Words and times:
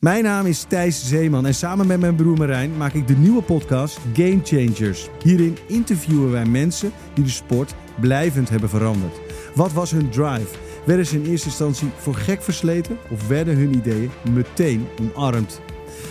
Mijn 0.00 0.24
naam 0.24 0.46
is 0.46 0.62
Thijs 0.62 1.08
Zeeman 1.08 1.46
en 1.46 1.54
samen 1.54 1.86
met 1.86 2.00
mijn 2.00 2.14
broer 2.14 2.38
Marijn 2.38 2.76
maak 2.76 2.92
ik 2.92 3.06
de 3.06 3.16
nieuwe 3.16 3.42
podcast 3.42 3.98
Game 4.14 4.40
Changers. 4.42 5.08
Hierin 5.22 5.56
interviewen 5.66 6.30
wij 6.30 6.44
mensen 6.44 6.92
die 7.14 7.24
de 7.24 7.30
sport 7.30 7.74
blijvend 8.00 8.48
hebben 8.48 8.68
veranderd. 8.68 9.20
Wat 9.54 9.72
was 9.72 9.90
hun 9.90 10.10
drive? 10.10 10.46
Werden 10.86 11.06
ze 11.06 11.16
in 11.16 11.30
eerste 11.30 11.46
instantie 11.46 11.88
voor 11.96 12.14
gek 12.14 12.42
versleten 12.42 12.98
of 13.10 13.28
werden 13.28 13.56
hun 13.56 13.74
ideeën 13.74 14.10
meteen 14.32 14.86
omarmd? 15.00 15.60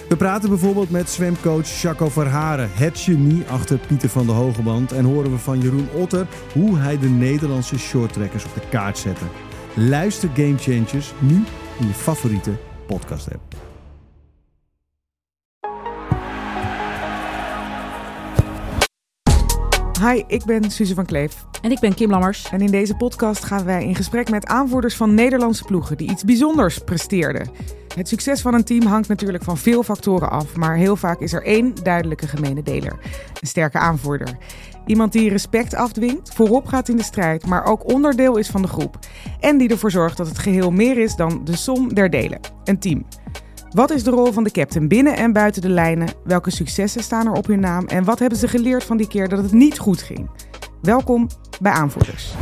We 0.10 0.16
praten 0.16 0.50
bijvoorbeeld 0.50 0.90
met 0.90 1.10
zwemcoach 1.10 1.82
Jaco 1.82 2.10
Verharen, 2.10 2.70
het 2.74 3.00
genie 3.00 3.44
achter 3.48 3.78
Pieter 3.88 4.10
van 4.10 4.26
de 4.26 4.32
Hogeband. 4.32 4.92
En 4.92 5.06
horen 5.06 5.32
we 5.32 5.38
van 5.38 5.62
Jeroen 5.62 5.90
Otter 5.94 6.28
hoe 6.54 6.78
hij 6.78 7.00
de 7.00 7.10
Nederlandse 7.10 7.78
shorttrekkers 7.78 8.46
op 8.46 8.54
de 8.54 8.68
kaart 8.70 8.98
zette. 8.98 9.26
Luister 9.76 10.30
Game 10.34 10.58
Changers 10.58 11.14
nu 11.20 11.36
in 11.80 11.88
je 11.88 11.94
favoriete 11.94 12.52
podcast 12.88 13.34
app. 13.34 13.75
Hi, 20.02 20.24
ik 20.28 20.46
ben 20.46 20.72
Suze 20.72 20.94
van 20.94 21.06
Kleef. 21.06 21.46
En 21.62 21.72
ik 21.72 21.80
ben 21.80 21.94
Kim 21.94 22.10
Lammers. 22.10 22.50
En 22.50 22.62
in 22.62 22.72
deze 22.72 22.96
podcast 22.96 23.44
gaan 23.44 23.66
wij 23.66 23.86
in 23.86 23.96
gesprek 23.96 24.30
met 24.30 24.46
aanvoerders 24.46 24.96
van 24.96 25.14
Nederlandse 25.14 25.64
ploegen 25.64 25.98
die 25.98 26.10
iets 26.10 26.24
bijzonders 26.24 26.78
presteerden. 26.78 27.50
Het 27.96 28.08
succes 28.08 28.42
van 28.42 28.54
een 28.54 28.64
team 28.64 28.86
hangt 28.86 29.08
natuurlijk 29.08 29.44
van 29.44 29.58
veel 29.58 29.84
factoren 29.84 30.30
af, 30.30 30.56
maar 30.56 30.76
heel 30.76 30.96
vaak 30.96 31.20
is 31.20 31.34
er 31.34 31.44
één 31.44 31.74
duidelijke 31.84 32.28
gemene 32.28 32.64
deler: 32.64 33.00
een 33.42 33.48
sterke 33.48 33.78
aanvoerder. 33.78 34.38
Iemand 34.86 35.12
die 35.12 35.30
respect 35.30 35.74
afdwingt, 35.74 36.34
voorop 36.34 36.68
gaat 36.68 36.90
in 36.90 36.98
de 36.98 37.04
strijd, 37.04 37.46
maar 37.46 37.66
ook 37.66 37.92
onderdeel 37.92 38.38
is 38.38 38.48
van 38.48 38.62
de 38.62 38.68
groep. 38.68 39.00
En 39.40 39.58
die 39.58 39.70
ervoor 39.70 39.92
zorgt 39.92 40.18
dat 40.18 40.28
het 40.28 40.38
geheel 40.38 40.72
meer 40.72 40.98
is 40.98 41.16
dan 41.16 41.42
de 41.44 41.56
som 41.56 41.94
der 41.94 42.10
delen: 42.10 42.40
een 42.64 42.80
team. 42.80 43.06
Wat 43.76 43.90
is 43.92 44.04
de 44.04 44.12
rol 44.12 44.32
van 44.32 44.44
de 44.44 44.52
captain 44.52 44.88
binnen 44.88 45.16
en 45.16 45.34
buiten 45.34 45.62
de 45.62 45.70
lijnen? 45.70 46.08
Welke 46.24 46.52
successen 46.52 47.04
staan 47.04 47.26
er 47.26 47.32
op 47.32 47.48
hun 47.48 47.60
naam? 47.60 47.86
En 47.86 48.04
wat 48.04 48.20
hebben 48.20 48.38
ze 48.38 48.48
geleerd 48.48 48.84
van 48.84 48.98
die 48.98 49.08
keer 49.08 49.30
dat 49.30 49.44
het 49.44 49.52
niet 49.52 49.80
goed 49.80 50.02
ging? 50.02 50.30
Welkom 50.82 51.30
bij 51.62 51.72
Aanvoerders. 51.72 52.34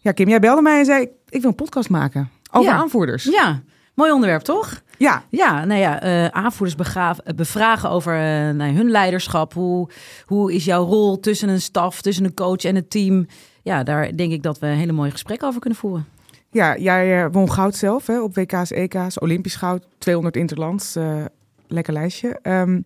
Ja, 0.00 0.12
Kim, 0.12 0.28
jij 0.28 0.40
belde 0.40 0.62
mij 0.62 0.78
en 0.78 0.84
zei: 0.84 1.02
Ik 1.28 1.40
wil 1.40 1.50
een 1.50 1.54
podcast 1.56 1.88
maken 1.88 2.30
over 2.50 2.70
Ja. 2.70 2.76
aanvoerders. 2.76 3.24
Ja, 3.24 3.62
mooi 3.94 4.12
onderwerp 4.12 4.42
toch? 4.42 4.82
Ja, 4.98 5.22
Ja, 5.30 5.64
nou 5.64 5.80
ja, 5.80 6.00
eh, 6.00 6.26
aanvoerders 6.26 6.74
begraaf- 6.78 7.18
eh, 7.18 7.34
bevragen 7.34 7.90
over 7.90 8.14
eh, 8.14 8.54
nou, 8.54 8.72
hun 8.72 8.90
leiderschap. 8.90 9.52
Hoe, 9.54 9.88
hoe 10.24 10.52
is 10.54 10.64
jouw 10.64 10.84
rol 10.84 11.20
tussen 11.20 11.48
een 11.48 11.60
staf, 11.60 12.02
tussen 12.02 12.24
een 12.24 12.34
coach 12.34 12.64
en 12.64 12.74
het 12.74 12.90
team? 12.90 13.26
Ja, 13.62 13.82
daar 13.82 14.16
denk 14.16 14.32
ik 14.32 14.42
dat 14.42 14.58
we 14.58 14.66
een 14.66 14.76
hele 14.76 14.92
mooie 14.92 15.10
gesprekken 15.10 15.48
over 15.48 15.60
kunnen 15.60 15.78
voeren. 15.78 16.06
Ja 16.54 16.76
jij 16.76 17.24
eh, 17.24 17.28
won 17.32 17.50
goud 17.52 17.74
zelf 17.76 18.06
hè, 18.06 18.20
op 18.22 18.34
WK's, 18.34 18.70
EK's, 18.70 19.20
Olympisch 19.20 19.56
goud, 19.56 19.86
200 19.98 20.36
interlands. 20.36 20.96
eh, 20.96 21.24
lekker 21.66 21.92
lijstje. 21.92 22.38
Ehm, 22.42 22.80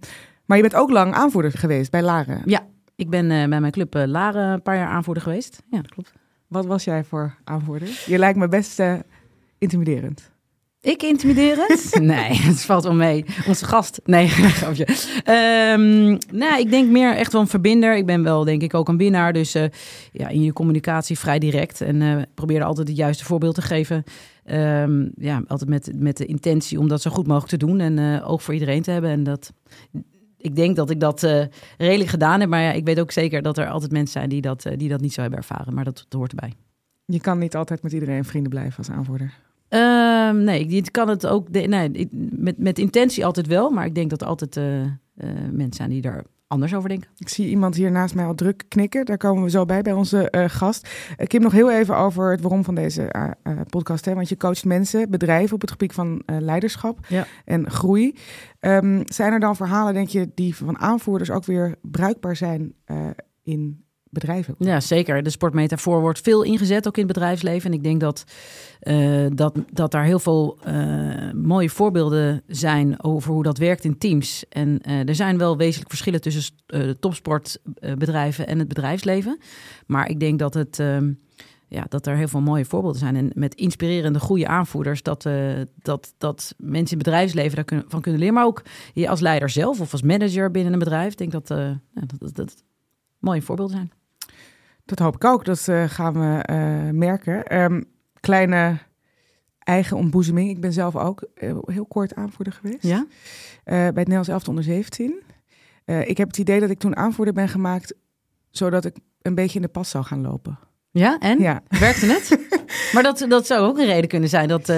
maar 0.44 0.56
je 0.56 0.62
bent 0.62 0.74
ook 0.74 0.90
lang 0.90 1.12
aanvoerder 1.12 1.52
geweest 1.52 1.90
bij 1.90 2.02
Laren. 2.02 2.42
Ja, 2.44 2.66
ik 2.96 3.10
ben 3.10 3.30
eh, 3.30 3.48
bij 3.48 3.60
mijn 3.60 3.72
club 3.72 3.94
Laren 3.94 4.48
een 4.52 4.62
paar 4.62 4.76
jaar 4.76 4.88
aanvoerder 4.88 5.22
geweest. 5.22 5.62
Ja, 5.70 5.76
dat 5.82 5.90
klopt. 5.90 6.12
Wat 6.46 6.66
was 6.66 6.84
jij 6.84 7.04
voor 7.04 7.34
aanvoerder? 7.44 8.02
Je 8.06 8.18
lijkt 8.18 8.38
me 8.38 8.48
best 8.48 8.82
intimiderend. 9.58 10.30
Ik 10.88 11.02
intimiderend? 11.02 11.98
nee, 12.00 12.32
het 12.32 12.64
valt 12.64 12.84
wel 12.84 12.94
mee. 12.94 13.24
Onze 13.46 13.64
gast? 13.64 14.00
Nee, 14.04 14.28
grapje. 14.60 14.86
Ehm 15.24 16.18
nou, 16.38 16.60
ik 16.60 16.70
denk 16.70 16.90
meer 16.90 17.16
echt 17.16 17.32
wel 17.32 17.40
een 17.40 17.46
verbinder. 17.48 17.96
Ik 17.96 18.06
ben 18.06 18.22
wel, 18.22 18.44
denk 18.44 18.62
ik, 18.62 18.74
ook 18.74 18.88
een 18.88 18.96
winnaar. 18.96 19.32
Dus 19.32 19.54
eh, 19.54 19.64
ja, 20.12 20.28
in 20.28 20.42
je 20.42 20.52
communicatie 20.52 21.18
vrij 21.18 21.38
direct. 21.38 21.80
En 21.80 22.02
eh 22.02 22.22
probeer 22.34 22.62
altijd 22.62 22.88
het 22.88 22.96
juiste 22.96 23.24
voorbeeld 23.24 23.54
te 23.54 23.62
geven. 23.62 24.04
Ehm, 24.44 25.08
ja, 25.14 25.42
altijd 25.46 25.70
met, 25.70 25.90
met 25.94 26.16
de 26.16 26.26
intentie 26.26 26.78
om 26.78 26.88
dat 26.88 27.02
zo 27.02 27.10
goed 27.10 27.26
mogelijk 27.26 27.50
te 27.50 27.66
doen. 27.66 27.80
En 27.80 27.98
eh 27.98 28.30
oog 28.30 28.42
voor 28.42 28.54
iedereen 28.54 28.82
te 28.82 28.90
hebben. 28.90 29.10
En 29.10 29.22
dat... 29.22 29.52
Ik 30.36 30.56
denk 30.56 30.76
dat 30.76 30.90
ik 30.90 31.00
dat 31.00 31.22
eh, 31.22 31.44
redelijk 31.78 32.10
gedaan 32.10 32.40
heb. 32.40 32.48
Maar 32.48 32.62
ja, 32.62 32.72
ik 32.72 32.84
weet 32.84 33.00
ook 33.00 33.12
zeker 33.12 33.42
dat 33.42 33.58
er 33.58 33.68
altijd 33.68 33.92
mensen 33.92 34.12
zijn 34.12 34.28
die 34.28 34.40
dat, 34.40 34.66
die 34.76 34.88
dat 34.88 35.00
niet 35.00 35.12
zo 35.12 35.20
hebben 35.20 35.38
ervaren. 35.38 35.74
Maar 35.74 35.84
dat, 35.84 36.04
dat 36.08 36.18
hoort 36.18 36.30
erbij. 36.30 36.52
Je 37.04 37.20
kan 37.20 37.38
niet 37.38 37.56
altijd 37.56 37.82
met 37.82 37.92
iedereen 37.92 38.24
vrienden 38.24 38.50
blijven 38.50 38.78
als 38.78 38.90
aanvoerder. 38.90 39.34
Ehm, 39.68 40.44
nee, 40.44 40.66
ik 40.66 40.92
kan 40.92 41.08
het 41.08 41.26
ook. 41.26 41.52
de- 41.52 41.60
nee, 41.60 41.90
ik- 41.92 42.08
met, 42.30 42.58
met 42.58 42.78
intentie 42.78 43.24
altijd 43.26 43.46
wel, 43.46 43.70
maar 43.70 43.86
ik 43.86 43.94
denk 43.94 44.10
dat 44.10 44.20
er 44.20 44.26
altijd 44.26 44.56
eh, 44.56 44.82
eh, 44.82 44.90
mensen 45.52 45.74
zijn 45.74 45.90
die 45.90 46.00
daar 46.00 46.24
anders 46.46 46.74
over 46.74 46.88
denken. 46.88 47.10
Ik 47.16 47.28
zie 47.28 47.48
iemand 47.48 47.74
hier 47.74 47.90
naast 47.90 48.14
mij 48.14 48.24
al 48.24 48.34
druk 48.34 48.64
knikken. 48.68 49.04
Daar 49.04 49.16
komen 49.16 49.42
we 49.42 49.50
zo 49.50 49.64
bij, 49.64 49.82
bij 49.82 49.92
onze 49.92 50.30
eh, 50.30 50.44
gast. 50.48 50.88
Eh, 51.16 51.26
Kim, 51.26 51.42
nog 51.42 51.52
heel 51.52 51.70
even 51.70 51.96
over 51.96 52.30
het 52.30 52.40
waarom 52.40 52.64
van 52.64 52.74
deze 52.74 53.10
podcast. 53.68 54.04
Hè? 54.04 54.14
Want 54.14 54.28
je 54.28 54.36
coacht 54.36 54.64
mensen, 54.64 55.10
bedrijven 55.10 55.54
op 55.54 55.60
het 55.60 55.70
gebied 55.70 55.92
van 55.92 56.22
leiderschap 56.26 56.98
Ja. 57.08 57.26
en 57.44 57.70
groei. 57.70 58.14
Ehm, 58.60 59.02
zijn 59.04 59.32
er 59.32 59.40
dan 59.40 59.56
verhalen, 59.56 59.94
denk 59.94 60.08
je, 60.08 60.30
die 60.34 60.56
van 60.56 60.78
aanvoerders 60.78 61.30
ook 61.30 61.44
weer 61.44 61.74
bruikbaar 61.82 62.36
zijn 62.36 62.74
in 63.42 63.84
bedrijven? 64.10 64.54
Ja, 64.58 64.80
zeker. 64.80 65.22
De 65.22 65.30
sportmetafoor 65.30 66.00
wordt 66.00 66.20
veel 66.20 66.42
ingezet, 66.42 66.86
ook 66.86 66.96
in 66.96 67.04
het 67.04 67.12
bedrijfsleven. 67.12 67.70
En 67.70 67.76
ik 67.76 67.82
denk 67.82 68.00
dat, 68.00 68.24
eh, 68.80 69.26
dat, 69.34 69.54
dat 69.72 69.90
daar 69.90 70.04
heel 70.04 70.18
veel 70.18 70.58
eh, 70.62 71.32
mooie 71.32 71.70
voorbeelden 71.70 72.42
zijn 72.46 73.02
over 73.02 73.32
hoe 73.32 73.42
dat 73.42 73.58
werkt 73.58 73.84
in 73.84 73.98
teams. 73.98 74.44
En 74.48 74.80
eh, 74.82 75.08
er 75.08 75.14
zijn 75.14 75.38
wel 75.38 75.56
wezenlijk 75.56 75.90
verschillen 75.90 76.20
tussen 76.20 76.54
topsportbedrijven 77.00 78.46
en 78.46 78.58
het 78.58 78.68
bedrijfsleven. 78.68 79.38
Maar 79.86 80.08
ik 80.08 80.20
denk 80.20 80.38
dat 80.38 80.54
het. 80.54 80.78
ehm, 80.78 81.12
ja, 81.70 81.86
dat 81.88 82.06
er 82.06 82.16
heel 82.16 82.28
veel 82.28 82.40
mooie 82.40 82.64
voorbeelden 82.64 83.00
zijn. 83.00 83.16
En 83.16 83.30
met 83.34 83.54
inspirerende 83.54 84.20
goede 84.20 84.46
aanvoerders, 84.46 85.02
dat, 85.02 85.28
dat, 85.82 86.14
dat 86.18 86.54
mensen 86.56 86.90
in 86.90 86.98
het 86.98 87.06
bedrijfsleven 87.06 87.56
daarvan 87.56 87.84
van 87.88 88.00
kunnen 88.00 88.20
leren. 88.20 88.34
Maar 88.34 88.44
ook 88.44 88.62
je 88.94 89.08
als 89.08 89.20
leider 89.20 89.50
zelf 89.50 89.80
of 89.80 89.92
als 89.92 90.02
manager 90.02 90.50
binnen 90.50 90.72
een 90.72 90.78
bedrijf. 90.78 91.12
Ik 91.12 91.18
denk 91.18 91.32
dat 91.32 91.46
dat, 91.46 91.76
dat, 92.18 92.34
dat 92.34 92.64
mooie 93.18 93.42
voorbeelden 93.42 93.76
zijn. 93.76 93.97
Dat 94.88 94.98
hoop 94.98 95.14
ik 95.14 95.24
ook. 95.24 95.44
Dat 95.44 95.68
eh, 95.68 95.84
gaan 95.84 96.12
we 96.12 96.42
eh, 96.42 96.90
merken. 96.90 97.44
Ehm, 97.44 97.82
kleine 98.20 98.78
eigen 99.58 99.96
ontboezeming. 99.96 100.50
Ik 100.50 100.60
ben 100.60 100.72
zelf 100.72 100.96
ook 100.96 101.22
eh, 101.34 101.56
heel 101.64 101.86
kort 101.86 102.14
aanvoerder 102.14 102.52
geweest. 102.52 102.82
Ja? 102.82 103.06
Bij 103.64 103.84
het 103.84 103.94
Nederlands 103.94 104.28
elftal 104.28 104.48
onder 104.48 104.64
17. 104.64 105.22
Eh, 105.84 106.08
ik 106.08 106.16
heb 106.16 106.26
het 106.26 106.38
idee 106.38 106.60
dat 106.60 106.70
ik 106.70 106.78
toen 106.78 106.96
aanvoerder 106.96 107.34
ben 107.34 107.48
gemaakt... 107.48 107.94
zodat 108.50 108.84
ik 108.84 108.96
een 109.22 109.34
beetje 109.34 109.56
in 109.56 109.62
de 109.62 109.68
pas 109.68 109.90
zou 109.90 110.04
gaan 110.04 110.20
lopen. 110.20 110.58
Ja, 110.90 111.18
en? 111.18 111.38
Ja. 111.38 111.62
Werkte 111.80 112.06
het? 112.06 112.38
maar 112.92 113.02
dat, 113.02 113.26
dat 113.28 113.46
zou 113.46 113.66
ook 113.66 113.78
een 113.78 113.86
reden 113.86 114.08
kunnen 114.08 114.28
zijn 114.28 114.48
dat, 114.48 114.72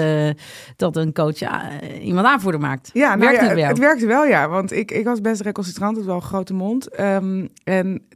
dat 0.75 0.95
een 0.95 1.13
coach 1.13 1.39
ja, 1.39 1.81
iemand 1.81 2.27
aanvoerder 2.27 2.61
maakt. 2.61 2.89
Ja, 2.93 3.15
nou 3.15 3.19
Werkt 3.31 3.57
ja, 3.59 3.67
het 3.67 3.77
werkte 3.77 4.05
wel, 4.05 4.25
ja. 4.25 4.49
Want 4.49 4.71
ik, 4.71 4.91
ik 4.91 5.05
was 5.05 5.21
best 5.21 5.41
recalcitrant, 5.41 5.97
het 5.97 6.05
was 6.05 6.13
wel 6.13 6.23
een 6.23 6.29
grote 6.29 6.53
mond. 6.53 6.89
Ehm, 6.89 7.47
en 7.63 8.07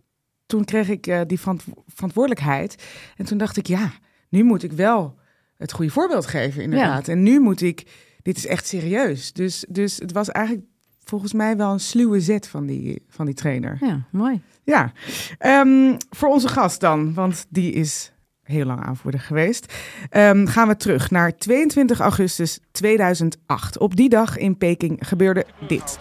toen 0.46 0.66
kreeg 0.66 0.90
ik 0.90 1.08
eh, 1.08 1.22
die 1.28 1.40
verant- 1.40 1.64
verantwoordelijkheid. 1.88 2.84
En 3.18 3.26
toen 3.26 3.38
dacht 3.38 3.58
ik, 3.58 3.68
ja, 3.68 3.92
nu 4.30 4.44
moet 4.44 4.64
ik 4.64 4.72
wel 4.72 5.16
het 5.58 5.72
goede 5.72 5.92
voorbeeld 5.92 6.26
geven, 6.26 6.62
inderdaad. 6.64 7.08
En 7.08 7.24
nu 7.24 7.40
moet 7.40 7.62
ik, 7.62 7.84
dit 8.22 8.38
is 8.38 8.46
echt 8.48 8.68
serieus. 8.68 9.34
Dus, 9.34 9.66
dus 9.70 9.98
het 9.98 10.12
was 10.12 10.30
eigenlijk 10.30 10.66
volgens 11.04 11.34
mij 11.34 11.58
wel 11.58 11.72
een 11.72 11.80
sluwe 11.80 12.20
zet 12.22 12.48
van 12.48 12.66
die, 12.66 13.04
van 13.10 13.26
die 13.26 13.36
trainer. 13.36 13.78
Ja, 13.82 14.02
mooi. 14.12 14.42
Ja, 14.64 14.92
Ehm, 15.38 15.96
voor 16.10 16.30
onze 16.30 16.48
gast 16.48 16.80
dan, 16.80 17.14
want 17.14 17.46
die 17.50 17.72
is 17.72 18.12
heel 18.44 18.66
lang 18.66 18.82
aanvoerder 18.86 19.20
geweest. 19.20 19.74
Ehm, 20.10 20.46
gaan 20.46 20.68
we 20.68 20.76
terug 20.76 21.12
naar 21.12 21.38
22 21.38 22.00
augustus 22.00 22.60
2008. 22.72 23.78
Op 23.80 23.96
die 23.96 24.10
dag 24.10 24.38
in 24.38 24.58
Peking 24.58 24.98
gebeurde 25.08 25.46
dit. 25.68 26.00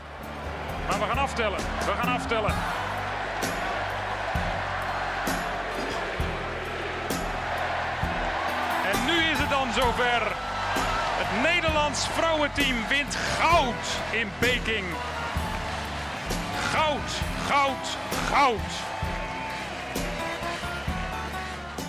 Maar 0.89 0.99
we 0.99 1.05
gaan 1.05 1.19
aftellen. 1.19 1.59
We 1.59 1.93
gaan 1.97 2.15
aftellen. 2.15 2.55
Zover. 9.75 10.23
Het 11.21 11.53
Nederlands 11.53 12.09
vrouwenteam 12.09 12.77
wint 12.89 13.15
goud 13.15 13.85
in 14.21 14.29
Peking. 14.41 14.87
Goud, 16.73 17.11
goud, 17.49 17.87
goud. 18.33 18.73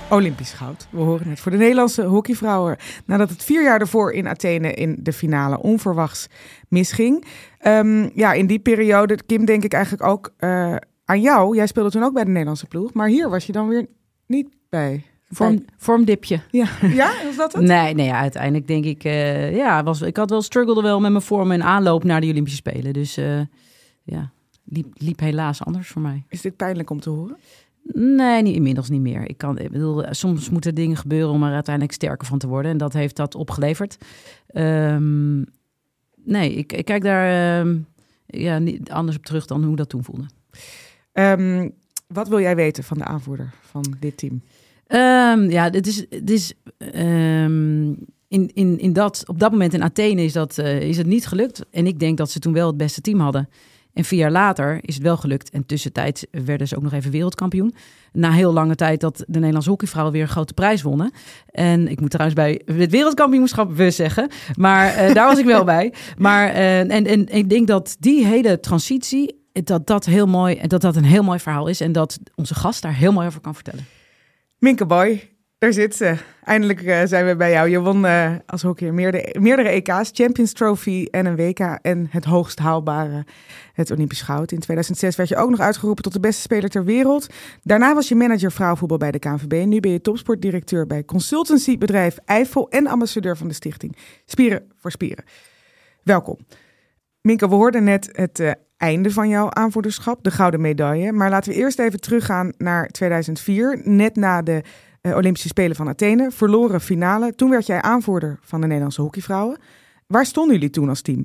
Olympisch 0.09 0.53
goud. 0.53 0.87
We 0.91 0.97
horen 0.97 1.29
het 1.29 1.39
voor 1.39 1.51
de 1.51 1.57
Nederlandse 1.57 2.03
hockeyvrouwen. 2.03 2.77
Nadat 3.05 3.29
het 3.29 3.43
vier 3.43 3.63
jaar 3.63 3.79
ervoor 3.79 4.11
in 4.11 4.27
Athene 4.27 4.73
in 4.73 4.97
de 4.99 5.13
finale 5.13 5.61
onverwachts 5.61 6.27
misging. 6.69 7.25
Um, 7.67 8.11
ja, 8.13 8.33
in 8.33 8.47
die 8.47 8.59
periode, 8.59 9.19
Kim, 9.25 9.45
denk 9.45 9.63
ik 9.63 9.73
eigenlijk 9.73 10.03
ook 10.03 10.33
uh, 10.39 10.75
aan 11.05 11.21
jou. 11.21 11.55
Jij 11.55 11.67
speelde 11.67 11.89
toen 11.91 12.03
ook 12.03 12.13
bij 12.13 12.23
de 12.23 12.29
Nederlandse 12.29 12.67
ploeg. 12.67 12.93
Maar 12.93 13.07
hier 13.07 13.29
was 13.29 13.45
je 13.45 13.51
dan 13.51 13.67
weer 13.67 13.85
niet 14.27 14.47
bij. 14.69 15.03
Vorm, 15.35 15.65
vormdipje. 15.77 16.39
Ja. 16.51 16.67
ja, 16.81 17.13
was 17.25 17.35
dat 17.35 17.53
het? 17.53 17.63
Nee, 17.75 17.93
nee 17.93 18.11
uiteindelijk 18.11 18.67
denk 18.67 18.85
ik... 18.85 19.03
Uh, 19.03 19.55
ja, 19.55 19.83
was, 19.83 20.01
ik 20.01 20.17
had 20.17 20.29
wel 20.29 20.41
struggelde 20.41 20.81
wel 20.81 20.99
met 20.99 21.11
mijn 21.11 21.23
vorm 21.23 21.51
en 21.51 21.63
aanloop 21.63 22.03
naar 22.03 22.21
de 22.21 22.27
Olympische 22.27 22.57
Spelen. 22.57 22.93
Dus 22.93 23.17
uh, 23.17 23.41
ja, 24.03 24.31
liep, 24.63 24.87
liep 24.93 25.19
helaas 25.19 25.63
anders 25.63 25.87
voor 25.87 26.01
mij. 26.01 26.23
Is 26.29 26.41
dit 26.41 26.55
pijnlijk 26.55 26.89
om 26.89 26.99
te 26.99 27.09
horen? 27.09 27.37
Nee, 27.93 28.41
niet, 28.41 28.55
inmiddels 28.55 28.89
niet 28.89 29.01
meer. 29.01 29.29
Ik, 29.29 29.37
kan, 29.37 29.57
ik 29.57 29.71
bedoel, 29.71 30.03
soms 30.09 30.49
moeten 30.49 30.75
dingen 30.75 30.97
gebeuren 30.97 31.29
om 31.29 31.43
er 31.43 31.53
uiteindelijk 31.53 31.95
sterker 31.95 32.27
van 32.27 32.37
te 32.37 32.47
worden. 32.47 32.71
En 32.71 32.77
dat 32.77 32.93
heeft 32.93 33.15
dat 33.15 33.35
opgeleverd. 33.35 33.97
Um, 34.53 35.45
nee, 36.23 36.53
ik, 36.53 36.73
ik, 36.73 36.85
kijk 36.85 37.03
daar 37.03 37.65
uh, 37.65 37.75
ja, 38.25 38.57
niet 38.57 38.91
anders 38.91 39.17
op 39.17 39.25
terug 39.25 39.45
dan 39.45 39.63
hoe 39.63 39.75
dat 39.75 39.89
toen 39.89 40.03
voelde. 40.03 40.25
Um, 41.13 41.73
wat 42.07 42.27
wil 42.27 42.39
jij 42.39 42.55
weten 42.55 42.83
van 42.83 42.97
de 42.97 43.03
aanvoerder 43.03 43.53
van 43.61 43.95
dit 43.99 44.17
team? 44.17 44.41
Um, 44.87 45.49
ja, 45.49 45.69
dit 45.69 45.87
is, 45.87 46.05
dit 46.09 46.29
is 46.29 46.53
in, 48.27 48.51
in, 48.53 48.79
in 48.79 48.93
dat, 48.93 49.23
op 49.27 49.39
dat 49.39 49.51
moment 49.51 49.73
in 49.73 49.83
Athene 49.83 50.23
is, 50.23 50.33
dat, 50.33 50.57
uh, 50.57 50.81
is 50.81 50.97
het 50.97 51.07
niet 51.07 51.27
gelukt. 51.27 51.61
En 51.71 51.87
ik 51.87 51.99
denk 51.99 52.17
dat 52.17 52.31
ze 52.31 52.39
toen 52.39 52.53
wel 52.53 52.67
het 52.67 52.77
beste 52.77 53.01
team 53.01 53.19
hadden. 53.19 53.49
En 53.93 54.03
vier 54.03 54.19
jaar 54.19 54.31
later 54.31 54.79
is 54.81 54.93
het 54.93 55.03
wel 55.03 55.17
gelukt. 55.17 55.49
En 55.49 55.65
tussentijd 55.65 56.27
werden 56.31 56.67
ze 56.67 56.75
ook 56.75 56.83
nog 56.83 56.93
even 56.93 57.11
wereldkampioen. 57.11 57.75
Na 58.11 58.31
heel 58.31 58.53
lange 58.53 58.75
tijd 58.75 58.99
dat 58.99 59.17
de 59.17 59.39
Nederlandse 59.39 59.69
hockeyvrouwen 59.69 60.13
weer 60.13 60.23
een 60.23 60.29
grote 60.29 60.53
prijs 60.53 60.81
wonnen. 60.81 61.11
En 61.49 61.87
ik 61.87 61.99
moet 61.99 62.09
trouwens 62.09 62.39
bij 62.39 62.61
het 62.65 62.91
wereldkampioenschap 62.91 63.75
we 63.75 63.91
zeggen. 63.91 64.29
Maar 64.55 64.87
uh, 64.87 65.13
daar 65.13 65.27
was 65.27 65.39
ik 65.39 65.45
wel 65.45 65.63
bij. 65.63 65.93
Maar 66.17 66.53
uh, 66.53 66.79
en, 66.79 67.05
en 67.05 67.27
ik 67.27 67.49
denk 67.49 67.67
dat 67.67 67.95
die 67.99 68.25
hele 68.25 68.59
transitie, 68.59 69.43
dat 69.51 69.87
dat, 69.87 70.05
heel 70.05 70.27
mooi, 70.27 70.67
dat 70.67 70.81
dat 70.81 70.95
een 70.95 71.03
heel 71.03 71.23
mooi 71.23 71.39
verhaal 71.39 71.67
is. 71.67 71.81
En 71.81 71.91
dat 71.91 72.19
onze 72.35 72.55
gast 72.55 72.81
daar 72.81 72.95
heel 72.95 73.11
mooi 73.11 73.27
over 73.27 73.41
kan 73.41 73.55
vertellen. 73.55 73.85
Minke 74.59 74.85
Boy, 74.85 75.35
daar 75.57 75.73
zit 75.73 75.95
ze. 75.95 76.17
Eindelijk 76.43 76.81
uh, 76.81 77.01
zijn 77.05 77.25
we 77.25 77.35
bij 77.35 77.51
jou. 77.51 77.69
Je 77.69 77.79
won 77.79 78.05
uh, 78.05 78.31
als 78.45 78.61
hockeyer 78.61 78.93
meerdere, 78.93 79.35
meerdere 79.39 79.69
EK's, 79.69 80.09
Champions 80.13 80.53
Trophy 80.53 81.07
en 81.11 81.25
een 81.25 81.35
WK. 81.35 81.59
En 81.59 82.07
het 82.09 82.25
hoogst 82.25 82.59
haalbare, 82.59 83.25
het 83.73 83.91
Olympisch 83.91 84.21
goud. 84.21 84.51
In 84.51 84.59
2006 84.59 85.15
werd 85.15 85.29
je 85.29 85.35
ook 85.35 85.49
nog 85.49 85.59
uitgeroepen 85.59 86.03
tot 86.03 86.13
de 86.13 86.19
beste 86.19 86.41
speler 86.41 86.69
ter 86.69 86.83
wereld. 86.83 87.27
Daarna 87.63 87.93
was 87.93 88.07
je 88.07 88.15
manager 88.15 88.51
vrouwenvoetbal 88.51 88.97
bij 88.97 89.11
de 89.11 89.19
KNVB. 89.19 89.65
Nu 89.65 89.79
ben 89.79 89.91
je 89.91 90.01
topsportdirecteur 90.01 90.87
bij 90.87 91.05
consultancybedrijf 91.05 92.17
Eiffel 92.25 92.69
en 92.69 92.87
ambassadeur 92.87 93.37
van 93.37 93.47
de 93.47 93.53
stichting 93.53 93.97
Spieren 94.25 94.71
voor 94.75 94.91
Spieren. 94.91 95.23
Welkom. 96.03 96.37
Minke, 97.21 97.49
we 97.49 97.55
hoorden 97.55 97.83
net 97.83 98.09
het 98.11 98.39
uh, 98.39 98.51
einde 98.77 99.11
van 99.11 99.29
jouw 99.29 99.49
aanvoerderschap, 99.49 100.23
de 100.23 100.31
gouden 100.31 100.61
medaille. 100.61 101.11
Maar 101.11 101.29
laten 101.29 101.51
we 101.51 101.57
eerst 101.57 101.79
even 101.79 101.99
teruggaan 101.99 102.53
naar 102.57 102.87
2004, 102.87 103.81
net 103.83 104.15
na 104.15 104.41
de 104.41 104.63
uh, 105.01 105.15
Olympische 105.15 105.47
Spelen 105.47 105.75
van 105.75 105.87
Athene. 105.87 106.31
Verloren 106.31 106.81
finale. 106.81 107.35
Toen 107.35 107.49
werd 107.49 107.65
jij 107.65 107.81
aanvoerder 107.81 108.39
van 108.41 108.59
de 108.59 108.65
Nederlandse 108.65 109.01
hockeyvrouwen. 109.01 109.57
Waar 110.07 110.25
stonden 110.25 110.53
jullie 110.53 110.69
toen 110.69 110.89
als 110.89 111.01
team? 111.01 111.23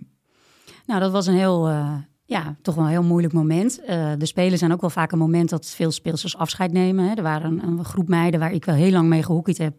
Nou, 0.86 1.00
dat 1.00 1.12
was 1.12 1.26
een 1.26 1.34
heel, 1.34 1.68
uh, 1.68 1.92
ja, 2.24 2.56
toch 2.62 2.74
wel 2.74 2.84
een 2.84 2.90
heel 2.90 3.02
moeilijk 3.02 3.32
moment. 3.32 3.80
Uh, 3.80 4.12
de 4.18 4.26
Spelen 4.26 4.58
zijn 4.58 4.72
ook 4.72 4.80
wel 4.80 4.90
vaak 4.90 5.12
een 5.12 5.18
moment 5.18 5.48
dat 5.48 5.66
veel 5.66 5.90
speelsters 5.90 6.36
afscheid 6.36 6.72
nemen. 6.72 7.04
Hè. 7.04 7.14
Er 7.14 7.22
waren 7.22 7.50
een, 7.50 7.78
een, 7.78 7.84
groep 7.84 8.08
meiden 8.08 8.40
waar 8.40 8.52
ik 8.52 8.64
wel 8.64 8.74
heel 8.74 8.90
lang 8.90 9.08
mee 9.08 9.22
gehockeyd 9.22 9.58
heb. 9.58 9.74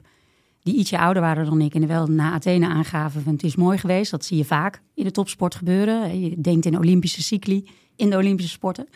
Die 0.63 0.75
ietsje 0.75 0.97
ouder 0.97 1.21
waren 1.21 1.45
dan 1.45 1.61
ik 1.61 1.73
en 1.73 1.87
wel 1.87 2.07
na 2.07 2.31
Athene 2.31 2.67
aangaven 2.67 3.21
van 3.21 3.33
het 3.33 3.43
is 3.43 3.55
mooi 3.55 3.77
geweest. 3.77 4.11
Dat 4.11 4.25
zie 4.25 4.37
je 4.37 4.45
vaak 4.45 4.81
in 4.93 5.03
de 5.03 5.11
topsport 5.11 5.55
gebeuren. 5.55 6.19
Je 6.21 6.41
denkt 6.41 6.65
in 6.65 6.77
Olympische 6.77 7.23
cycli, 7.23 7.69
in 7.95 8.09
de 8.09 8.17
Olympische 8.17 8.51
sporten. 8.51 8.87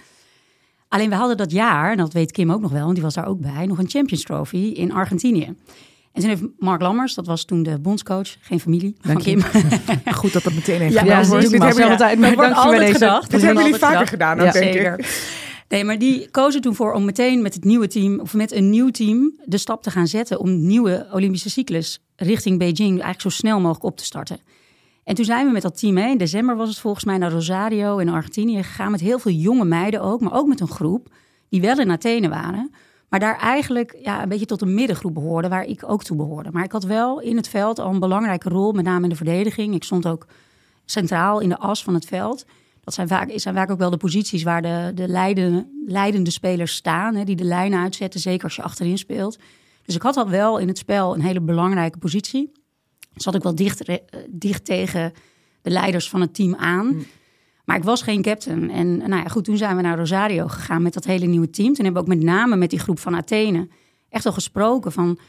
Alleen 0.88 1.10
we 1.10 1.16
hadden 1.16 1.38
dat 1.38 1.52
jaar, 1.52 1.92
en 1.92 1.98
dat 1.98 2.14
weet 2.14 2.32
Kim 2.32 2.52
ook 2.52 2.62
nog 2.62 2.72
wel, 2.72 2.82
want 2.82 2.94
die 2.94 3.04
was 3.04 3.14
daar 3.14 3.28
ook 3.28 3.40
bij, 3.40 3.66
nog 3.66 3.78
een 3.78 3.90
Champions 3.90 4.24
Trophy 4.24 4.58
in 4.58 4.92
Argentinië. 4.92 5.56
En 6.16 6.22
toen 6.22 6.30
heeft 6.30 6.44
Mark 6.60 6.82
Lammers, 6.82 7.14
dat 7.14 7.26
was 7.26 7.46
toen 7.46 7.64
de 7.64 7.80
bondscoach, 7.80 8.36
geen 8.42 8.60
familie 8.60 8.96
Dank 9.02 9.22
van 9.22 9.24
Kim. 9.24 9.42
Goed 10.14 10.34
dat 10.34 10.44
dat 10.44 10.54
meteen 10.54 10.80
heeft 10.80 10.94
ja, 10.94 11.00
gedaan 11.00 11.24
ja. 11.24 11.40
Dit 11.40 11.52
hebben 11.52 11.70
jullie 11.70 11.92
altijd, 11.92 12.20
maar 12.20 12.36
wordt 12.36 12.54
altijd 12.54 12.92
gedacht. 12.92 13.32
Dit 13.32 13.42
hebben 13.42 13.64
jullie 13.64 13.80
vaker 13.80 14.08
gedaan, 14.08 14.40
ook, 14.40 14.54
denk 14.54 14.66
zeker. 14.66 15.00
ik. 15.00 15.55
Nee, 15.68 15.84
maar 15.84 16.00
die 16.00 16.30
kozen 16.32 16.62
toen 16.62 16.76
voor 16.76 16.94
om 16.94 17.06
meteen 17.06 17.42
met 17.42 17.54
het 17.54 17.64
nieuwe 17.64 17.88
team, 17.88 18.20
of 18.20 18.34
met 18.34 18.52
een 18.52 18.70
nieuw 18.70 18.90
team, 18.90 19.40
de 19.44 19.58
stap 19.58 19.84
te 19.84 19.92
gaan 19.92 20.08
zetten 20.08 20.40
om 20.40 20.66
nieuwe 20.66 21.08
Olympische 21.12 21.50
cyclus 21.50 22.00
richting 22.16 22.58
Beijing 22.58 22.90
eigenlijk 22.90 23.22
zo 23.22 23.30
snel 23.30 23.60
mogelijk 23.60 23.84
op 23.86 23.98
te 23.98 24.04
starten. 24.04 24.40
En 25.04 25.16
toen 25.16 25.26
zijn 25.26 25.46
we 25.46 25.52
met 25.52 25.62
dat 25.62 25.80
team, 25.80 25.98
hè, 25.98 26.10
in 26.10 26.18
december 26.18 26.56
was 26.56 26.70
het 26.70 26.80
volgens 26.80 27.06
mij 27.06 27.18
naar 27.18 27.32
Rosario 27.32 27.98
in 27.98 28.10
Argentinië 28.10 28.64
gegaan. 28.64 28.92
Met 28.92 29.00
heel 29.00 29.20
veel 29.20 29.32
jonge 29.32 29.66
meiden 29.66 30.02
ook, 30.02 30.22
maar 30.22 30.34
ook 30.34 30.48
met 30.48 30.60
een 30.60 30.68
groep 30.68 31.08
die 31.50 31.62
wel 31.62 31.80
in 31.80 31.92
Athene 31.92 32.30
waren. 32.30 32.72
Maar 33.10 33.20
daar 33.20 33.40
eigenlijk 33.40 33.98
ja, 34.02 34.22
een 34.22 34.30
beetje 34.30 34.46
tot 34.46 34.62
een 34.62 34.74
middengroep 34.74 35.14
behoorde, 35.14 35.50
waar 35.50 35.66
ik 35.66 35.84
ook 35.88 36.04
toe 36.04 36.18
behoorde. 36.18 36.52
Maar 36.52 36.64
ik 36.64 36.72
had 36.72 36.84
wel 36.84 37.22
in 37.22 37.36
het 37.36 37.48
veld 37.48 37.80
al 37.80 37.94
een 37.94 38.00
belangrijke 38.00 38.50
rol, 38.50 38.72
met 38.72 38.86
name 38.86 39.04
in 39.04 39.10
de 39.10 39.16
verdediging. 39.16 39.76
Ik 39.76 39.84
stond 39.84 40.08
ook 40.08 40.28
centraal 40.86 41.40
in 41.40 41.50
de 41.50 41.58
as 41.58 41.84
van 41.84 41.94
het 41.94 42.06
veld. 42.06 42.46
Dat 42.86 42.94
zijn 42.94 43.08
vaak, 43.08 43.32
zijn 43.36 43.56
vaak 43.56 43.72
ook 43.72 43.80
wel 43.80 43.90
de 43.90 43.98
posities 43.98 44.44
waar 44.44 44.62
de, 44.62 44.92
de 44.96 45.08
leidende, 45.08 45.68
leidende 45.86 46.32
spelers 46.32 46.76
staan, 46.76 47.16
hè, 47.16 47.24
die 47.24 47.36
de 47.36 47.44
lijnen 47.44 47.80
uitzetten, 47.80 48.20
zeker 48.20 48.44
als 48.44 48.56
je 48.56 48.62
achterin 48.62 48.98
speelt. 48.98 49.38
Dus 49.86 49.96
ik 49.96 50.02
had 50.02 50.18
al 50.18 50.30
wel 50.30 50.58
in 50.58 50.68
het 50.68 50.78
spel 50.78 51.16
een 51.16 51.22
hele 51.22 51.42
belangrijke 51.42 51.98
positie 51.98 52.52
zat 53.16 53.36
ik 53.36 53.44
wel 53.44 53.56
dicht, 53.56 53.90
dicht 54.30 54.66
tegen 54.66 55.14
de 55.62 55.70
leiders 55.70 56.10
van 56.10 56.22
het 56.22 56.34
team 56.34 56.56
aan. 56.56 56.88
Mm. 56.88 57.06
Maar 57.66 57.78
ik 57.78 57.84
was 57.84 58.02
geen 58.02 58.22
captain. 58.22 58.70
En 58.70 58.98
nou 58.98 59.16
ja, 59.16 59.28
goed, 59.28 59.44
toen 59.44 59.58
zijn 59.58 59.76
we 59.76 59.82
naar 59.82 59.98
Rosario 59.98 60.48
gegaan 60.48 60.82
met 60.82 60.94
dat 60.94 61.06
hele 61.06 61.26
nieuwe 61.26 61.50
team. 61.50 61.74
Toen 61.74 61.86
hebben 61.86 62.04
we 62.04 62.10
ook 62.10 62.16
met 62.16 62.26
name 62.26 62.56
met 62.56 62.70
die 62.70 62.80
groep 62.80 63.00
van 63.00 63.16
Athene 63.16 63.68
echt 64.10 64.26
al 64.26 64.32
gesproken 64.32 64.92
van... 64.92 65.20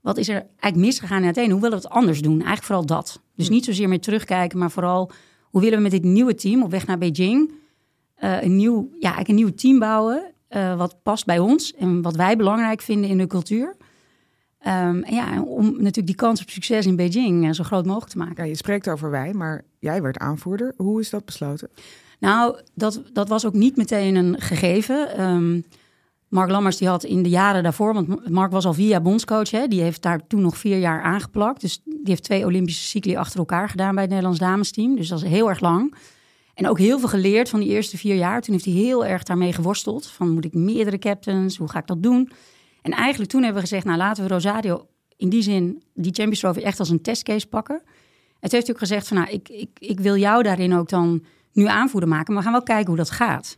wat 0.00 0.16
is 0.16 0.28
er 0.28 0.34
eigenlijk 0.34 0.76
misgegaan 0.76 1.22
in 1.22 1.28
Athene? 1.28 1.52
Hoe 1.52 1.60
willen 1.60 1.78
we 1.78 1.84
het 1.84 1.94
anders 1.94 2.20
doen? 2.20 2.32
Eigenlijk 2.32 2.64
vooral 2.64 2.86
dat. 2.86 3.20
Dus 3.36 3.48
niet 3.48 3.64
zozeer 3.64 3.88
meer 3.88 4.00
terugkijken, 4.00 4.58
maar 4.58 4.70
vooral... 4.70 5.10
hoe 5.54 5.62
willen 5.62 5.76
we 5.76 5.82
met 5.82 5.92
dit 5.92 6.02
nieuwe 6.02 6.34
team 6.34 6.62
op 6.62 6.70
weg 6.70 6.86
naar 6.86 6.98
Beijing... 6.98 7.52
Uh, 8.24 8.42
een, 8.42 8.56
nieuw, 8.56 8.88
ja, 8.92 9.00
eigenlijk 9.00 9.28
een 9.28 9.34
nieuw 9.34 9.54
team 9.54 9.78
bouwen... 9.78 10.32
Uh, 10.50 10.76
wat 10.76 11.02
past 11.02 11.26
bij 11.26 11.38
ons 11.38 11.74
en 11.74 12.02
wat 12.02 12.16
wij 12.16 12.36
belangrijk 12.36 12.80
vinden 12.80 13.10
in 13.10 13.18
de 13.18 13.26
cultuur... 13.26 13.76
Um, 14.66 15.02
en 15.02 15.14
ja, 15.14 15.42
om 15.42 15.64
natuurlijk 15.66 16.06
die 16.06 16.14
kans 16.14 16.40
op 16.40 16.50
succes 16.50 16.86
in 16.86 16.96
Beijing 16.96 17.44
uh, 17.44 17.52
zo 17.52 17.64
groot 17.64 17.86
mogelijk 17.86 18.10
te 18.10 18.18
maken. 18.18 18.44
Ja, 18.44 18.50
je 18.50 18.56
spreekt 18.56 18.88
over 18.88 19.10
wij, 19.10 19.32
maar 19.32 19.64
jij 19.78 20.02
werd 20.02 20.18
aanvoerder. 20.18 20.74
Hoe 20.76 21.00
is 21.00 21.10
dat 21.10 21.24
besloten? 21.24 21.70
Nou, 22.18 22.58
dat, 22.74 23.02
dat 23.12 23.28
was 23.28 23.46
ook 23.46 23.52
niet 23.52 23.76
meteen 23.76 24.14
een 24.14 24.40
gegeven. 24.40 25.22
Um, 25.22 25.64
Mark 26.34 26.50
Lammers 26.50 26.76
die 26.76 26.88
had 26.88 27.04
in 27.04 27.22
de 27.22 27.28
jaren 27.28 27.62
daarvoor, 27.62 27.94
want 27.94 28.30
Mark 28.30 28.52
was 28.52 28.66
al 28.66 28.74
vier 28.74 28.88
jaar 28.88 29.02
bondscoach, 29.02 29.50
hè, 29.50 29.66
die 29.66 29.80
heeft 29.80 30.02
daar 30.02 30.26
toen 30.26 30.40
nog 30.40 30.56
vier 30.56 30.78
jaar 30.78 31.02
aangeplakt. 31.02 31.60
Dus 31.60 31.80
die 31.84 32.00
heeft 32.04 32.22
twee 32.22 32.44
Olympische 32.44 32.82
cycli 32.84 33.16
achter 33.16 33.38
elkaar 33.38 33.68
gedaan 33.68 33.92
bij 33.92 34.02
het 34.02 34.10
Nederlands 34.10 34.40
damesteam. 34.40 34.96
Dus 34.96 35.08
dat 35.08 35.22
is 35.22 35.28
heel 35.28 35.48
erg 35.48 35.60
lang. 35.60 35.94
En 36.54 36.68
ook 36.68 36.78
heel 36.78 36.98
veel 36.98 37.08
geleerd 37.08 37.48
van 37.48 37.60
die 37.60 37.68
eerste 37.68 37.96
vier 37.96 38.14
jaar. 38.14 38.40
Toen 38.40 38.52
heeft 38.52 38.64
hij 38.64 38.74
heel 38.74 39.06
erg 39.06 39.22
daarmee 39.22 39.52
geworsteld. 39.52 40.06
Van 40.06 40.30
moet 40.30 40.44
ik 40.44 40.54
meerdere 40.54 40.98
captains? 40.98 41.56
Hoe 41.56 41.68
ga 41.68 41.78
ik 41.78 41.86
dat 41.86 42.02
doen? 42.02 42.30
En 42.82 42.92
eigenlijk 42.92 43.30
toen 43.30 43.42
hebben 43.42 43.62
we 43.62 43.68
gezegd, 43.68 43.86
nou 43.86 43.98
laten 43.98 44.22
we 44.22 44.28
Rosario 44.28 44.86
in 45.16 45.28
die 45.28 45.42
zin 45.42 45.82
die 45.94 46.12
Champions 46.12 46.40
Trophy 46.40 46.60
echt 46.60 46.78
als 46.78 46.90
een 46.90 47.02
testcase 47.02 47.46
pakken. 47.46 47.82
Het 48.40 48.52
heeft 48.52 48.70
ook 48.70 48.78
gezegd 48.78 49.08
van, 49.08 49.16
nou, 49.16 49.30
ik, 49.30 49.48
ik, 49.48 49.70
ik 49.78 50.00
wil 50.00 50.16
jou 50.16 50.42
daarin 50.42 50.74
ook 50.74 50.88
dan 50.88 51.24
nu 51.52 51.66
aanvoerder 51.66 52.08
maken, 52.08 52.32
maar 52.34 52.42
we 52.42 52.48
gaan 52.48 52.58
wel 52.58 52.66
kijken 52.66 52.86
hoe 52.86 52.96
dat 52.96 53.10
gaat. 53.10 53.56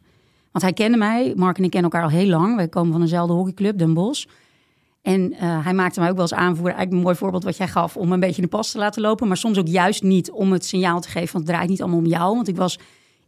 Want 0.57 0.69
hij 0.69 0.77
kende 0.77 0.99
mij, 0.99 1.33
Mark 1.37 1.59
en 1.59 1.65
ik 1.65 1.71
kennen 1.71 1.91
elkaar 1.91 2.09
al 2.09 2.17
heel 2.17 2.29
lang. 2.29 2.57
Wij 2.57 2.69
komen 2.69 2.93
van 2.93 3.01
dezelfde 3.01 3.33
hockeyclub, 3.33 3.79
Den 3.79 3.95
Bosch. 3.95 4.25
En 5.03 5.33
uh, 5.33 5.65
hij 5.65 5.75
maakte 5.75 6.01
mij 6.01 6.09
ook 6.09 6.15
wel 6.15 6.25
eens 6.25 6.35
aanvoerder. 6.35 6.75
Eigenlijk 6.75 6.93
een 6.93 7.03
mooi 7.03 7.17
voorbeeld 7.17 7.45
wat 7.45 7.57
jij 7.57 7.69
gaf 7.69 7.97
om 7.97 8.13
een 8.13 8.21
beetje 8.21 8.43
de 8.43 8.49
pas 8.49 8.71
te 8.71 8.79
laten 8.79 9.03
lopen. 9.03 9.29
Maar 9.29 9.37
soms 9.37 9.59
ook 9.59 9.67
juist 9.67 10.03
niet 10.03 10.31
om 10.31 10.53
het 10.53 10.65
signaal 10.65 11.01
te 11.01 11.09
geven 11.09 11.29
van 11.29 11.41
het 11.41 11.49
draait 11.49 11.69
niet 11.69 11.81
allemaal 11.81 11.99
om 11.99 12.07
jou. 12.07 12.35
Want 12.35 12.49
ik 12.49 12.57
was 12.57 12.79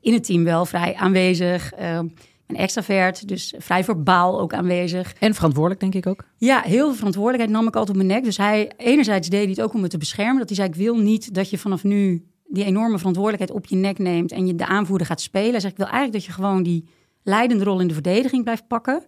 in 0.01 0.13
het 0.13 0.25
team 0.25 0.45
wel 0.45 0.65
vrij 0.65 0.95
aanwezig. 0.95 1.73
Uh, 1.79 1.99
een 2.47 2.57
extravert, 2.57 3.29
dus 3.29 3.55
vrij 3.59 3.85
verbaal 3.85 4.41
ook 4.41 4.53
aanwezig. 4.53 5.15
En 5.19 5.35
verantwoordelijk, 5.35 5.81
denk 5.81 5.95
ik 5.95 6.07
ook. 6.07 6.25
Ja, 6.37 6.61
heel 6.61 6.87
veel 6.87 6.95
verantwoordelijkheid 6.95 7.57
nam 7.57 7.69
ik 7.69 7.77
altijd 7.77 7.97
op 7.97 8.05
mijn 8.05 8.15
nek. 8.15 8.25
Dus 8.25 8.37
hij, 8.37 8.73
enerzijds 8.77 9.29
deed 9.29 9.41
hij 9.41 9.51
het 9.51 9.61
ook 9.61 9.75
om 9.75 9.81
me 9.81 9.89
te 9.89 9.99
beschermen. 9.99 10.39
Dat 10.39 10.49
hij 10.49 10.57
zei, 10.57 10.69
ik 10.69 10.75
wil 10.75 10.97
niet 10.97 11.35
dat 11.35 11.51
je 11.51 11.59
vanaf 11.59 11.85
nu 11.85 12.25
die 12.47 12.65
enorme 12.65 12.99
verantwoordelijkheid 12.99 13.61
op 13.61 13.67
je 13.67 13.77
nek 13.77 13.99
neemt... 13.99 14.33
en 14.33 14.47
je 14.47 14.55
de 14.55 14.67
aanvoerder 14.67 15.07
gaat 15.07 15.21
spelen. 15.21 15.51
Hij 15.51 15.61
zegt, 15.61 15.73
ik 15.73 15.79
wil 15.79 15.87
eigenlijk 15.87 16.17
dat 16.17 16.25
je 16.25 16.33
gewoon 16.33 16.63
die 16.63 16.85
leidende 17.29 17.65
rol 17.65 17.81
in 17.81 17.89
de 17.89 17.95
verdediging 17.95 18.43
blijft 18.43 18.67
pakken. 18.67 19.05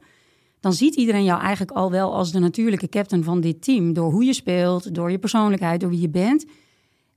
Dan 0.61 0.73
ziet 0.73 0.95
iedereen 0.95 1.25
jou 1.25 1.41
eigenlijk 1.41 1.71
al 1.71 1.91
wel 1.91 2.15
als 2.15 2.33
de 2.33 2.39
natuurlijke 2.39 2.89
captain 2.89 3.25
van 3.25 3.41
dit 3.41 3.63
team. 3.63 3.93
Door 3.93 4.13
hoe 4.13 4.25
je 4.25 4.33
speelt, 4.33 4.95
door 4.95 5.11
je 5.11 5.19
persoonlijkheid, 5.19 5.81
door 5.81 5.91
wie 5.91 6.01
je 6.01 6.09
bent. 6.09 6.45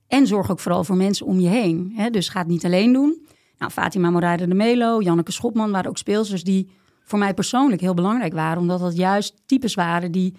En 0.08 0.26
zorg 0.26 0.50
ook 0.50 0.60
vooral 0.60 0.84
voor 0.84 0.96
mensen 0.96 1.26
om 1.26 1.40
je 1.40 1.48
heen. 1.48 1.92
Hè? 1.96 2.10
Dus 2.10 2.28
ga 2.28 2.38
het 2.38 2.48
niet 2.48 2.64
alleen 2.64 2.92
doen. 2.92 3.26
Nou, 3.58 3.72
Fatima 3.72 4.10
Moraide 4.10 4.48
de 4.48 4.54
Melo, 4.54 5.00
Janneke 5.00 5.32
Schopman 5.32 5.70
waren 5.70 5.90
ook 5.90 5.98
speelsters 5.98 6.44
die 6.44 6.70
voor 7.04 7.18
mij 7.18 7.34
persoonlijk 7.34 7.80
heel 7.80 7.94
belangrijk 7.94 8.32
waren. 8.32 8.60
Omdat 8.60 8.80
dat 8.80 8.96
juist 8.96 9.42
types 9.46 9.74
waren 9.74 10.12
die 10.12 10.34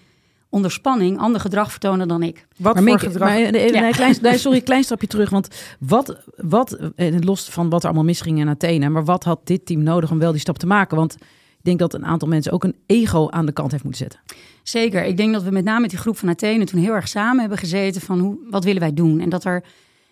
onder 0.48 0.70
spanning 0.70 1.18
ander 1.18 1.40
gedrag 1.40 1.70
vertonen 1.70 2.08
dan 2.08 2.22
ik. 2.22 2.46
Wat 2.56 2.74
Maar 2.74 2.82
voor 2.82 2.98
gedrag? 2.98 3.28
maar, 3.28 3.38
eh, 3.38 3.68
Ja. 3.70 3.80
nee, 3.80 3.92
klein, 3.92 4.16
nee, 4.22 4.38
sorry, 4.38 4.60
klein 4.60 4.84
stapje 4.84 5.06
terug. 5.06 5.30
Want 5.30 5.48
wat, 5.78 6.16
wat, 6.36 6.78
eh, 6.96 7.14
los 7.20 7.44
van 7.44 7.68
wat 7.68 7.80
er 7.80 7.86
allemaal 7.86 8.04
misging 8.04 8.38
in 8.38 8.48
Athene, 8.48 8.88
maar 8.88 9.04
wat 9.04 9.24
had 9.24 9.40
dit 9.44 9.66
team 9.66 9.82
nodig 9.82 10.10
om 10.10 10.18
wel 10.18 10.30
die 10.32 10.40
stap 10.40 10.58
te 10.58 10.66
maken? 10.66 10.96
Want 10.96 11.14
ik 11.58 11.62
denk 11.72 11.78
dat 11.78 11.94
een 11.94 12.06
aantal 12.06 12.28
mensen 12.28 12.52
ook 12.52 12.64
een 12.64 12.76
ego 12.86 13.30
aan 13.30 13.46
de 13.46 13.52
kant 13.52 13.70
heeft 13.70 13.84
moeten 13.84 14.02
zetten. 14.02 14.20
Zeker. 14.62 15.04
Ik 15.04 15.16
denk 15.16 15.32
dat 15.32 15.42
we 15.42 15.50
met 15.50 15.64
name 15.64 15.80
met 15.80 15.90
die 15.90 15.98
groep 15.98 16.18
van 16.18 16.28
Athene 16.28 16.64
toen 16.64 16.80
heel 16.80 16.94
erg 16.94 17.08
samen 17.08 17.40
hebben 17.40 17.58
gezeten 17.58 18.00
van 18.00 18.18
hoe, 18.20 18.36
wat 18.50 18.64
willen 18.64 18.80
wij 18.80 18.94
doen. 18.94 19.20
En 19.20 19.28
dat 19.28 19.44
er, 19.44 19.64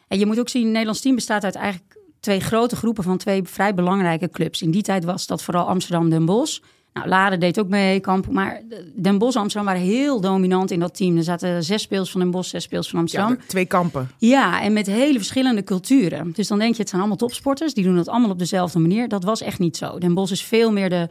en 0.09 0.19
je 0.19 0.27
moet 0.27 0.39
ook 0.39 0.49
zien, 0.49 0.63
het 0.63 0.71
Nederlands 0.71 1.01
team 1.01 1.15
bestaat 1.15 1.45
uit 1.45 1.55
eigenlijk 1.55 1.97
twee 2.21 2.41
grote 2.41 2.77
groepen 2.77 3.05
van 3.05 3.17
twee 3.17 3.43
vrij 3.43 3.75
belangrijke 3.75 4.31
clubs. 4.31 4.63
In 4.63 4.71
die 4.71 4.83
tijd 4.83 5.05
was 5.05 5.27
dat 5.27 5.43
vooral 5.43 5.67
Amsterdam 5.67 6.11
Den 6.11 6.25
Bosch. 6.25 6.61
Nou, 6.95 7.09
Laren 7.09 7.41
deed 7.41 7.61
ook 7.61 7.69
mee, 7.69 8.01
Kamp, 8.01 8.31
maar 8.31 8.63
Den 8.95 9.19
Bosch 9.19 9.37
en 9.37 9.43
Amsterdam 9.43 9.73
waren 9.75 9.87
heel 9.89 10.21
dominant 10.21 10.71
in 10.71 10.81
dat 10.81 10.97
team. 10.97 11.17
Er 11.17 11.23
zaten 11.23 11.65
zes 11.65 11.83
speels 11.83 12.11
van 12.11 12.21
Den 12.21 12.31
Bosch, 12.31 12.51
zes 12.51 12.63
speels 12.63 12.91
van 12.91 12.99
Amsterdam. 12.99 13.39
twee 13.47 13.67
kampen. 13.67 14.11
Ja, 14.19 14.63
en 14.63 14.73
met 14.73 14.87
hele 14.87 15.17
verschillende 15.17 15.65
culturen. 15.65 16.33
Dus 16.33 16.49
dan 16.49 16.59
denk 16.59 16.75
je, 16.75 16.81
het 16.81 16.89
zijn 16.89 17.01
allemaal 17.01 17.19
topsporters. 17.19 17.75
Die 17.75 17.85
doen 17.85 17.97
het 17.97 18.09
allemaal 18.09 18.31
op 18.31 18.39
dezelfde 18.39 18.79
manier. 18.79 19.09
Dat 19.09 19.25
was 19.25 19.41
echt 19.41 19.59
niet 19.59 19.77
zo. 19.77 19.99
Den 19.99 20.15
Bosch 20.15 20.33
is 20.33 20.43
veel 20.43 20.73
meer 20.73 20.89
de 20.89 21.09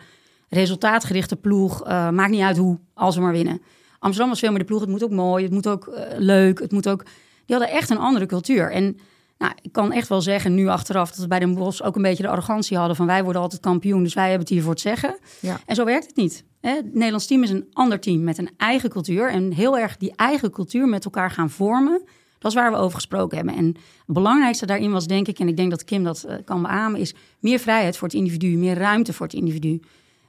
resultaatgerichte 0.49 1.35
ploeg. 1.35 1.83
Eh, 1.83 2.09
maakt 2.09 2.31
niet 2.31 2.41
uit 2.41 2.57
hoe, 2.57 2.79
als 2.93 3.15
we 3.15 3.21
maar 3.21 3.31
winnen. 3.31 3.61
Amsterdam 3.99 4.29
was 4.29 4.39
veel 4.39 4.49
meer 4.49 4.59
de 4.59 4.65
ploeg. 4.65 4.81
Het 4.81 4.89
moet 4.89 5.03
ook 5.03 5.11
mooi, 5.11 5.43
het 5.43 5.53
moet 5.53 5.67
ook 5.67 5.87
eh, 5.87 6.03
leuk. 6.17 6.59
Het 6.59 6.71
moet 6.71 6.89
ook... 6.89 7.03
Die 7.45 7.55
hadden 7.55 7.75
echt 7.75 7.89
een 7.89 7.97
andere 7.97 8.25
cultuur. 8.25 8.71
En 8.71 8.97
nou, 9.37 9.53
ik 9.61 9.71
kan 9.71 9.91
echt 9.91 10.07
wel 10.07 10.21
zeggen, 10.21 10.53
nu 10.53 10.67
achteraf... 10.67 11.09
dat 11.09 11.19
we 11.19 11.27
bij 11.27 11.39
Den 11.39 11.53
Bosch 11.55 11.81
ook 11.81 11.95
een 11.95 12.01
beetje 12.01 12.23
de 12.23 12.29
arrogantie 12.29 12.77
hadden... 12.77 12.95
van 12.95 13.05
wij 13.05 13.23
worden 13.23 13.41
altijd 13.41 13.61
kampioen, 13.61 14.03
dus 14.03 14.13
wij 14.13 14.23
hebben 14.23 14.41
het 14.41 14.49
hier 14.49 14.61
voor 14.61 14.71
het 14.71 14.81
zeggen. 14.81 15.19
Ja. 15.39 15.59
En 15.65 15.75
zo 15.75 15.85
werkt 15.85 16.05
het 16.05 16.15
niet. 16.15 16.43
Hè? 16.61 16.75
Het 16.75 16.93
Nederlands 16.93 17.25
team 17.25 17.43
is 17.43 17.49
een 17.49 17.67
ander 17.73 17.99
team 17.99 18.23
met 18.23 18.37
een 18.37 18.49
eigen 18.57 18.89
cultuur. 18.89 19.29
En 19.29 19.51
heel 19.51 19.77
erg 19.77 19.97
die 19.97 20.13
eigen 20.15 20.51
cultuur 20.51 20.87
met 20.87 21.05
elkaar 21.05 21.31
gaan 21.31 21.49
vormen. 21.49 22.03
Dat 22.39 22.51
is 22.51 22.57
waar 22.57 22.71
we 22.71 22.77
over 22.77 22.95
gesproken 22.95 23.37
hebben. 23.37 23.55
En 23.55 23.65
het 23.65 23.75
belangrijkste 24.05 24.65
daarin 24.65 24.91
was, 24.91 25.07
denk 25.07 25.27
ik, 25.27 25.39
en 25.39 25.47
ik 25.47 25.57
denk 25.57 25.69
dat 25.69 25.83
Kim 25.83 26.03
dat 26.03 26.23
eh, 26.23 26.35
kan 26.45 26.61
beamen, 26.61 26.99
is 26.99 27.13
meer 27.39 27.59
vrijheid 27.59 27.97
voor 27.97 28.07
het 28.07 28.17
individu, 28.17 28.57
meer 28.57 28.77
ruimte 28.77 29.13
voor 29.13 29.25
het 29.25 29.35
individu. 29.35 29.79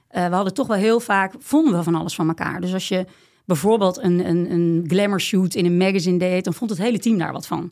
Eh, 0.07 0.27
we 0.27 0.35
hadden 0.35 0.53
toch 0.53 0.67
wel 0.67 0.77
heel 0.77 0.99
vaak, 0.99 1.33
vonden 1.39 1.77
we 1.77 1.83
van 1.83 1.95
alles 1.95 2.15
van 2.15 2.27
elkaar. 2.27 2.61
Dus 2.61 2.73
als 2.73 2.87
je 2.87 3.05
bijvoorbeeld 3.45 3.97
een, 3.97 4.27
een, 4.29 4.51
een 4.51 4.85
glamour 4.87 5.21
shoot 5.21 5.53
in 5.53 5.65
een 5.65 5.77
magazine 5.77 6.17
deed, 6.17 6.43
dan 6.43 6.53
vond 6.53 6.69
het 6.69 6.79
hele 6.79 6.99
team 6.99 7.17
daar 7.17 7.31
wat 7.31 7.47
van. 7.47 7.71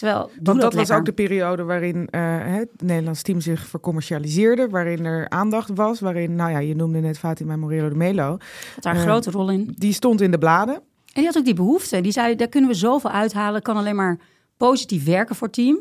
Terwijl, 0.00 0.30
Want 0.42 0.60
dat, 0.60 0.74
was 0.74 0.90
ook 0.90 1.04
de 1.04 1.12
periode 1.12 1.62
waarin 1.62 2.08
eh, 2.10 2.20
het 2.44 2.68
Nederlands 2.82 3.22
team 3.22 3.40
zich 3.40 3.66
vercommercialiseerde, 3.66 4.68
waarin 4.68 5.04
er 5.04 5.28
aandacht 5.28 5.70
was, 5.74 6.00
waarin, 6.00 6.34
nou 6.34 6.50
ja, 6.50 6.58
je 6.58 6.74
noemde 6.74 7.00
net 7.00 7.18
Fatima 7.18 7.56
Morello 7.56 7.88
de 7.88 7.94
Melo, 7.94 8.28
had 8.28 8.40
daar 8.82 8.94
een 8.94 9.00
eh, 9.00 9.06
grote 9.06 9.30
rol 9.30 9.50
in. 9.50 9.74
die 9.78 9.92
stond 9.92 10.20
in 10.20 10.30
de 10.30 10.38
bladen. 10.38 10.74
En 10.74 10.82
die 11.14 11.24
had 11.24 11.38
ook 11.38 11.44
die 11.44 11.54
behoefte. 11.54 12.00
Die 12.00 12.12
zei, 12.12 12.36
daar 12.36 12.48
kunnen 12.48 12.70
we 12.70 12.76
zoveel 12.76 13.10
uithalen. 13.10 13.62
Kan 13.62 13.76
alleen 13.76 13.96
maar 13.96 14.18
positief 14.56 15.04
werken 15.04 15.36
voor 15.36 15.46
het 15.46 15.56
team. 15.56 15.80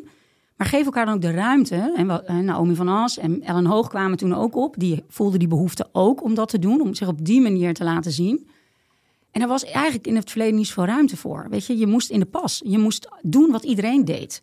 Maar 0.55 0.67
geef 0.67 0.85
elkaar 0.85 1.05
dan 1.05 1.13
ook 1.13 1.21
de 1.21 1.31
ruimte. 1.31 1.93
En 1.95 2.25
eh, 2.25 2.37
Naomi 2.37 2.75
van 2.75 2.87
As 2.87 3.17
en 3.17 3.43
Ellen 3.43 3.65
Hoog 3.65 3.87
kwamen 3.87 4.17
toen 4.17 4.35
ook 4.35 4.55
op. 4.55 4.75
Die 4.77 5.03
voelden 5.07 5.39
die 5.39 5.47
behoefte 5.47 5.89
ook 5.91 6.23
om 6.23 6.35
dat 6.35 6.49
te 6.49 6.59
doen. 6.59 6.81
Om 6.81 6.93
zich 6.93 7.07
op 7.07 7.25
die 7.25 7.41
manier 7.41 7.73
te 7.73 7.83
laten 7.83 8.11
zien. 8.11 8.47
En 9.39 9.45
er 9.45 9.51
was 9.51 9.63
eigenlijk 9.65 10.07
in 10.07 10.15
het 10.15 10.29
verleden 10.29 10.55
niet 10.55 10.67
zoveel 10.67 10.85
ruimte 10.85 11.17
voor. 11.17 11.47
Weet 11.49 11.65
je, 11.65 11.77
je 11.77 11.87
moest 11.87 12.09
in 12.09 12.19
de 12.19 12.25
pas. 12.25 12.61
Je 12.65 12.77
moest 12.77 13.07
doen 13.21 13.51
wat 13.51 13.63
iedereen 13.63 14.05
deed. 14.05 14.41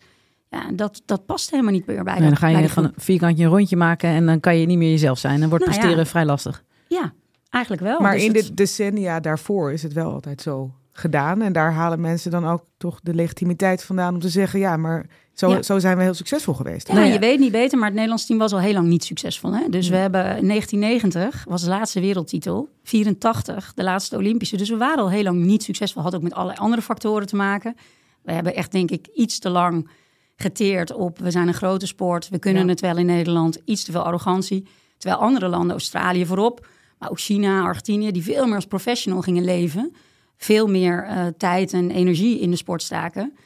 Ja, 0.50 0.66
en 0.68 0.76
dat, 0.76 1.02
dat 1.04 1.26
past 1.26 1.50
helemaal 1.50 1.72
niet 1.72 1.86
meer 1.86 2.04
bij 2.04 2.14
En 2.14 2.20
dat- 2.20 2.28
dan 2.28 2.36
ga 2.38 2.58
je 2.58 2.68
van 2.68 2.84
een 2.84 2.92
vierkantje 2.96 3.44
een 3.44 3.50
rondje 3.50 3.76
maken 3.76 4.08
en 4.08 4.26
dan 4.26 4.40
kan 4.40 4.56
je 4.58 4.66
niet 4.66 4.78
meer 4.78 4.90
jezelf 4.90 5.18
zijn. 5.18 5.40
Dan 5.40 5.48
wordt 5.48 5.66
Nou 5.66 5.96
ja. 5.96 6.04
vrij 6.04 6.24
lastig. 6.24 6.62
Ja, 6.88 7.12
eigenlijk 7.50 7.82
wel. 7.82 8.00
maar 8.00 8.12
Dus 8.14 8.24
in 8.24 8.34
het- 8.34 8.46
de 8.46 8.54
decennia 8.54 9.20
daarvoor 9.20 9.72
is 9.72 9.82
het 9.82 9.92
wel 9.92 10.12
altijd 10.12 10.42
zo 10.42 10.74
gedaan. 10.92 11.42
En 11.42 11.52
daar 11.52 11.72
halen 11.72 12.00
mensen 12.00 12.30
dan 12.30 12.46
ook 12.46 12.64
toch 12.76 13.00
de 13.02 13.14
legitimiteit 13.14 13.82
vandaan 13.84 14.14
om 14.14 14.20
te 14.20 14.28
zeggen, 14.28 14.58
ja, 14.58 14.76
maar 14.76 15.06
zo, 15.36 15.50
Ja. 15.50 15.62
zo 15.62 15.78
zijn 15.78 15.96
we 15.96 16.02
heel 16.02 16.14
succesvol 16.14 16.54
geweest. 16.54 16.86
Ja, 16.88 16.94
Nou 16.94 17.06
ja. 17.06 17.12
je 17.12 17.18
weet 17.18 17.38
niet 17.38 17.52
beter, 17.52 17.76
maar 17.76 17.84
het 17.86 17.94
Nederlands 17.94 18.26
team 18.26 18.38
was 18.38 18.52
al 18.52 18.58
heel 18.60 18.72
lang 18.72 18.86
niet 18.86 19.04
succesvol. 19.04 19.52
Hè? 19.54 19.68
Dus 19.68 19.88
we 19.88 19.96
hebben 19.96 20.20
in 20.36 20.46
1990 20.48 21.44
was 21.48 21.62
de 21.62 21.68
laatste 21.68 22.00
wereldtitel, 22.00 22.68
84 22.82 23.72
de 23.74 23.82
laatste 23.82 24.16
Olympische. 24.16 24.56
Dus 24.56 24.68
we 24.68 24.76
waren 24.76 24.98
al 24.98 25.10
heel 25.10 25.22
lang 25.22 25.44
niet 25.44 25.62
succesvol. 25.62 26.02
Had 26.02 26.14
ook 26.14 26.22
met 26.22 26.32
allerlei 26.34 26.58
andere 26.58 26.82
factoren 26.82 27.26
te 27.26 27.36
maken. 27.36 27.76
We 28.22 28.32
hebben 28.32 28.54
echt 28.54 28.72
denk 28.72 28.90
ik 28.90 29.06
iets 29.14 29.38
te 29.38 29.48
lang 29.50 29.88
geteerd 30.36 30.92
op 30.92 31.18
we 31.18 31.30
zijn 31.30 31.48
een 31.48 31.54
grote 31.54 31.86
sport, 31.86 32.28
we 32.28 32.38
kunnen 32.38 32.62
Ja. 32.62 32.68
het 32.68 32.80
wel 32.80 32.96
in 32.96 33.06
Nederland, 33.06 33.58
iets 33.64 33.84
te 33.84 33.92
veel 33.92 34.02
arrogantie. 34.02 34.66
Terwijl 34.98 35.20
andere 35.22 35.48
landen, 35.48 35.70
Australië 35.70 36.26
voorop, 36.26 36.66
maar 36.98 37.10
ook 37.10 37.20
China, 37.20 37.60
Argentinië, 37.62 38.10
die 38.12 38.22
veel 38.22 38.46
meer 38.46 38.54
als 38.54 38.66
professional 38.66 39.20
gingen 39.20 39.44
leven, 39.44 39.92
veel 40.36 40.66
meer 40.66 41.04
eh, 41.04 41.26
tijd 41.38 41.72
en 41.72 41.90
energie 41.90 42.40
in 42.40 42.50
de 42.50 42.56
sport 42.56 42.82
staken. 42.82 43.36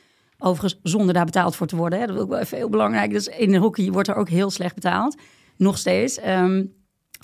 Overigens 0.43 0.81
zonder 0.83 1.15
daar 1.15 1.25
betaald 1.25 1.57
voor 1.57 1.67
te 1.67 1.77
worden. 1.77 2.01
Hè. 2.01 2.07
Dat 2.07 2.17
is 2.17 2.23
ook 2.23 2.29
wel 2.29 2.43
heel 2.51 2.69
belangrijk. 2.69 3.11
Dus 3.11 3.27
in 3.27 3.51
de 3.51 3.59
hockey 3.59 3.91
wordt 3.91 4.09
er 4.09 4.15
ook 4.15 4.29
heel 4.29 4.51
slecht 4.51 4.75
betaald. 4.75 5.17
Nog 5.57 5.79
steeds. 5.79 6.19
Ehm, 6.19 6.65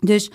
dus, 0.00 0.30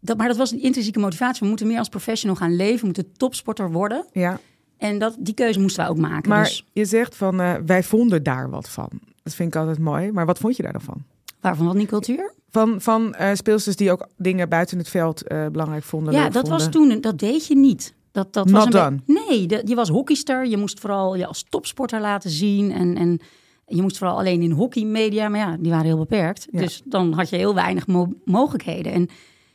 dat, 0.00 0.16
maar 0.16 0.28
dat 0.28 0.36
was 0.36 0.50
een 0.50 0.62
intrinsieke 0.62 0.98
motivatie. 0.98 1.40
We 1.40 1.48
moeten 1.48 1.66
meer 1.66 1.78
als 1.78 1.88
professional 1.88 2.36
gaan 2.36 2.56
leven. 2.56 2.80
We 2.80 2.84
moeten 2.84 3.12
topsporter 3.12 3.70
worden. 3.70 4.06
Ja, 4.12 4.40
En 4.78 4.98
dat, 4.98 5.16
die 5.18 5.34
keuze 5.34 5.60
moesten 5.60 5.84
we 5.84 5.90
ook 5.90 5.96
maken. 5.96 6.28
maar 6.28 6.44
Dus 6.44 6.66
je 6.72 6.84
zegt 6.84 7.16
van, 7.16 7.40
eh, 7.40 7.54
wij 7.66 7.82
vonden 7.82 8.22
daar 8.22 8.50
wat 8.50 8.68
van. 8.68 8.90
Dat 9.22 9.34
vind 9.34 9.54
ik 9.54 9.60
altijd 9.60 9.78
mooi. 9.78 10.12
Maar 10.12 10.26
wat 10.26 10.38
vond 10.38 10.56
je 10.56 10.62
daar 10.62 10.72
dan 10.72 10.80
van? 10.80 11.04
waarvan 11.42 11.66
wat 11.66 11.74
niet 11.74 11.88
cultuur? 11.88 12.32
Van, 12.50 12.80
van 12.80 13.14
eh, 13.14 13.34
speelsters 13.34 13.76
die 13.76 13.92
ook 13.92 14.08
dingen 14.16 14.48
buiten 14.48 14.78
het 14.78 14.88
veld 14.88 15.26
eh, 15.26 15.46
belangrijk 15.46 15.82
vonden. 15.82 16.12
Ja, 16.14 16.28
dat 16.28 16.48
was 16.48 16.68
toen, 16.70 17.00
dat 17.00 17.18
deed 17.18 17.46
je 17.46 17.56
niet. 17.56 17.94
Dat, 18.12 18.32
dat 18.32 18.44
Not 18.50 18.54
was 18.54 18.64
een 18.64 19.02
Nee, 19.06 19.46
de- 19.46 19.62
je 19.64 19.74
was 19.74 19.88
hockeyster. 19.88 20.46
Je 20.46 20.56
moest 20.56 20.80
vooral 20.80 21.14
je 21.16 21.26
als 21.26 21.44
topsporter 21.48 22.00
laten 22.00 22.30
zien. 22.30 22.72
En, 22.72 22.96
en 22.96 23.20
je 23.66 23.82
moest 23.82 23.98
vooral 23.98 24.18
alleen 24.18 24.42
in 24.42 24.50
hockeymedia. 24.50 25.28
Maar 25.28 25.40
ja, 25.40 25.56
die 25.60 25.70
waren 25.70 25.86
heel 25.86 25.98
beperkt. 25.98 26.46
Ja. 26.50 26.58
Dus 26.60 26.82
dan 26.84 27.12
had 27.12 27.28
je 27.28 27.36
heel 27.36 27.54
weinig 27.54 27.86
mo- 27.86 28.12
mogelijkheden. 28.24 28.92
En 28.92 29.08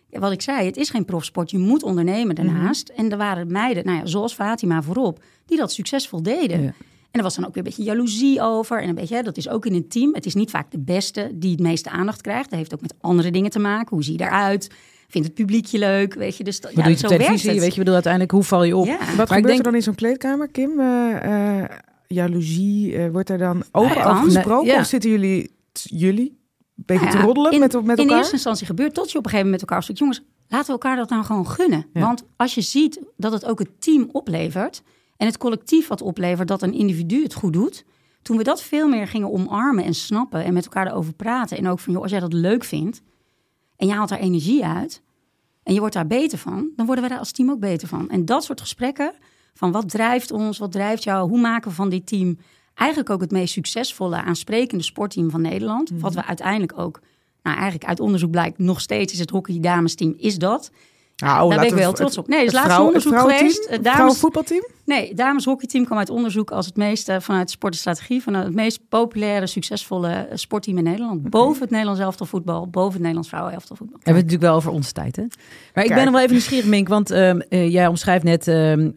wat 0.09 0.31
ik 0.31 0.41
zei, 0.41 0.65
het 0.65 0.77
is 0.77 0.89
geen 0.89 1.05
profsport. 1.05 1.51
Je 1.51 1.57
moet 1.57 1.83
ondernemen 1.83 2.35
daarnaast. 2.35 2.89
En 2.89 3.11
er 3.11 3.17
waren 3.17 3.51
meiden, 3.51 3.85
nou 3.85 3.97
ja, 3.97 4.05
zoals 4.05 4.33
Fatima 4.33 4.81
voorop, 4.81 5.23
die 5.45 5.57
dat 5.57 5.71
succesvol 5.71 6.23
deden. 6.23 6.61
Ja. 6.61 6.73
En 7.11 7.23
er 7.23 7.23
was 7.23 7.35
dan 7.35 7.45
ook 7.45 7.53
weer 7.53 7.63
een 7.63 7.69
beetje 7.69 7.83
jaloezie 7.83 8.41
over. 8.41 8.81
En 8.81 8.89
een 8.89 8.95
beetje, 8.95 9.15
hè, 9.15 9.21
dat 9.21 9.37
is 9.37 9.49
ook 9.49 9.65
in 9.65 9.73
een 9.73 9.87
team. 9.87 10.13
Het 10.13 10.25
is 10.25 10.33
niet 10.35 10.49
vaak 10.49 10.71
de 10.71 10.79
beste 10.79 11.31
die 11.33 11.51
het 11.51 11.59
meeste 11.59 11.89
aandacht 11.89 12.21
krijgt. 12.21 12.49
Dat 12.49 12.59
heeft 12.59 12.73
ook 12.73 12.81
met 12.81 12.93
andere 13.01 13.31
dingen 13.31 13.49
te 13.51 13.59
maken. 13.59 13.95
Hoe 13.95 14.03
zie 14.03 14.17
je 14.17 14.23
eruit? 14.23 14.69
Vindt 15.07 15.27
het 15.27 15.35
publiekje 15.37 15.79
leuk? 15.79 16.13
Weet 16.13 16.37
je, 16.37 16.43
dus 16.43 16.59
dat, 16.61 16.71
je 16.71 16.77
zo 16.77 16.83
televisie? 16.83 17.17
werkt 17.17 17.41
het. 17.43 17.59
Weet 17.59 17.71
je, 17.71 17.77
bedoel, 17.77 17.93
uiteindelijk, 17.93 18.31
hoe 18.31 18.43
val 18.43 18.63
je 18.63 18.75
op? 18.75 18.85
Ja. 18.85 18.97
Wat 18.97 19.07
Maar 19.15 19.27
gebeurt 19.27 19.45
denk- 19.45 19.57
er 19.57 19.63
dan 19.63 19.75
in 19.75 19.81
zo'n 19.81 19.95
kleedkamer, 19.95 20.47
Kim? 20.51 20.79
Eh, 20.79 21.59
eh, 21.61 21.69
jaloezie, 22.07 22.95
eh, 22.97 23.09
wordt 23.11 23.29
er 23.29 23.37
dan 23.37 23.63
open 23.71 23.95
Ja, 23.97 24.11
over 24.11 24.23
gesproken? 24.31 24.65
nee, 24.65 24.75
ja. 24.75 24.79
Of 24.81 24.85
zitten 24.87 25.09
jullie, 25.09 25.55
t- 25.71 25.85
jullie 25.89 26.29
een 26.75 26.83
beetje 26.85 27.03
Nou 27.03 27.15
te 27.15 27.21
ja, 27.21 27.23
roddelen 27.25 27.51
in, 27.51 27.59
met, 27.59 27.73
met 27.73 27.97
In 27.97 28.03
elkaar? 28.03 28.17
eerste 28.17 28.33
instantie 28.33 28.65
gebeurt 28.65 28.93
tot 28.93 29.11
je 29.11 29.17
op 29.17 29.23
een 29.25 29.29
gegeven 29.31 29.51
moment 29.51 29.51
met 29.51 29.61
elkaar 29.61 29.77
afspreekt. 29.77 29.99
Jongens, 29.99 30.21
laten 30.47 30.65
we 30.65 30.71
elkaar 30.71 30.95
dat 30.95 31.09
nou 31.09 31.23
gewoon 31.23 31.47
gunnen. 31.47 31.85
Ja. 31.93 32.01
Want 32.01 32.23
als 32.35 32.55
je 32.55 32.61
ziet 32.61 32.99
dat 33.17 33.31
het 33.31 33.45
ook 33.45 33.59
het 33.59 33.81
team 33.81 34.09
oplevert... 34.11 34.81
en 35.17 35.25
het 35.27 35.37
collectief 35.37 35.87
wat 35.87 36.01
oplevert 36.01 36.47
dat 36.47 36.61
een 36.61 36.73
individu 36.73 37.23
het 37.23 37.33
goed 37.33 37.53
doet... 37.53 37.85
toen 38.21 38.37
we 38.37 38.43
dat 38.43 38.61
veel 38.63 38.87
meer 38.87 39.07
gingen 39.07 39.31
omarmen 39.31 39.83
en 39.83 39.93
snappen... 39.93 40.43
en 40.43 40.53
met 40.53 40.63
elkaar 40.63 40.87
erover 40.87 41.13
praten... 41.13 41.57
en 41.57 41.67
ook 41.67 41.79
van, 41.79 41.93
joh, 41.93 42.01
als 42.01 42.11
jij 42.11 42.19
dat 42.19 42.33
leuk 42.33 42.63
vindt... 42.63 43.01
en 43.77 43.87
je 43.87 43.93
haalt 43.93 44.09
daar 44.09 44.19
energie 44.19 44.65
uit... 44.65 45.01
en 45.63 45.73
je 45.73 45.79
wordt 45.79 45.95
daar 45.95 46.07
beter 46.07 46.37
van... 46.37 46.69
dan 46.75 46.85
worden 46.85 47.03
we 47.03 47.09
daar 47.09 47.19
als 47.19 47.31
team 47.31 47.51
ook 47.51 47.59
beter 47.59 47.87
van. 47.87 48.09
En 48.09 48.25
dat 48.25 48.43
soort 48.43 48.61
gesprekken 48.61 49.13
van 49.53 49.71
wat 49.71 49.89
drijft 49.89 50.31
ons, 50.31 50.57
wat 50.57 50.71
drijft 50.71 51.03
jou... 51.03 51.29
hoe 51.29 51.39
maken 51.39 51.69
we 51.69 51.75
van 51.75 51.89
dit 51.89 52.07
team 52.07 52.37
eigenlijk 52.73 53.09
ook 53.09 53.21
het 53.21 53.31
meest 53.31 53.53
succesvolle... 53.53 54.21
aansprekende 54.21 54.83
sportteam 54.83 55.29
van 55.29 55.41
Nederland... 55.41 55.91
wat 55.93 56.13
we 56.13 56.25
uiteindelijk 56.25 56.77
ook 56.79 56.99
nou, 57.43 57.55
eigenlijk 57.55 57.89
uit 57.89 57.99
onderzoek 57.99 58.31
blijkt 58.31 58.57
nog 58.57 58.81
steeds 58.81 59.13
is 59.13 59.19
het 59.19 59.29
hockey 59.29 59.59
damesteam 59.59 60.13
is 60.17 60.37
dat. 60.37 60.71
Nou, 61.23 61.49
Daar 61.49 61.57
ben 61.57 61.67
ik 61.67 61.73
we 61.73 61.79
wel 61.79 61.87
het- 61.87 61.95
trots 61.95 62.17
op. 62.17 62.27
Nee, 62.27 62.39
is 62.39 62.45
het 62.45 62.53
laatst 62.53 62.71
vrouw- 62.71 62.85
onderzoek 62.85 63.11
het 63.13 63.21
geweest. 63.21 63.57
Het 63.63 63.69
Het 63.69 63.83
dames, 63.83 63.91
vrouwenvoetbalteam? 63.97 64.65
nee, 64.85 65.07
het 65.07 65.17
dameshockeyteam 65.17 65.85
kwam 65.85 65.97
uit 65.97 66.09
onderzoek 66.09 66.51
als 66.51 66.65
het 66.65 66.75
meest 66.75 67.09
eh, 67.09 67.19
vanuit 67.19 67.49
sport 67.49 67.73
en 67.73 67.79
strategie 67.79 68.23
van 68.23 68.33
het 68.33 68.53
meest 68.53 68.79
populaire, 68.89 69.47
succesvolle 69.47 70.09
eh, 70.09 70.37
sportteam 70.37 70.77
in 70.77 70.83
Nederland. 70.83 71.29
Boven 71.29 71.61
het 71.61 71.69
Nederlands 71.69 72.01
elftal 72.01 72.25
voetbal, 72.25 72.67
boven 72.67 72.91
het 72.91 72.99
Nederlands 72.99 73.29
vrouwen 73.29 73.53
elftal 73.53 73.75
voetbal. 73.75 73.95
Hebben 74.03 74.13
we 74.13 74.19
het 74.19 74.31
natuurlijk 74.31 74.51
wel 74.51 74.55
over 74.55 74.71
onze 74.71 74.91
tijd, 74.91 75.15
hè? 75.15 75.23
Maar 75.73 75.83
ik 75.83 75.93
ben 75.93 76.03
nog 76.03 76.11
wel 76.13 76.21
even 76.21 76.31
nieuwsgierig, 76.31 76.65
Mink. 76.65 76.87
Want 76.87 77.11
ehm, 77.11 77.39
eh, 77.49 77.71
jij 77.71 77.87
omschrijft 77.87 78.23
net... 78.23 78.47
ehm, 78.47 78.89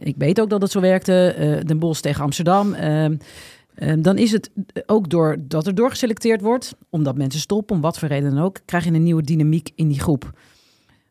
ik, 0.00 0.14
weet 0.18 0.40
ook 0.40 0.50
dat 0.50 0.62
het 0.62 0.70
zo 0.70 0.80
werkte. 0.80 1.26
eh, 1.36 1.64
Den 1.66 1.78
Bosch 1.78 2.00
tegen 2.00 2.22
Amsterdam. 2.24 2.74
Ehm, 2.74 3.16
dan 3.98 4.18
is 4.18 4.32
het 4.32 4.50
ook 4.86 5.08
doordat 5.10 5.66
er 5.66 5.74
doorgeselecteerd 5.74 6.40
wordt... 6.40 6.74
omdat 6.90 7.16
mensen 7.16 7.40
stoppen, 7.40 7.76
om 7.76 7.82
wat 7.82 7.98
voor 7.98 8.08
reden 8.08 8.34
dan 8.34 8.44
ook... 8.44 8.58
krijg 8.64 8.84
je 8.84 8.92
een 8.92 9.02
nieuwe 9.02 9.22
dynamiek 9.22 9.70
in 9.74 9.88
die 9.88 10.00
groep. 10.00 10.30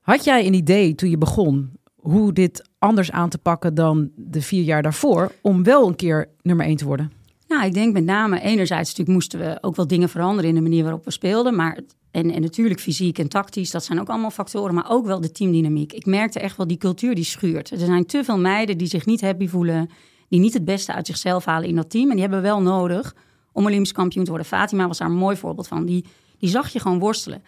Had 0.02 0.24
jij 0.24 0.46
een 0.46 0.54
idee 0.54 0.96
toen 0.96 1.10
je 1.10 1.18
begon... 1.18 1.72
hoe 1.96 2.34
dit 2.34 2.70
anders 2.80 3.12
aan 3.12 3.30
te 3.30 3.38
pakken 3.38 3.74
dan 3.74 4.12
de 4.16 4.42
vier 4.42 4.64
jaar 4.64 4.82
daarvoor... 4.82 5.32
om 5.42 5.64
wel 5.64 5.88
een 5.88 5.96
keer 5.96 6.30
nummer 6.42 6.66
één 6.66 6.78
te 6.78 6.86
worden? 6.86 7.12
Nou, 7.48 7.66
ik 7.66 7.74
denk 7.74 7.94
met 7.94 8.04
name, 8.04 8.42
enerzijds 8.42 8.90
natuurlijk 8.90 9.18
moesten 9.18 9.40
we 9.40 9.58
ook 9.62 9.76
wel 9.76 9.88
dingen 9.88 10.10
veranderen 10.10 10.50
in 10.50 10.56
de 10.56 10.62
manier 10.62 10.84
waarop 10.84 11.06
we 11.06 11.12
speelden. 11.12 11.56
Maar, 11.56 11.80
en, 12.12 12.32
en 12.32 12.42
natuurlijk 12.42 12.80
fysiek 12.80 13.20
en 13.20 13.28
tactisch, 13.28 13.72
dat 13.72 13.84
zijn 13.84 14.00
ook 14.00 14.10
allemaal 14.10 14.32
factoren. 14.32 14.74
Maar 14.74 14.90
ook 14.90 15.06
wel 15.06 15.22
de 15.22 15.32
teamdynamiek. 15.32 15.94
Ik 15.94 16.06
merkte 16.06 16.40
echt 16.40 16.58
wel, 16.58 16.68
die 16.68 16.78
cultuur 16.78 17.16
die 17.16 17.24
schuurt. 17.24 17.72
Er 17.72 17.78
zijn 17.78 18.06
te 18.06 18.24
veel 18.24 18.38
meiden 18.40 18.78
die 18.78 18.88
zich 18.88 19.06
niet 19.06 19.22
happy 19.22 19.48
voelen, 19.48 19.90
die 20.30 20.40
niet 20.40 20.54
het 20.54 20.66
beste 20.66 20.94
uit 20.94 21.08
zichzelf 21.08 21.46
halen 21.46 21.70
in 21.70 21.76
dat 21.76 21.90
team. 21.90 22.06
En 22.06 22.12
die 22.12 22.22
hebben 22.22 22.42
we 22.42 22.48
wel 22.48 22.62
nodig 22.62 23.16
om 23.52 23.66
Olympisch 23.66 23.92
kampioen 23.92 24.24
te 24.24 24.30
worden. 24.30 24.48
Fatima 24.48 24.88
was 24.88 24.98
daar 24.98 25.10
een 25.10 25.16
mooi 25.16 25.36
voorbeeld 25.36 25.68
van. 25.68 25.86
Die, 25.86 26.06
die 26.38 26.50
zag 26.50 26.70
je 26.70 26.80
gewoon 26.80 27.00
worstelen. 27.00 27.44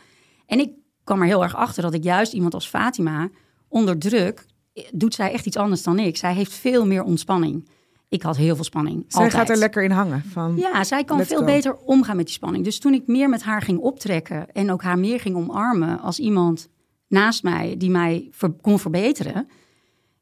En 0.45 0.59
ik 0.59 0.69
kwam 1.03 1.21
er 1.21 1.27
heel 1.27 1.43
erg 1.43 1.55
achter 1.55 1.81
dat 1.83 1.93
ik 1.93 2.03
juist 2.03 2.33
iemand 2.33 2.53
als 2.53 2.67
Fatima 2.67 3.29
onder 3.67 3.97
druk 3.99 4.45
doet 4.93 5.13
zij 5.15 5.31
echt 5.31 5.45
iets 5.45 5.57
anders 5.57 5.83
dan 5.83 5.99
ik. 5.99 6.17
Zij 6.17 6.33
heeft 6.33 6.53
veel 6.53 6.85
meer 6.85 7.03
ontspanning. 7.03 7.67
Ik 8.09 8.21
had 8.21 8.37
heel 8.37 8.55
veel 8.55 8.63
spanning. 8.63 9.05
Zij 9.07 9.23
altijd. 9.23 9.39
gaat 9.41 9.49
er 9.49 9.57
lekker 9.57 9.83
in 9.83 9.91
hangen. 9.91 10.23
Van, 10.31 10.57
Ja, 10.57 10.83
zij 10.83 11.03
kan 11.03 11.25
veel 11.25 11.37
go. 11.39 11.45
beter 11.45 11.75
omgaan 11.75 12.15
met 12.15 12.25
die 12.25 12.33
spanning. 12.35 12.63
Dus 12.63 12.79
toen 12.79 12.93
ik 12.93 13.07
meer 13.07 13.29
met 13.29 13.43
haar 13.43 13.61
ging 13.61 13.79
optrekken 13.79 14.51
en 14.51 14.71
ook 14.71 14.81
haar 14.81 14.99
meer 14.99 15.19
ging 15.19 15.35
omarmen 15.35 15.99
als 15.99 16.19
iemand 16.19 16.69
naast 17.07 17.43
mij 17.43 17.75
die 17.77 17.89
mij 17.89 18.27
ver- 18.31 18.53
kon 18.61 18.79
verbeteren, 18.79 19.47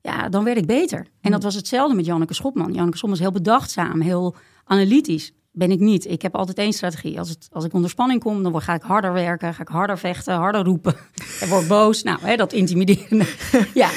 ja, 0.01 0.29
dan 0.29 0.43
werd 0.43 0.57
ik 0.57 0.65
beter. 0.65 1.07
En 1.21 1.31
dat 1.31 1.43
was 1.43 1.55
hetzelfde 1.55 1.95
met 1.95 2.05
Janneke 2.05 2.33
Schopman. 2.33 2.73
Janneke 2.73 2.97
Schopman 2.97 3.17
is 3.19 3.23
heel 3.23 3.33
bedachtzaam, 3.33 4.01
heel 4.01 4.35
analytisch. 4.65 5.33
Ben 5.53 5.71
ik 5.71 5.79
niet. 5.79 6.09
Ik 6.09 6.21
heb 6.21 6.35
altijd 6.35 6.57
één 6.57 6.73
strategie. 6.73 7.19
Als, 7.19 7.29
het, 7.29 7.47
als 7.51 7.65
ik 7.65 7.73
onder 7.73 7.89
spanning 7.89 8.19
kom, 8.19 8.43
dan 8.43 8.61
ga 8.61 8.73
ik 8.73 8.81
harder 8.81 9.13
werken, 9.13 9.53
ga 9.53 9.61
ik 9.61 9.67
harder 9.67 9.97
vechten, 9.97 10.33
harder 10.35 10.63
roepen. 10.63 10.93
Dan 11.39 11.49
word 11.49 11.67
boos. 11.67 12.03
Nou, 12.03 12.17
hè, 12.21 12.35
dat 12.35 12.53
intimiderende. 12.53 13.25
Ja, 13.73 13.89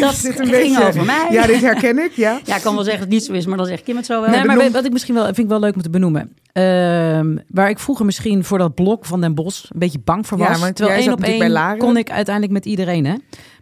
dat 0.00 0.14
Zit 0.14 0.38
een 0.38 0.46
ging 0.46 0.50
beetje- 0.50 0.86
over 0.86 1.04
mij. 1.04 1.26
Ja, 1.30 1.46
dit 1.46 1.60
herken 1.60 1.98
ik, 1.98 2.12
ja. 2.12 2.40
Ja, 2.44 2.56
ik 2.56 2.62
kan 2.62 2.74
wel 2.74 2.84
zeggen 2.84 3.02
dat 3.02 3.10
het 3.12 3.18
niet 3.18 3.24
zo 3.24 3.32
is, 3.32 3.46
maar 3.46 3.56
dan 3.56 3.66
zegt 3.66 3.82
Kim 3.82 3.96
het 3.96 4.06
zo 4.06 4.20
wel. 4.20 4.30
Nee, 4.30 4.44
maar 4.44 4.70
wat 4.70 4.84
ik 4.84 4.92
misschien 4.92 5.14
wel 5.14 5.24
vind 5.24 5.38
ik 5.38 5.48
wel 5.48 5.60
leuk 5.60 5.74
om 5.74 5.82
te 5.82 5.90
benoemen. 5.90 6.32
Ehm, 6.52 7.36
waar 7.48 7.68
ik 7.70 7.78
vroeger 7.78 8.04
misschien 8.04 8.44
voor 8.44 8.58
dat 8.58 8.74
blok 8.74 9.04
van 9.04 9.20
Den 9.20 9.34
Bos 9.34 9.68
een 9.72 9.78
beetje 9.78 9.98
bang 10.04 10.26
voor 10.26 10.38
Ja, 10.38 10.48
was. 10.48 10.60
want 10.60 10.76
terwijl 10.76 10.98
jij 10.98 11.06
één 11.08 11.18
op 11.18 11.24
één 11.24 11.38
bij 11.38 11.50
Laren. 11.50 11.78
kon 11.78 11.96
ik 11.96 12.10
uiteindelijk 12.10 12.54
met 12.54 12.64
iedereen. 12.66 13.04
Hè? 13.06 13.14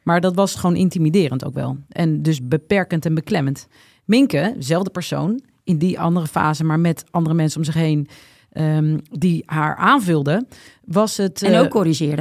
Maar 0.02 0.20
dat 0.20 0.34
was 0.34 0.54
gewoon 0.54 0.76
intimiderend 0.76 1.44
ook 1.44 1.54
wel. 1.54 1.76
En 1.88 2.22
dus 2.22 2.40
beperkend 2.46 3.04
en 3.06 3.14
beklemmend. 3.14 3.66
Minke, 4.04 4.52
dezelfde 4.56 4.90
persoon, 4.90 5.40
in 5.70 5.78
die 5.78 6.00
andere 6.00 6.26
fase, 6.26 6.64
maar 6.64 6.80
met 6.80 7.04
andere 7.10 7.34
mensen 7.34 7.58
om 7.58 7.64
zich 7.64 7.74
heen. 7.74 8.08
ehm, 8.52 8.98
die 9.10 9.42
haar 9.46 9.76
aanvulden, 9.76 10.48
was 10.84 11.16
het... 11.16 11.42
En 11.42 11.52
eh, 11.52 11.60
ook 11.60 11.68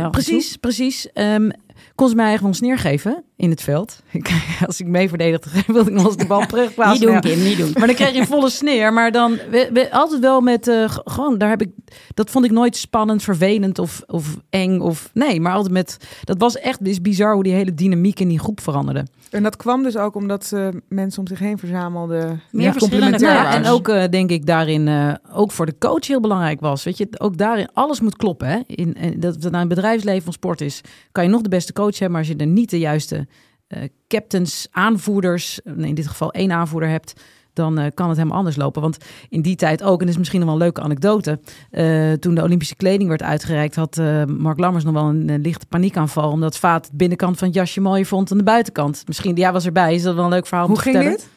en 0.08 0.12
toe. 0.24 0.24
Precies, 0.24 0.56
precies. 0.58 1.12
Ehm, 1.14 1.50
kon 1.96 2.10
ze 2.10 2.16
mij 2.16 2.26
eigenlijk 2.26 2.40
wel 2.42 2.70
een 2.70 2.76
sneer 2.76 2.92
geven 2.92 3.24
in 3.36 3.50
het 3.50 3.62
veld. 3.62 4.04
Als 4.68 4.80
ik 4.80 4.88
mee 4.88 5.10
verdedigde, 5.10 5.50
wilde 5.68 5.90
ik 5.90 5.96
nog 5.96 6.06
eens 6.06 6.16
de 6.18 6.26
bal 6.26 6.46
terugplaatsen. 6.56 6.92
Niet 6.94 7.22
doen, 7.22 7.32
Nou. 7.32 7.36
Kim, 7.36 7.44
niet 7.44 7.58
doen. 7.58 7.72
Maar 7.78 7.88
dan 7.88 7.96
kreeg 7.96 8.14
je 8.14 8.20
een 8.20 8.28
volle 8.28 8.50
sneer. 8.50 8.94
Maar 8.94 9.12
dan 9.12 9.32
we, 9.32 9.70
we- 9.74 9.92
altijd 9.92 10.22
wel 10.22 10.42
met 10.42 10.68
eh, 10.68 10.84
gewoon, 11.06 11.38
daar 11.38 11.50
heb 11.50 11.62
ik, 11.62 11.70
dat 12.14 12.30
vond 12.30 12.46
ik 12.46 12.52
nooit 12.52 12.76
spannend, 12.78 13.24
vervelend 13.24 13.80
of, 13.80 14.02
of 14.08 14.38
eng. 14.50 14.80
Of 14.80 15.10
nee, 15.14 15.42
maar 15.42 15.54
altijd 15.54 15.74
met, 15.74 15.98
dat 16.24 16.38
was 16.40 16.58
echt 16.58 16.88
is 16.88 17.02
bizar 17.02 17.34
hoe 17.34 17.44
die 17.44 17.54
hele 17.54 17.74
dynamiek 17.74 18.20
in 18.20 18.28
die 18.28 18.40
groep 18.40 18.62
veranderde. 18.62 19.06
En 19.30 19.44
dat 19.44 19.56
kwam 19.56 19.84
dus 19.84 19.98
ook 19.98 20.16
omdat 20.16 20.46
ze 20.46 20.82
mensen 20.88 21.20
om 21.22 21.28
zich 21.28 21.40
heen 21.40 21.58
verzamelden. 21.58 22.42
Meer 22.52 22.72
verschillende 22.72 23.20
Ja, 23.20 23.34
waren. 23.34 23.64
en 23.64 23.72
ook 23.72 23.88
eh, 23.88 24.04
denk 24.10 24.30
ik 24.30 24.46
daarin, 24.46 24.88
eh, 24.88 25.14
ook 25.34 25.52
voor 25.52 25.66
de 25.66 25.76
coach 25.80 26.08
heel 26.08 26.20
belangrijk 26.20 26.60
was. 26.60 26.84
Weet 26.84 26.98
je, 26.98 27.08
ook 27.18 27.38
daarin, 27.38 27.70
alles 27.74 28.02
moet 28.02 28.16
kloppen. 28.16 28.48
Hè? 28.48 28.60
In, 28.66 28.96
en 28.96 29.20
dat 29.20 29.34
het 29.34 29.52
nou 29.52 29.62
een 29.64 29.68
bedrijfsleven 29.68 30.28
of 30.28 30.34
sport 30.34 30.62
is, 30.62 30.82
kan 31.12 31.24
je 31.24 31.30
nog 31.30 31.42
de 31.42 31.50
beste 31.50 31.74
coach 31.74 31.92
hebben, 31.92 32.12
maar 32.12 32.20
als 32.20 32.28
je 32.28 32.36
er 32.36 32.48
niet 32.48 32.70
de 32.70 32.80
juiste 32.80 33.28
eh, 33.68 33.84
captains, 34.08 34.68
aanvoerders, 34.72 35.60
in 35.78 35.96
dit 35.96 36.08
geval 36.08 36.32
één 36.32 36.52
aanvoerder 36.52 36.90
hebt, 36.90 37.14
dan 37.54 37.78
eh, 37.78 37.86
kan 37.94 38.08
het 38.08 38.18
helemaal 38.18 38.38
anders 38.38 38.56
lopen. 38.56 38.82
Want 38.82 38.98
in 39.30 39.42
die 39.42 39.56
tijd 39.56 39.84
ook, 39.84 40.00
en 40.00 40.06
dat 40.06 40.10
is 40.10 40.18
misschien 40.18 40.40
nog 40.40 40.50
wel 40.50 40.58
een 40.58 40.64
leuke 40.64 40.82
anekdote, 40.82 41.40
eh, 41.72 42.12
toen 42.12 42.36
de 42.36 42.44
Olympische 42.44 42.76
kleding 42.76 43.10
werd 43.10 43.24
uitgereikt, 43.24 43.76
had 43.76 43.98
eh, 43.98 44.24
Mark 44.26 44.60
Lammers 44.60 44.84
nog 44.84 44.94
wel 44.94 45.04
een, 45.04 45.42
lichte 45.42 45.66
paniekaanval, 45.66 46.32
omdat 46.32 46.58
Vaat 46.58 46.84
de 46.84 46.92
binnenkant 46.94 47.38
van 47.38 47.48
het 47.48 47.58
jasje 47.58 47.82
mooier 47.82 48.06
vond 48.06 48.30
dan 48.30 48.38
de 48.38 48.44
buitenkant. 48.44 49.04
Misschien, 49.08 49.36
ja, 49.36 49.52
was 49.52 49.66
erbij, 49.66 49.96
is 49.96 50.04
dat 50.04 50.16
wel 50.16 50.24
een 50.24 50.30
leuk 50.30 50.48
verhaal 50.48 50.66
om 50.66 50.72
Hoe 50.72 50.80
te 50.80 50.84
ging 50.84 50.96
vertellen. 50.96 51.20
dit? 51.20 51.30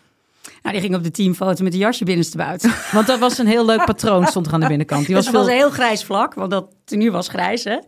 Nou, 0.63 0.75
die 0.75 0.85
ging 0.85 0.95
op 0.97 1.03
de 1.03 1.11
teamfoto 1.11 1.63
met 1.63 1.73
de 1.73 1.79
jasje 1.79 2.05
binnenste 2.05 2.37
buiten. 2.37 2.73
Want 2.93 3.07
dat 3.07 3.19
was 3.19 3.39
een 3.39 3.47
heel 3.47 3.67
leuk 3.67 3.85
patroon, 3.85 4.27
stond 4.27 4.47
er 4.47 4.53
aan 4.53 4.61
de 4.61 4.67
binnenkant. 4.67 5.07
Die 5.07 5.15
was 5.15 5.25
Dus 5.25 5.33
het 5.33 5.43
was 5.43 5.51
veel... 5.51 5.61
een 5.61 5.63
heel 5.63 5.75
grijs 5.75 6.05
vlak, 6.05 6.35
want 6.35 6.51
dat 6.51 6.67
tenue 6.85 7.11
was 7.11 7.29
grijs, 7.29 7.65
hè? 7.65 7.79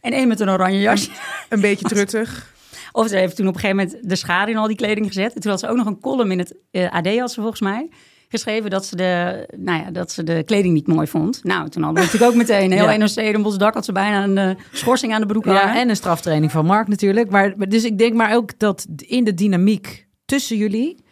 En 0.00 0.12
één 0.12 0.28
met 0.28 0.40
een 0.40 0.50
oranje 0.50 0.80
jasje. 0.80 1.10
Een 1.48 1.60
beetje 1.60 1.88
truttig. 1.94 2.54
Of 2.96 3.08
ze 3.08 3.16
heeft 3.16 3.36
toen 3.36 3.48
op 3.48 3.54
een 3.54 3.60
gegeven 3.60 3.84
moment 3.84 4.08
de 4.08 4.16
schade 4.16 4.50
in 4.50 4.56
al 4.56 4.66
die 4.66 4.76
kleding 4.76 5.06
gezet. 5.06 5.34
En 5.34 5.40
toen 5.40 5.50
had 5.50 5.60
ze 5.60 5.68
ook 5.68 5.76
nog 5.76 5.86
een 5.86 6.00
column 6.00 6.30
in 6.30 6.38
het 6.38 6.54
eh, 6.70 6.90
AD, 6.90 7.18
had 7.18 7.32
ze 7.32 7.40
volgens 7.40 7.60
mij, 7.60 7.88
geschreven 8.28 8.70
dat 8.70 8.86
ze, 8.86 8.96
de, 8.96 9.46
nou 9.56 9.82
ja, 9.82 9.90
dat 9.90 10.12
ze 10.12 10.22
de 10.22 10.42
kleding 10.44 10.74
niet 10.74 10.86
mooi 10.86 11.06
vond. 11.06 11.44
Nou, 11.44 11.68
toen 11.68 11.82
hadden 11.82 12.02
we 12.02 12.06
natuurlijk 12.06 12.32
ook 12.32 12.38
meteen 12.38 12.72
heel 12.72 12.90
Ja. 12.90 12.96
NOC 12.96 13.14
Den 13.14 13.58
dak 13.58 13.74
had 13.74 13.84
ze 13.84 13.92
bijna 13.92 14.24
een 14.24 14.38
eh, 14.38 14.62
schorsing 14.72 15.12
aan 15.12 15.20
de 15.20 15.26
broek 15.26 15.44
hangen. 15.44 15.60
Ja, 15.60 15.80
en 15.80 15.88
een 15.88 15.96
straftraining 15.96 16.52
van 16.52 16.66
Mark 16.66 16.88
natuurlijk. 16.88 17.30
Maar 17.30 17.68
dus 17.68 17.84
ik 17.84 17.98
denk 17.98 18.14
maar 18.14 18.34
ook 18.34 18.58
dat 18.58 18.86
in 18.96 19.24
de 19.24 19.34
dynamiek 19.34 20.06
tussen 20.24 20.56
jullie, 20.56 21.04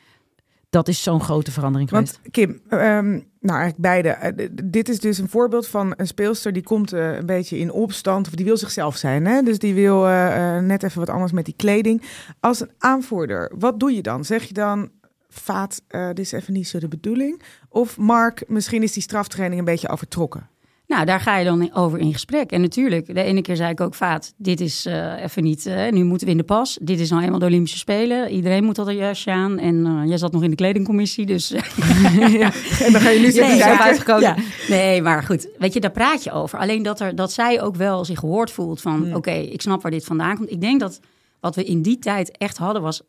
dat 0.74 0.88
is 0.88 1.02
zo'n 1.02 1.20
grote 1.20 1.50
verandering 1.50 1.88
geweest. 1.88 2.18
Want 2.22 2.30
Kim, 2.30 2.60
ehm, 2.68 3.10
nou 3.40 3.60
eigenlijk 3.60 3.76
beide. 3.76 4.08
Eh, 4.08 4.48
dit 4.64 4.88
is 4.88 5.00
dus 5.00 5.18
een 5.18 5.28
voorbeeld 5.28 5.66
van 5.66 5.94
een 5.96 6.06
speelster 6.06 6.52
die 6.52 6.62
komt 6.62 6.92
eh, 6.92 7.14
een 7.14 7.26
beetje 7.26 7.58
in 7.58 7.72
opstand. 7.72 8.26
Of 8.26 8.32
die 8.32 8.44
wil 8.44 8.56
zichzelf 8.56 8.96
zijn. 8.96 9.26
Hè? 9.26 9.42
Dus 9.42 9.58
die 9.58 9.74
wil 9.74 10.08
eh, 10.08 10.58
net 10.58 10.82
even 10.82 10.98
wat 10.98 11.08
anders 11.08 11.32
met 11.32 11.44
die 11.44 11.54
kleding. 11.56 12.02
Als 12.40 12.60
een 12.60 12.70
aanvoerder, 12.78 13.52
wat 13.58 13.80
doe 13.80 13.94
je 13.94 14.02
dan? 14.02 14.24
Zeg 14.24 14.44
je 14.44 14.54
dan, 14.54 14.90
Vaat, 15.28 15.82
dit 15.88 16.18
is 16.18 16.32
even 16.32 16.52
niet 16.52 16.68
zo 16.68 16.78
de 16.78 16.88
bedoeling? 16.88 17.42
Of 17.68 17.98
Mark, 17.98 18.44
misschien 18.48 18.82
is 18.82 18.92
die 18.92 19.02
straftraining 19.02 19.58
een 19.58 19.66
beetje 19.66 19.88
overtrokken. 19.88 20.48
Nou, 20.86 21.04
daar 21.04 21.20
ga 21.20 21.36
je 21.36 21.44
dan 21.44 21.74
over 21.74 21.98
in 21.98 22.12
gesprek. 22.12 22.50
En 22.50 22.60
natuurlijk, 22.60 23.14
de 23.14 23.22
ene 23.22 23.42
keer 23.42 23.56
zei 23.56 23.70
ik 23.70 23.80
ook, 23.80 23.94
Vaat, 23.94 24.34
dit 24.36 24.60
is 24.60 24.86
eh, 24.86 25.22
even 25.22 25.42
niet, 25.42 25.66
eh, 25.66 25.92
nu 25.92 26.04
moeten 26.04 26.26
we 26.26 26.32
in 26.32 26.38
de 26.38 26.44
pas. 26.44 26.78
Dit 26.82 27.00
is 27.00 27.10
nou 27.10 27.22
eenmaal 27.22 27.38
de 27.38 27.46
Olympische 27.46 27.78
Spelen. 27.78 28.30
Iedereen 28.30 28.64
moet 28.64 28.76
dat 28.76 28.86
een 28.86 28.96
jasje 28.96 29.30
aan. 29.30 29.58
En 29.58 29.86
eh, 29.86 30.08
jij 30.08 30.18
zat 30.18 30.32
nog 30.32 30.42
in 30.42 30.50
de 30.50 30.56
kledingcommissie, 30.56 31.26
dus... 31.26 31.48
ja. 32.42 32.52
En 32.80 32.92
dan 32.92 33.00
ga 33.00 33.10
je 33.10 33.20
nu 33.20 33.30
zitten 33.30 33.48
Nee, 33.48 33.64
uitgekozen. 33.64 34.36
Nee, 34.68 35.02
maar 35.02 35.22
goed, 35.22 35.48
weet 35.58 35.72
je, 35.72 35.80
daar 35.80 35.90
praat 35.90 36.24
je 36.24 36.32
over. 36.32 36.58
Alleen 36.58 36.82
dat, 36.82 37.00
er, 37.00 37.14
dat 37.14 37.32
zij 37.32 37.62
ook 37.62 37.76
wel 37.76 38.04
zich 38.04 38.18
gehoord 38.18 38.50
voelt 38.50 38.80
van... 38.80 39.14
oké, 39.14 39.32
ik 39.32 39.60
snap 39.60 39.82
waar 39.82 39.90
dit 39.90 40.04
vandaan 40.04 40.36
komt. 40.36 40.50
Ik 40.50 40.60
denk 40.60 40.80
dat 40.80 41.00
wat 41.40 41.54
we 41.54 41.64
in 41.64 41.82
die 41.82 41.98
tijd 41.98 42.36
echt 42.36 42.56
hadden 42.56 42.82
was 42.82 43.02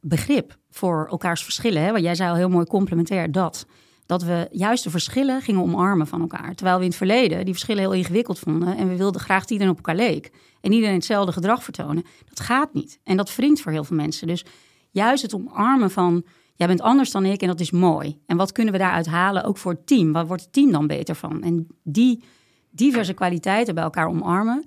begrip 0.00 0.56
voor 0.70 1.06
elkaars 1.10 1.44
verschillen. 1.44 1.82
Hè? 1.82 1.90
Want 1.92 2.04
jij 2.04 2.14
zei 2.14 2.30
al 2.30 2.36
heel 2.36 2.48
mooi 2.48 2.66
complementair 2.66 3.32
dat. 3.32 3.66
Dat 4.12 4.22
we 4.22 4.48
juist 4.50 4.84
de 4.84 4.90
verschillen 4.90 5.42
gingen 5.42 5.62
omarmen 5.62 6.06
van 6.06 6.20
elkaar. 6.20 6.54
Terwijl 6.54 6.76
we 6.76 6.82
in 6.82 6.88
het 6.88 6.98
verleden 6.98 7.44
die 7.44 7.54
verschillen 7.54 7.82
heel 7.82 7.92
ingewikkeld 7.92 8.38
vonden. 8.38 8.76
En 8.76 8.88
we 8.88 8.96
wilden 8.96 9.20
graag 9.20 9.40
dat 9.40 9.50
iedereen 9.50 9.72
op 9.72 9.76
elkaar 9.76 9.96
leek. 9.96 10.30
En 10.60 10.72
iedereen 10.72 10.94
hetzelfde 10.94 11.32
gedrag 11.32 11.62
vertonen. 11.64 12.04
Dat 12.28 12.40
gaat 12.40 12.74
niet. 12.74 12.98
En 13.04 13.16
dat 13.16 13.36
wringt 13.36 13.60
voor 13.60 13.72
heel 13.72 13.84
veel 13.84 13.96
mensen. 13.96 14.26
Dus 14.26 14.44
juist 14.90 15.22
het 15.22 15.34
omarmen 15.34 15.90
van... 15.90 16.24
Jij 16.54 16.66
bent 16.66 16.80
anders 16.80 17.10
dan 17.10 17.24
ik 17.24 17.40
en 17.40 17.46
dat 17.46 17.60
is 17.60 17.70
mooi. 17.70 18.18
En 18.26 18.36
wat 18.36 18.52
kunnen 18.52 18.72
we 18.72 18.78
daaruit 18.78 19.06
halen, 19.06 19.44
ook 19.44 19.58
voor 19.58 19.72
het 19.72 19.86
team? 19.86 20.12
Waar 20.12 20.26
wordt 20.26 20.42
het 20.42 20.52
team 20.52 20.72
dan 20.72 20.86
beter 20.86 21.14
van? 21.14 21.42
En 21.42 21.66
die 21.82 22.24
diverse 22.70 23.12
kwaliteiten 23.12 23.74
bij 23.74 23.84
elkaar 23.84 24.06
omarmen... 24.08 24.64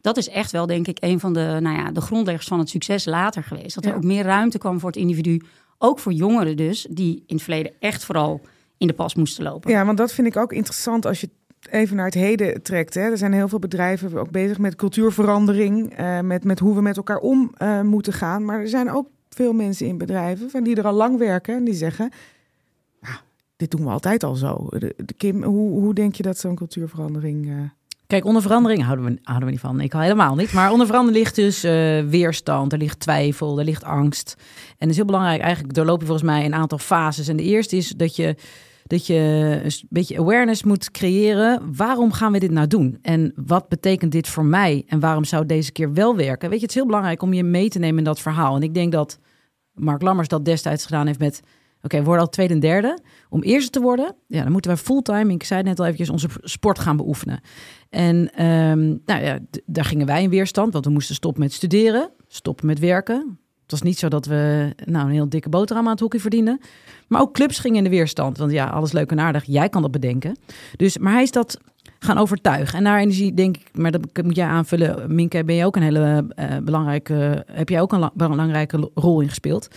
dat 0.00 0.16
is 0.16 0.28
echt 0.28 0.50
wel, 0.50 0.66
denk 0.66 0.86
ik, 0.86 0.98
een 1.00 1.20
van 1.20 1.32
de, 1.32 1.58
nou 1.60 1.76
ja, 1.76 1.90
de 1.90 2.00
grondleggers 2.00 2.46
van 2.46 2.58
het 2.58 2.68
succes 2.68 3.04
later 3.04 3.42
geweest. 3.42 3.74
Dat 3.74 3.84
er 3.84 3.90
Ja. 3.90 3.96
ook 3.96 4.04
meer 4.04 4.24
ruimte 4.24 4.58
kwam 4.58 4.80
voor 4.80 4.90
het 4.90 4.98
individu. 4.98 5.42
Ook 5.78 5.98
voor 5.98 6.12
jongeren 6.12 6.56
dus, 6.56 6.86
die 6.90 7.22
in 7.26 7.34
het 7.34 7.42
verleden 7.44 7.72
echt 7.80 8.04
vooral 8.04 8.40
in 8.78 8.86
de 8.86 8.92
pas 8.92 9.14
moesten 9.14 9.44
lopen. 9.44 9.70
Ja, 9.70 9.84
want 9.84 9.98
dat 9.98 10.12
vind 10.12 10.26
ik 10.26 10.36
ook 10.36 10.52
interessant 10.52 11.06
als 11.06 11.20
je 11.20 11.30
even 11.70 11.96
naar 11.96 12.04
het 12.04 12.14
heden 12.14 12.62
trekt. 12.62 12.94
Hè. 12.94 13.00
Er 13.00 13.18
zijn 13.18 13.32
heel 13.32 13.48
veel 13.48 13.58
bedrijven 13.58 14.18
ook 14.18 14.30
bezig 14.30 14.58
met 14.58 14.76
cultuurverandering, 14.76 15.94
eh, 15.96 16.20
met, 16.20 16.44
met 16.44 16.58
hoe 16.58 16.74
we 16.74 16.82
met 16.82 16.96
elkaar 16.96 17.18
om 17.18 17.52
eh, 17.56 17.80
moeten 17.80 18.12
gaan. 18.12 18.44
Maar 18.44 18.60
er 18.60 18.68
zijn 18.68 18.90
ook 18.90 19.08
veel 19.28 19.52
mensen 19.52 19.86
in 19.86 19.98
bedrijven 19.98 20.50
van 20.50 20.62
die 20.62 20.76
er 20.76 20.86
al 20.86 20.92
lang 20.92 21.18
werken 21.18 21.56
en 21.56 21.64
die 21.64 21.74
zeggen, 21.74 22.10
dit 23.56 23.70
doen 23.70 23.84
we 23.84 23.90
altijd 23.90 24.22
al 24.22 24.34
zo. 24.34 24.66
De, 24.70 24.94
de 24.96 25.14
Kim, 25.14 25.42
hoe, 25.42 25.80
hoe 25.80 25.94
denk 25.94 26.14
je 26.14 26.22
dat 26.22 26.38
zo'n 26.38 26.54
cultuurverandering... 26.54 27.48
eh, 27.48 27.54
Kijk, 28.06 28.24
onder 28.24 28.42
verandering 28.42 28.84
houden 28.84 29.04
we, 29.04 29.18
houden 29.22 29.46
we 29.46 29.52
niet 29.52 29.62
van. 29.62 29.80
Ik 29.80 29.94
al 29.94 30.00
helemaal 30.00 30.34
niet. 30.34 30.52
Maar 30.52 30.72
onder 30.72 30.86
verandering 30.86 31.18
ligt 31.22 31.34
dus 31.34 31.64
eh, 31.64 32.04
weerstand, 32.04 32.72
er 32.72 32.78
ligt 32.78 33.00
twijfel, 33.00 33.58
er 33.58 33.64
ligt 33.64 33.84
angst. 33.84 34.34
En 34.38 34.74
het 34.78 34.90
is 34.90 34.96
heel 34.96 35.04
belangrijk, 35.04 35.40
eigenlijk 35.40 35.74
doorloop 35.74 36.00
je 36.00 36.06
volgens 36.06 36.26
mij 36.30 36.44
een 36.44 36.54
aantal 36.54 36.78
fases. 36.78 37.28
En 37.28 37.36
de 37.36 37.42
eerste 37.42 37.76
is 37.76 37.88
dat 37.88 38.16
je, 38.16 38.36
dat 38.88 39.06
je 39.06 39.14
een 39.64 39.72
beetje 39.88 40.18
awareness 40.18 40.62
moet 40.62 40.90
creëren. 40.90 41.74
Waarom 41.76 42.12
gaan 42.12 42.32
we 42.32 42.38
dit 42.38 42.50
nou 42.50 42.66
doen? 42.66 42.98
En 43.02 43.32
wat 43.46 43.68
betekent 43.68 44.12
dit 44.12 44.28
voor 44.28 44.44
mij? 44.44 44.84
En 44.86 45.00
waarom 45.00 45.24
zou 45.24 45.46
deze 45.46 45.72
keer 45.72 45.92
wel 45.92 46.16
werken? 46.16 46.50
Weet 46.50 46.58
je, 46.58 46.64
het 46.64 46.74
is 46.74 46.80
heel 46.80 46.86
belangrijk 46.86 47.22
om 47.22 47.32
je 47.32 47.44
mee 47.44 47.68
te 47.68 47.78
nemen 47.78 47.98
in 47.98 48.04
dat 48.04 48.20
verhaal. 48.20 48.56
En 48.56 48.62
ik 48.62 48.74
denk 48.74 48.92
dat 48.92 49.18
Mark 49.72 50.02
Lammers 50.02 50.28
dat 50.28 50.44
destijds 50.44 50.84
gedaan 50.84 51.06
heeft 51.06 51.18
met... 51.18 51.40
Oké, 51.82 51.98
we 51.98 52.04
worden 52.04 52.22
al 52.22 52.28
tweede 52.28 52.54
en 52.54 52.60
derde. 52.60 52.98
Om 53.28 53.42
eerste 53.42 53.70
te 53.70 53.80
worden, 53.80 54.14
ja, 54.26 54.42
dan 54.42 54.52
moeten 54.52 54.70
wij 54.70 54.80
fulltime, 54.80 55.32
ik 55.32 55.42
zei 55.42 55.62
net 55.62 55.78
al 55.78 55.84
eventjes, 55.84 56.10
onze 56.10 56.28
sport 56.40 56.78
gaan 56.78 56.96
beoefenen. 56.96 57.40
En 57.88 58.30
ehm, 58.34 58.86
nou 59.04 59.22
ja, 59.24 59.38
daar 59.66 59.84
gingen 59.84 60.06
wij 60.06 60.22
in 60.22 60.30
weerstand, 60.30 60.72
want 60.72 60.84
we 60.84 60.90
moesten 60.90 61.14
stoppen 61.14 61.42
met 61.42 61.52
studeren, 61.52 62.10
stoppen 62.26 62.66
met 62.66 62.78
werken. 62.78 63.38
Het 63.68 63.78
was 63.78 63.88
niet 63.88 63.98
zo 63.98 64.08
dat 64.08 64.26
we 64.26 64.72
nou, 64.84 65.06
een 65.06 65.12
heel 65.12 65.28
dikke 65.28 65.48
boterham 65.48 65.84
aan 65.84 65.90
het 65.90 66.00
hockey 66.00 66.20
verdienden. 66.20 66.60
Maar 67.06 67.20
ook 67.20 67.34
clubs 67.34 67.58
gingen 67.58 67.76
in 67.76 67.84
de 67.84 67.90
weerstand. 67.90 68.38
Want 68.38 68.52
ja, 68.52 68.66
alles 68.66 68.92
leuk 68.92 69.10
en 69.10 69.20
aardig. 69.20 69.44
Jij 69.44 69.68
kan 69.68 69.82
dat 69.82 69.90
bedenken. 69.90 70.36
Dus, 70.76 70.98
maar 70.98 71.12
hij 71.12 71.22
is 71.22 71.30
dat 71.30 71.58
gaan 72.08 72.18
overtuigen. 72.18 72.78
En 72.78 72.84
daarin 72.84 73.12
zie 73.12 73.34
denk 73.34 73.56
ik, 73.56 73.68
maar 73.72 73.90
dat 73.90 74.22
moet 74.22 74.36
jij 74.36 74.46
aanvullen. 74.46 75.14
Minke, 75.14 75.44
ben 75.44 75.54
je 75.54 75.64
ook 75.64 75.76
een 75.76 75.82
hele 75.82 76.24
uh, 76.38 76.56
belangrijke, 76.62 77.44
heb 77.52 77.68
jij 77.68 77.80
ook 77.80 77.92
een 77.92 78.10
belangrijke 78.14 78.90
rol 78.94 79.20
in 79.20 79.28
gespeeld. 79.28 79.68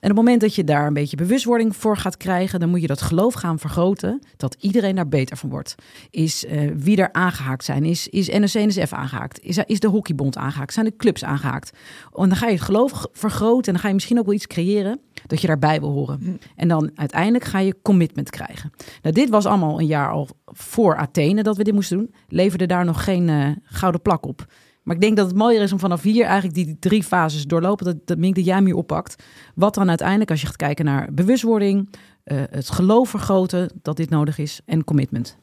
En 0.00 0.10
op 0.10 0.16
het 0.16 0.24
moment 0.24 0.40
dat 0.40 0.54
je 0.54 0.64
daar 0.64 0.86
een 0.86 0.94
beetje 0.94 1.16
bewustwording 1.16 1.76
voor 1.76 1.96
gaat 1.96 2.16
krijgen, 2.16 2.60
dan 2.60 2.68
moet 2.68 2.80
je 2.80 2.86
dat 2.86 3.02
geloof 3.02 3.34
gaan 3.34 3.58
vergroten 3.58 4.22
dat 4.36 4.56
iedereen 4.60 4.94
daar 4.94 5.08
beter 5.08 5.36
van 5.36 5.48
wordt. 5.48 5.74
Is 6.10 6.44
uh, 6.44 6.70
wie 6.76 6.96
er 6.96 7.12
aangehaakt 7.12 7.64
zijn, 7.64 7.84
is, 7.84 8.08
is 8.08 8.28
NOC-NSF 8.28 8.92
aangehaakt, 8.92 9.40
is, 9.40 9.58
is 9.58 9.80
de 9.80 9.88
hockeybond 9.88 10.36
aangehaakt, 10.36 10.72
zijn 10.72 10.86
de 10.86 10.96
clubs 10.96 11.24
aangehaakt. 11.24 11.70
En 12.14 12.28
dan 12.28 12.36
ga 12.36 12.46
je 12.46 12.52
het 12.52 12.62
geloof 12.62 13.06
vergroten 13.12 13.66
en 13.66 13.72
dan 13.72 13.80
ga 13.80 13.88
je 13.88 13.94
misschien 13.94 14.18
ook 14.18 14.26
wel 14.26 14.34
iets 14.34 14.46
creëren 14.46 15.00
dat 15.28 15.40
je 15.40 15.46
daarbij 15.46 15.80
wil 15.80 15.90
horen. 15.90 16.18
Hm. 16.22 16.30
En 16.56 16.68
dan 16.68 16.90
uiteindelijk 16.94 17.44
ga 17.44 17.58
je 17.58 17.76
commitment 17.82 18.30
krijgen. 18.30 18.70
Nou, 19.02 19.14
dit 19.14 19.28
was 19.28 19.46
allemaal 19.46 19.80
een 19.80 19.86
jaar 19.86 20.10
al 20.10 20.28
voor 20.46 20.96
Athene 20.96 21.42
dat 21.42 21.56
we 21.56 21.64
dit 21.64 21.74
moesten 21.74 21.96
doen. 21.96 22.14
Leverde 22.28 22.66
daar 22.66 22.84
nog 22.84 23.04
geen 23.04 23.28
uh, 23.28 23.48
gouden 23.62 24.02
plak 24.02 24.26
op. 24.26 24.46
Maar 24.82 24.96
ik 24.96 25.02
denk 25.02 25.16
dat 25.16 25.26
het 25.26 25.36
mooier 25.36 25.62
is 25.62 25.72
om 25.72 25.78
vanaf 25.78 26.02
hier 26.02 26.24
eigenlijk 26.24 26.54
die 26.54 26.76
drie 26.78 27.02
fases 27.02 27.44
doorlopen. 27.44 27.84
Dat, 27.84 27.96
dat 28.04 28.18
Mink, 28.18 28.34
dat 28.34 28.44
jij 28.44 28.62
meer 28.62 28.74
oppakt. 28.74 29.24
Wat 29.54 29.74
dan 29.74 29.88
uiteindelijk, 29.88 30.30
als 30.30 30.40
je 30.40 30.46
gaat 30.46 30.56
kijken 30.56 30.84
naar 30.84 31.08
bewustwording, 31.12 31.88
uh, 32.24 32.42
het 32.50 32.70
geloof 32.70 33.08
vergroten 33.08 33.70
dat 33.82 33.96
dit 33.96 34.10
nodig 34.10 34.38
is 34.38 34.60
en 34.64 34.84
commitment. 34.84 35.38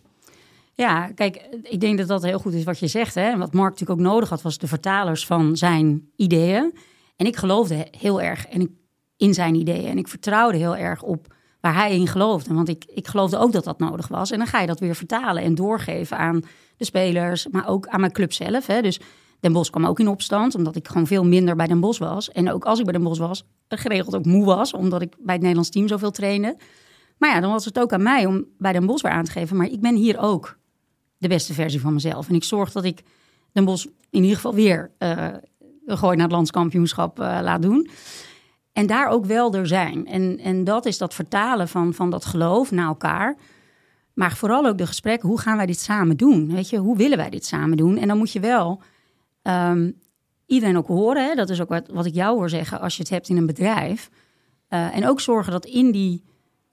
Ja, 0.74 1.08
kijk, 1.08 1.48
ik 1.62 1.80
denk 1.80 1.98
dat 1.98 2.08
dat 2.08 2.24
heel 2.24 2.40
goed 2.40 2.54
is 2.54 2.64
wat 2.64 2.80
je 2.80 2.88
zegt. 2.88 3.16
Hè? 3.16 3.22
En 3.22 3.40
wat 3.40 3.54
Mark 3.54 3.72
natuurlijk 3.72 4.00
ook 4.00 4.06
nodig 4.06 4.30
had, 4.30 4.42
was 4.42 4.58
de 4.58 4.68
vertalers 4.68 5.26
van 5.26 5.58
zijn 5.58 6.10
ideeën. 6.16 6.74
En 7.16 7.26
ik 7.26 7.36
geloofde 7.36 7.88
heel 7.98 8.22
erg 8.22 8.48
en 8.48 8.62
ik, 8.62 8.70
in 9.18 9.34
zijn 9.34 9.56
ideeën. 9.56 9.90
En 9.90 9.98
ik 9.98 10.08
vertrouwde 10.08 10.58
heel 10.58 10.76
erg 10.76 11.02
op 11.02 11.34
waar 11.62 11.76
hij 11.76 11.96
in 11.96 12.08
geloofde. 12.08 12.54
Want 12.54 12.70
ik, 12.70 12.86
ik 12.88 13.08
geloofde 13.08 13.38
ook 13.38 13.52
dat 13.52 13.64
dat 13.64 13.80
nodig 13.80 14.08
was. 14.08 14.32
En 14.32 14.38
dan 14.38 14.48
ga 14.48 14.62
je 14.62 14.68
dat 14.68 14.80
weer 14.80 14.96
vertalen 14.96 15.44
en 15.44 15.56
doorgeven 15.56 16.18
aan 16.18 16.42
de 16.78 16.86
spelers, 16.86 17.48
maar 17.48 17.68
ook 17.68 17.88
aan 17.88 18.00
mijn 18.00 18.12
club 18.12 18.34
zelf. 18.34 18.68
Hè? 18.68 18.82
Dus 18.82 19.00
Den 19.40 19.54
Bos 19.54 19.70
kwam 19.70 19.86
ook 19.86 20.00
in 20.00 20.08
opstand, 20.08 20.56
omdat 20.56 20.76
ik 20.76 20.88
gewoon 20.88 21.08
veel 21.08 21.26
minder 21.26 21.56
bij 21.56 21.68
Den 21.68 21.80
Bos 21.80 21.98
was. 21.98 22.32
En 22.32 22.52
ook 22.52 22.66
als 22.66 22.80
ik 22.80 22.86
bij 22.86 22.94
Den 22.94 23.04
Bos 23.04 23.18
was, 23.18 23.44
geregeld 23.68 24.16
ook 24.16 24.26
moe 24.26 24.46
was, 24.46 24.74
omdat 24.74 25.02
ik 25.02 25.16
bij 25.20 25.34
het 25.34 25.42
Nederlands 25.42 25.70
team 25.70 25.88
zoveel 25.88 26.12
trainde. 26.12 26.58
Maar 27.18 27.30
ja, 27.30 27.40
dan 27.40 27.52
was 27.52 27.66
het 27.66 27.80
ook 27.80 27.94
aan 27.94 28.04
mij 28.04 28.26
om 28.26 28.46
bij 28.58 28.74
Den 28.74 28.86
Bos 28.86 29.02
weer 29.02 29.12
aan 29.12 29.24
te 29.24 29.32
geven. 29.32 29.58
Maar 29.58 29.68
ik 29.68 29.82
ben 29.82 29.96
hier 29.96 30.20
ook 30.20 30.58
de 31.18 31.28
beste 31.28 31.54
versie 31.54 31.82
van 31.82 31.94
mezelf. 31.94 32.30
En 32.30 32.36
ik 32.36 32.44
zorg 32.44 32.72
dat 32.72 32.84
ik 32.84 33.02
Den 33.52 33.66
Bos 33.66 33.88
in 34.10 34.22
ieder 34.22 34.36
geval 34.36 34.54
weer 34.54 34.92
uh, 35.00 35.28
gooi 35.86 36.16
naar 36.16 36.26
het 36.26 36.36
landskampioenschap 36.36 37.20
uh, 37.20 37.40
laat 37.42 37.62
doen. 37.62 37.90
En 38.76 38.88
daar 38.88 39.08
ook 39.08 39.26
wel 39.26 39.54
er 39.54 39.68
zijn. 39.68 40.08
En, 40.08 40.40
en 40.40 40.64
dat 40.64 40.86
is 40.86 40.98
dat 40.98 41.14
vertalen 41.14 41.68
van, 41.68 41.94
van 41.94 42.10
dat 42.10 42.26
geloof 42.26 42.72
naar 42.72 42.88
elkaar. 42.88 43.38
Maar 44.14 44.36
vooral 44.36 44.66
ook 44.66 44.78
de 44.78 44.88
gesprekken, 44.88 45.30
hoe 45.30 45.40
gaan 45.40 45.58
wij 45.58 45.66
dit 45.66 45.80
samen 45.80 46.18
doen? 46.18 46.54
Weet 46.54 46.70
je, 46.70 46.78
hoe 46.78 46.98
willen 46.98 47.18
wij 47.18 47.30
dit 47.30 47.46
samen 47.46 47.78
doen? 47.78 47.98
En 47.98 48.08
dan 48.08 48.18
moet 48.18 48.32
je 48.32 48.40
wel 48.40 48.82
um, 49.44 50.00
iedereen 50.46 50.78
ook 50.78 50.88
horen. 50.88 51.26
Hè? 51.26 51.36
Dat 51.36 51.50
is 51.50 51.62
ook 51.62 51.70
wat, 51.70 51.88
wat 51.88 52.06
ik 52.06 52.14
jou 52.14 52.38
hoor 52.38 52.50
zeggen 52.50 52.82
als 52.82 52.96
je 52.96 53.02
het 53.02 53.12
hebt 53.12 53.30
in 53.30 53.38
een 53.38 53.46
bedrijf. 53.46 54.10
Uh, 54.70 54.96
en 54.96 55.08
ook 55.08 55.20
zorgen 55.20 55.52
dat 55.52 55.66
in 55.66 55.92
die, 55.92 56.24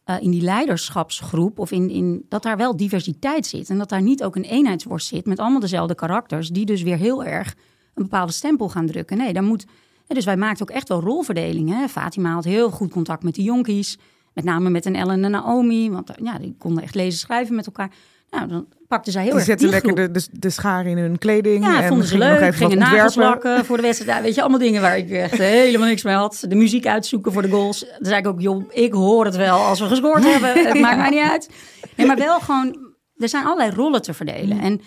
uh, 0.06 0.16
in 0.20 0.30
die 0.30 0.42
leiderschapsgroep 0.42 1.58
of 1.58 1.70
in, 1.70 1.90
in, 1.90 2.26
dat 2.28 2.42
daar 2.42 2.56
wel 2.56 2.76
diversiteit 2.76 3.46
zit. 3.46 3.70
En 3.70 3.78
dat 3.78 3.88
daar 3.88 4.02
niet 4.02 4.24
ook 4.24 4.36
een 4.36 4.44
eenheidsworst 4.44 5.06
zit 5.06 5.26
met 5.26 5.38
allemaal 5.38 5.60
dezelfde 5.60 5.94
karakters, 5.94 6.48
die 6.48 6.66
dus 6.66 6.82
weer 6.82 6.96
heel 6.98 7.24
erg 7.24 7.54
een 7.94 8.02
bepaalde 8.02 8.32
stempel 8.32 8.68
gaan 8.68 8.86
drukken. 8.86 9.16
Nee, 9.16 9.32
daar 9.32 9.42
moet. 9.42 9.66
Dus 10.06 10.24
wij 10.24 10.36
maakten 10.36 10.68
ook 10.68 10.74
echt 10.74 10.88
wel 10.88 11.00
rolverdelingen. 11.00 11.88
Fatima 11.88 12.32
had 12.32 12.44
heel 12.44 12.70
goed 12.70 12.90
contact 12.90 13.22
met 13.22 13.34
de 13.34 13.42
jonkies. 13.42 13.98
Met 14.34 14.44
name 14.44 14.70
met 14.70 14.84
een 14.84 14.96
Ellen 14.96 15.24
en 15.24 15.30
Naomi. 15.30 15.90
Want 15.90 16.10
ja, 16.22 16.38
die 16.38 16.54
konden 16.58 16.82
echt 16.82 16.94
lezen 16.94 17.18
schrijven 17.18 17.54
met 17.54 17.66
elkaar. 17.66 17.90
Nou, 18.30 18.48
dan 18.48 18.66
pakten 18.88 19.12
zij 19.12 19.22
heel 19.22 19.30
die 19.30 19.40
erg 19.40 19.48
zetten 19.48 19.68
lekker 19.68 19.94
de, 19.94 20.10
de, 20.10 20.26
de 20.32 20.50
schaar 20.50 20.86
in 20.86 20.98
hun 20.98 21.18
kleding. 21.18 21.64
Ja, 21.64 21.82
en 21.82 21.88
vonden 21.88 22.06
ze 22.06 22.18
leuk. 22.18 22.40
Nog 22.40 22.56
gingen 22.56 22.78
nagels 22.78 23.14
lakken 23.14 23.64
voor 23.64 23.76
de 23.76 23.82
wedstrijd. 23.82 24.22
weet 24.22 24.34
je, 24.34 24.40
allemaal 24.40 24.58
dingen 24.58 24.80
waar 24.80 24.98
ik 24.98 25.10
echt 25.10 25.38
helemaal 25.38 25.88
niks 25.88 26.02
mee 26.02 26.14
had. 26.14 26.44
De 26.48 26.54
muziek 26.54 26.86
uitzoeken 26.86 27.32
voor 27.32 27.42
de 27.42 27.48
goals. 27.48 27.80
Dan 27.80 28.06
zei 28.06 28.20
ik 28.20 28.26
ook, 28.26 28.40
joh, 28.40 28.64
ik 28.70 28.92
hoor 28.92 29.24
het 29.24 29.36
wel 29.36 29.58
als 29.58 29.80
we 29.80 29.86
gescoord 29.86 30.24
hebben. 30.24 30.66
Het 30.66 30.80
maakt 30.80 30.96
mij 30.96 31.10
niet 31.10 31.30
uit. 31.30 31.50
Nee, 31.96 32.06
maar 32.06 32.16
wel 32.16 32.40
gewoon, 32.40 32.76
er 33.16 33.28
zijn 33.28 33.44
allerlei 33.44 33.70
rollen 33.70 34.02
te 34.02 34.14
verdelen. 34.14 34.60
En 34.60 34.80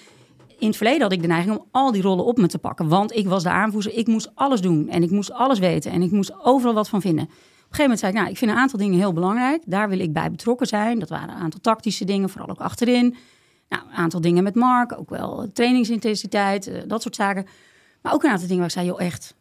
in 0.59 0.67
het 0.67 0.77
verleden 0.77 1.01
had 1.01 1.11
ik 1.11 1.21
de 1.21 1.27
neiging 1.27 1.57
om 1.57 1.65
al 1.71 1.91
die 1.91 2.01
rollen 2.01 2.25
op 2.25 2.37
me 2.37 2.47
te 2.47 2.57
pakken. 2.57 2.87
Want 2.87 3.15
ik 3.15 3.27
was 3.27 3.43
de 3.43 3.49
aanvoerder. 3.49 3.93
Ik 3.93 4.07
moest 4.07 4.31
alles 4.35 4.61
doen. 4.61 4.89
En 4.89 5.03
ik 5.03 5.11
moest 5.11 5.31
alles 5.31 5.59
weten. 5.59 5.91
En 5.91 6.01
ik 6.01 6.11
moest 6.11 6.33
overal 6.43 6.73
wat 6.73 6.89
van 6.89 7.01
vinden. 7.01 7.23
Op 7.23 7.29
een 7.29 7.35
gegeven 7.61 7.83
moment 7.83 7.99
zei 7.99 8.11
ik, 8.11 8.17
nou, 8.17 8.29
ik 8.29 8.37
vind 8.37 8.51
een 8.51 8.57
aantal 8.57 8.79
dingen 8.79 8.97
heel 8.97 9.13
belangrijk. 9.13 9.63
Daar 9.65 9.89
wil 9.89 9.99
ik 9.99 10.13
bij 10.13 10.31
betrokken 10.31 10.67
zijn. 10.67 10.99
Dat 10.99 11.09
waren 11.09 11.29
een 11.29 11.41
aantal 11.41 11.59
tactische 11.59 12.05
dingen, 12.05 12.29
vooral 12.29 12.49
ook 12.49 12.59
achterin. 12.59 13.15
Nou, 13.69 13.83
een 13.87 13.95
aantal 13.95 14.21
dingen 14.21 14.43
met 14.43 14.55
Mark, 14.55 14.99
ook 14.99 15.09
wel 15.09 15.49
trainingsintensiteit, 15.53 16.67
uh, 16.67 16.81
dat 16.87 17.01
soort 17.01 17.15
zaken. 17.15 17.45
Maar 18.01 18.13
ook 18.13 18.23
een 18.23 18.29
aantal 18.29 18.47
dingen 18.47 18.57
waar 18.57 18.71
ik 18.71 18.73
zei, 18.75 18.85
joh, 18.85 19.01
echt, 19.01 19.35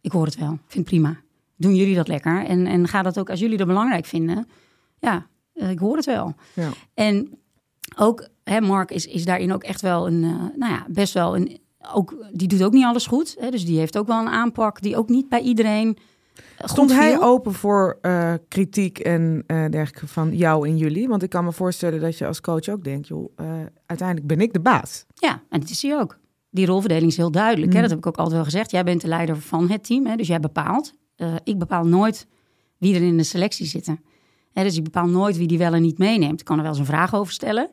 ik 0.00 0.12
hoor 0.12 0.24
het 0.24 0.36
wel, 0.36 0.48
vind 0.48 0.74
het 0.74 0.84
prima. 0.84 1.16
Doen 1.56 1.74
jullie 1.74 1.94
dat 1.94 2.08
lekker? 2.08 2.44
En, 2.44 2.66
en 2.66 2.88
ga 2.88 3.02
dat 3.02 3.18
ook, 3.18 3.30
als 3.30 3.40
jullie 3.40 3.56
dat 3.56 3.66
belangrijk 3.66 4.06
vinden, 4.06 4.48
ja, 4.98 5.26
uh, 5.54 5.70
ik 5.70 5.78
hoor 5.78 5.96
het 5.96 6.06
wel. 6.06 6.34
Ja. 6.54 6.68
En 6.94 7.38
ook, 7.96 8.28
hè, 8.44 8.60
Mark 8.60 8.90
is, 8.90 9.06
is 9.06 9.24
daarin 9.24 9.52
ook 9.52 9.62
echt 9.62 9.80
wel 9.80 10.06
een, 10.06 10.22
uh, 10.22 10.30
nou 10.56 10.72
ja, 10.72 10.86
best 10.88 11.14
wel 11.14 11.36
een, 11.36 11.58
ook, 11.92 12.16
die 12.32 12.48
doet 12.48 12.62
ook 12.62 12.72
niet 12.72 12.84
alles 12.84 13.06
goed. 13.06 13.36
Hè, 13.38 13.50
dus 13.50 13.64
die 13.64 13.78
heeft 13.78 13.98
ook 13.98 14.06
wel 14.06 14.20
een 14.20 14.28
aanpak 14.28 14.80
die 14.80 14.96
ook 14.96 15.08
niet 15.08 15.28
bij 15.28 15.40
iedereen 15.40 15.98
Stond 16.64 16.92
hij 16.92 17.20
open 17.20 17.54
voor 17.54 17.98
uh, 18.02 18.32
kritiek 18.48 18.98
en 18.98 19.44
uh, 19.46 19.68
dergelijke 19.70 20.06
van 20.06 20.36
jou 20.36 20.68
en 20.68 20.76
jullie? 20.76 21.08
Want 21.08 21.22
ik 21.22 21.30
kan 21.30 21.44
me 21.44 21.52
voorstellen 21.52 22.00
dat 22.00 22.18
je 22.18 22.26
als 22.26 22.40
coach 22.40 22.68
ook 22.68 22.84
denkt, 22.84 23.08
joh, 23.08 23.32
uh, 23.40 23.46
uiteindelijk 23.86 24.28
ben 24.28 24.40
ik 24.40 24.52
de 24.52 24.60
baas. 24.60 25.04
Ja, 25.14 25.42
en 25.48 25.60
dat 25.60 25.70
is 25.70 25.82
hij 25.82 25.98
ook. 25.98 26.18
Die 26.50 26.66
rolverdeling 26.66 27.10
is 27.10 27.16
heel 27.16 27.30
duidelijk. 27.30 27.66
Mm. 27.66 27.74
Hè? 27.74 27.80
Dat 27.80 27.90
heb 27.90 27.98
ik 27.98 28.06
ook 28.06 28.16
altijd 28.16 28.34
wel 28.34 28.44
gezegd. 28.44 28.70
Jij 28.70 28.84
bent 28.84 29.00
de 29.00 29.08
leider 29.08 29.36
van 29.40 29.70
het 29.70 29.84
team, 29.84 30.06
hè? 30.06 30.16
dus 30.16 30.26
jij 30.26 30.40
bepaalt. 30.40 30.94
ik 31.44 31.58
bepaal 31.58 31.84
nooit 31.84 32.26
wie 32.78 32.94
er 32.94 33.02
in 33.02 33.16
de 33.16 33.22
selectie 33.22 33.66
zitten. 33.66 34.00
Hè, 34.52 34.62
dus 34.62 34.76
ik 34.76 34.84
bepaal 34.84 35.06
nooit 35.06 35.36
wie 35.36 35.46
die 35.46 35.58
wel 35.58 35.72
en 35.72 35.82
niet 35.82 35.98
meeneemt. 35.98 36.40
Ik 36.40 36.46
kan 36.46 36.56
er 36.56 36.62
wel 36.62 36.70
eens 36.70 36.80
een 36.80 36.86
vraag 36.86 37.14
over 37.14 37.32
stellen. 37.32 37.70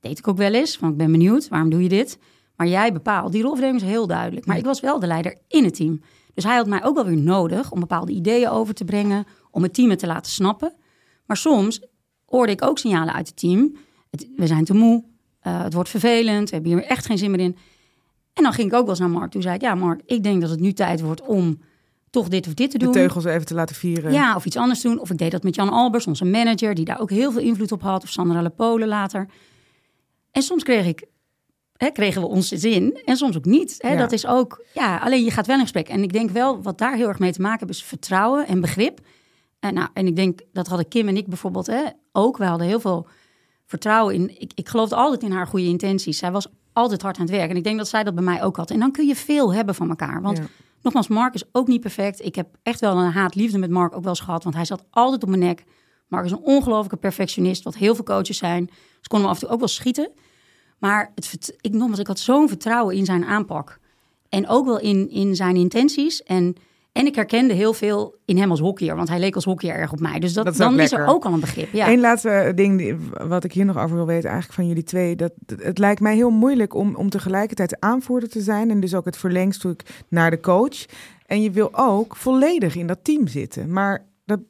Deed 0.00 0.18
ik 0.18 0.28
ook 0.28 0.36
wel 0.36 0.52
eens, 0.52 0.78
want 0.78 0.92
ik 0.92 0.98
ben 0.98 1.10
benieuwd, 1.10 1.48
waarom 1.48 1.70
doe 1.70 1.82
je 1.82 1.88
dit? 1.88 2.18
Maar 2.56 2.66
jij 2.66 2.92
bepaalt. 2.92 3.32
Die 3.32 3.42
rolverdeling 3.42 3.80
is 3.80 3.88
heel 3.88 4.06
duidelijk. 4.06 4.46
Maar 4.46 4.56
ik 4.56 4.64
was 4.64 4.80
wel 4.80 5.00
de 5.00 5.06
leider 5.06 5.38
in 5.48 5.64
het 5.64 5.74
team. 5.74 6.00
Dus 6.34 6.44
hij 6.44 6.56
had 6.56 6.66
mij 6.66 6.84
ook 6.84 6.94
wel 6.94 7.04
weer 7.04 7.16
nodig 7.16 7.72
om 7.72 7.80
bepaalde 7.80 8.12
ideeën 8.12 8.48
over 8.48 8.74
te 8.74 8.84
brengen, 8.84 9.24
om 9.50 9.62
het 9.62 9.74
team 9.74 9.90
het 9.90 9.98
te 9.98 10.06
laten 10.06 10.32
snappen. 10.32 10.72
Maar 11.26 11.36
soms 11.36 11.80
hoorde 12.26 12.52
ik 12.52 12.64
ook 12.64 12.78
signalen 12.78 13.14
uit 13.14 13.26
het 13.26 13.36
team. 13.36 13.76
Het, 14.10 14.28
we 14.36 14.46
zijn 14.46 14.64
te 14.64 14.74
moe, 14.74 15.04
uh, 15.46 15.62
het 15.62 15.74
wordt 15.74 15.88
vervelend, 15.88 16.48
we 16.48 16.54
hebben 16.54 16.72
hier 16.72 16.84
echt 16.84 17.06
geen 17.06 17.18
zin 17.18 17.30
meer 17.30 17.40
in. 17.40 17.56
En 18.32 18.42
dan 18.42 18.52
ging 18.52 18.68
ik 18.68 18.74
ook 18.74 18.80
wel 18.80 18.90
eens 18.90 18.98
naar 18.98 19.10
Mark. 19.10 19.30
Toen 19.30 19.42
zei 19.42 19.54
ik, 19.54 19.60
ja 19.60 19.74
Mark, 19.74 20.00
ik 20.04 20.22
denk 20.22 20.40
dat 20.40 20.50
het 20.50 20.60
nu 20.60 20.72
tijd 20.72 21.00
wordt 21.00 21.22
om 21.22 21.60
toch 22.10 22.28
dit 22.28 22.46
of 22.46 22.54
dit 22.54 22.70
te 22.70 22.78
doen. 22.78 22.92
De 22.92 22.98
teugels 22.98 23.24
even 23.24 23.46
te 23.46 23.54
laten 23.54 23.76
vieren. 23.76 24.12
Ja, 24.12 24.36
of 24.36 24.46
iets 24.46 24.56
anders 24.56 24.80
doen. 24.80 24.98
Of 24.98 25.10
ik 25.10 25.18
deed 25.18 25.30
dat 25.30 25.42
met 25.42 25.54
Jan 25.54 25.68
Albers, 25.68 26.06
onze 26.06 26.24
manager, 26.24 26.74
die 26.74 26.84
daar 26.84 27.00
ook 27.00 27.10
heel 27.10 27.32
veel 27.32 27.40
invloed 27.40 27.72
op 27.72 27.82
had. 27.82 28.02
Of 28.02 28.08
Sandra 28.10 28.42
Lepolen 28.42 28.88
later. 28.88 29.28
En 30.36 30.42
soms 30.42 30.62
kreeg 30.62 30.86
ik 30.86 31.06
hè, 31.76 31.90
kregen 31.90 32.20
we 32.20 32.28
onze 32.28 32.56
zin 32.56 33.00
en 33.04 33.16
soms 33.16 33.36
ook 33.36 33.44
niet. 33.44 33.74
Hè? 33.78 33.92
Ja. 33.92 33.98
Dat 33.98 34.12
is 34.12 34.26
ook, 34.26 34.64
ja, 34.74 34.96
alleen 34.98 35.24
je 35.24 35.30
gaat 35.30 35.46
wel 35.46 35.56
in 35.56 35.62
gesprek. 35.62 35.88
En 35.88 36.02
ik 36.02 36.12
denk 36.12 36.30
wel, 36.30 36.62
wat 36.62 36.78
daar 36.78 36.94
heel 36.94 37.08
erg 37.08 37.18
mee 37.18 37.32
te 37.32 37.40
maken 37.40 37.66
heeft, 37.66 37.78
is 37.78 37.84
vertrouwen 37.84 38.46
en 38.46 38.60
begrip. 38.60 39.00
En, 39.60 39.74
nou, 39.74 39.88
en 39.92 40.06
ik 40.06 40.16
denk, 40.16 40.40
dat 40.52 40.66
hadden 40.66 40.88
Kim 40.88 41.08
en 41.08 41.16
ik 41.16 41.26
bijvoorbeeld 41.26 41.66
hè, 41.66 41.82
ook. 42.12 42.36
We 42.36 42.44
hadden 42.44 42.66
heel 42.66 42.80
veel 42.80 43.06
vertrouwen 43.66 44.14
in. 44.14 44.40
Ik, 44.40 44.52
ik 44.54 44.68
geloofde 44.68 44.96
altijd 44.96 45.22
in 45.22 45.30
haar 45.30 45.46
goede 45.46 45.66
intenties. 45.66 46.18
Zij 46.18 46.30
was 46.30 46.46
altijd 46.72 47.02
hard 47.02 47.18
aan 47.18 47.26
het 47.26 47.34
werk. 47.34 47.50
En 47.50 47.56
ik 47.56 47.64
denk 47.64 47.78
dat 47.78 47.88
zij 47.88 48.04
dat 48.04 48.14
bij 48.14 48.24
mij 48.24 48.42
ook 48.42 48.56
had. 48.56 48.70
En 48.70 48.78
dan 48.78 48.92
kun 48.92 49.06
je 49.06 49.16
veel 49.16 49.54
hebben 49.54 49.74
van 49.74 49.88
elkaar. 49.88 50.22
Want 50.22 50.38
ja. 50.38 50.44
nogmaals, 50.82 51.08
Mark 51.08 51.34
is 51.34 51.44
ook 51.52 51.66
niet 51.66 51.80
perfect. 51.80 52.24
Ik 52.24 52.34
heb 52.34 52.48
echt 52.62 52.80
wel 52.80 52.96
een 52.96 53.12
haat-liefde 53.12 53.58
met 53.58 53.70
Mark 53.70 53.94
ook 53.94 54.02
wel 54.02 54.10
eens 54.10 54.20
gehad. 54.20 54.42
Want 54.42 54.54
hij 54.54 54.64
zat 54.64 54.84
altijd 54.90 55.22
op 55.22 55.28
mijn 55.28 55.40
nek. 55.40 55.64
Mark 56.08 56.24
is 56.24 56.30
een 56.30 56.42
ongelofelijke 56.42 56.96
perfectionist, 56.96 57.64
wat 57.64 57.76
heel 57.76 57.94
veel 57.94 58.04
coaches 58.04 58.38
zijn. 58.38 58.70
Ze 59.00 59.08
konden 59.08 59.28
me 59.28 59.34
af 59.34 59.40
en 59.40 59.46
toe 59.46 59.54
ook 59.54 59.58
wel 59.58 59.68
schieten. 59.68 60.10
Maar 60.78 61.12
het, 61.14 61.56
ik, 61.60 61.72
nogmaals, 61.72 62.00
ik 62.00 62.06
had 62.06 62.18
zo'n 62.18 62.48
vertrouwen 62.48 62.94
in 62.94 63.04
zijn 63.04 63.24
aanpak. 63.24 63.78
En 64.28 64.48
ook 64.48 64.66
wel 64.66 64.80
in, 64.80 65.10
in 65.10 65.34
zijn 65.34 65.56
intenties. 65.56 66.22
En, 66.22 66.56
en 66.92 67.06
ik 67.06 67.14
herkende 67.14 67.54
heel 67.54 67.72
veel 67.72 68.14
in 68.24 68.38
hem 68.38 68.50
als 68.50 68.60
hockeyer. 68.60 68.96
Want 68.96 69.08
hij 69.08 69.18
leek 69.18 69.34
als 69.34 69.44
hockeyer 69.44 69.74
erg 69.74 69.92
op 69.92 70.00
mij. 70.00 70.18
Dus 70.18 70.32
dat, 70.32 70.44
dat 70.44 70.52
is 70.52 70.58
dan 70.58 70.80
is 70.80 70.92
er 70.92 71.06
ook 71.06 71.24
al 71.24 71.32
een 71.32 71.40
begrip. 71.40 71.72
Ja. 71.72 71.88
Eén 71.88 72.00
laatste 72.00 72.52
ding 72.54 72.98
wat 73.28 73.44
ik 73.44 73.52
hier 73.52 73.64
nog 73.64 73.78
over 73.78 73.96
wil 73.96 74.06
weten, 74.06 74.30
eigenlijk 74.30 74.58
van 74.58 74.68
jullie 74.68 74.82
twee. 74.82 75.16
Dat, 75.16 75.32
het 75.56 75.78
lijkt 75.78 76.00
mij 76.00 76.14
heel 76.14 76.30
moeilijk 76.30 76.74
om, 76.74 76.94
om 76.94 77.10
tegelijkertijd 77.10 77.80
aanvoerder 77.80 78.28
te 78.28 78.40
zijn. 78.40 78.70
En 78.70 78.80
dus 78.80 78.94
ook 78.94 79.04
het 79.04 79.16
verlengstuk 79.16 80.04
naar 80.08 80.30
de 80.30 80.40
coach. 80.40 80.84
En 81.26 81.42
je 81.42 81.50
wil 81.50 81.68
ook 81.72 82.16
volledig 82.16 82.76
in 82.76 82.86
dat 82.86 83.04
team 83.04 83.26
zitten. 83.26 83.72
Maar 83.72 84.06
dat, 84.24 84.40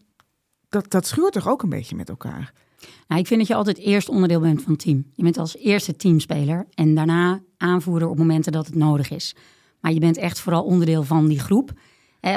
dat, 0.68 0.90
dat 0.90 1.06
schuurt 1.06 1.32
toch 1.32 1.48
ook 1.48 1.62
een 1.62 1.68
beetje 1.68 1.96
met 1.96 2.08
elkaar? 2.08 2.52
Nou, 3.08 3.20
ik 3.20 3.26
vind 3.26 3.40
dat 3.40 3.48
je 3.48 3.54
altijd 3.54 3.78
eerst 3.78 4.08
onderdeel 4.08 4.40
bent 4.40 4.62
van 4.62 4.72
het 4.72 4.80
team. 4.80 5.04
Je 5.14 5.22
bent 5.22 5.38
als 5.38 5.56
eerste 5.56 5.96
teamspeler 5.96 6.66
en 6.74 6.94
daarna 6.94 7.40
aanvoerder 7.56 8.08
op 8.08 8.18
momenten 8.18 8.52
dat 8.52 8.66
het 8.66 8.74
nodig 8.74 9.10
is. 9.10 9.34
Maar 9.80 9.92
je 9.92 10.00
bent 10.00 10.16
echt 10.16 10.40
vooral 10.40 10.64
onderdeel 10.64 11.02
van 11.02 11.26
die 11.26 11.40
groep. 11.40 11.72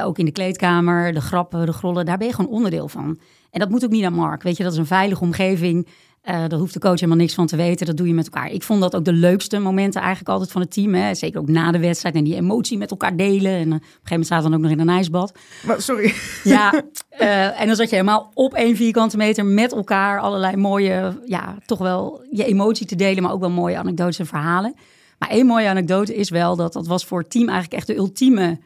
ook 0.04 0.18
in 0.18 0.26
de 0.26 0.32
kleedkamer, 0.32 1.14
de 1.14 1.22
grappen, 1.22 1.66
de 1.66 1.74
grollen, 1.74 2.06
daar 2.06 2.18
ben 2.18 2.28
je 2.28 2.34
gewoon 2.34 2.52
onderdeel 2.52 2.88
van. 2.88 3.20
En 3.52 3.60
dat 3.60 3.70
moet 3.70 3.84
ook 3.84 3.92
niet 3.92 4.04
aan 4.04 4.14
Mark. 4.14 4.44
Weet 4.44 4.58
je, 4.58 4.64
dat 4.64 4.72
is 4.72 4.78
een 4.78 4.86
veilige 4.86 5.24
omgeving. 5.24 5.88
Uh, 6.24 6.36
daar 6.48 6.60
hoeft 6.60 6.74
de 6.74 6.80
coach 6.80 7.00
helemaal 7.00 7.18
niks 7.18 7.34
van 7.34 7.48
te 7.48 7.56
weten. 7.56 7.86
Dat 7.86 7.98
doe 7.98 8.08
je 8.08 8.14
met 8.14 8.26
elkaar. 8.26 8.52
Ik 8.52 8.64
vond 8.64 8.82
dat 8.82 8.96
ook 8.96 9.06
de 9.06 9.14
leukste 9.14 9.60
momenten 9.60 10.02
eigenlijk 10.02 10.30
altijd 10.30 10.52
van 10.52 10.62
het 10.62 10.72
team. 10.72 10.94
Hè. 10.94 11.14
Zeker 11.14 11.40
ook 11.40 11.48
na 11.48 11.72
de 11.72 11.80
wedstrijd 11.80 12.16
en 12.16 12.24
die 12.24 12.36
emotie 12.36 12.78
met 12.78 12.92
elkaar 12.92 13.16
delen. 13.16 13.52
En 13.52 13.68
uh, 13.68 13.74
op 13.76 13.82
een 13.82 13.88
gegeven 13.88 14.10
moment 14.10 14.28
zaten 14.28 14.44
we 14.44 14.52
dan 14.52 14.60
ook 14.60 14.66
nog 14.66 14.80
in 14.80 14.80
een 14.80 14.96
ijsbad. 14.96 15.34
Maar, 15.66 15.82
sorry. 15.82 16.14
Ja, 16.44 16.74
uh, 17.22 17.60
en 17.62 17.68
dan 17.68 17.76
zat 17.76 17.90
je 17.90 17.96
helemaal 17.96 18.32
op 18.34 18.54
één 18.54 18.76
vierkante 18.76 19.18
meter 19.18 19.46
met 19.46 19.72
elkaar. 19.72 20.20
Allerlei 20.20 20.56
mooie, 20.56 21.22
ja, 21.26 21.58
toch 21.66 21.80
wel 21.80 22.26
je 22.32 22.46
emotie 22.46 22.86
te 22.86 22.96
delen. 22.96 23.24
Maar 23.24 23.32
ook 23.32 23.40
wel 23.40 23.50
mooie 23.50 23.78
anekdotes 23.78 24.20
en 24.20 24.26
verhalen. 24.26 24.76
Maar 25.20 25.30
één 25.30 25.46
mooie 25.46 25.68
anekdote 25.68 26.16
is 26.16 26.30
wel 26.30 26.56
dat 26.56 26.74
dat 26.74 26.88
was 26.88 27.06
voor 27.06 27.20
het 27.20 27.30
team 27.30 27.48
eigenlijk 27.48 27.78
echt 27.78 27.88
de 27.88 27.96
ultieme 27.96 28.60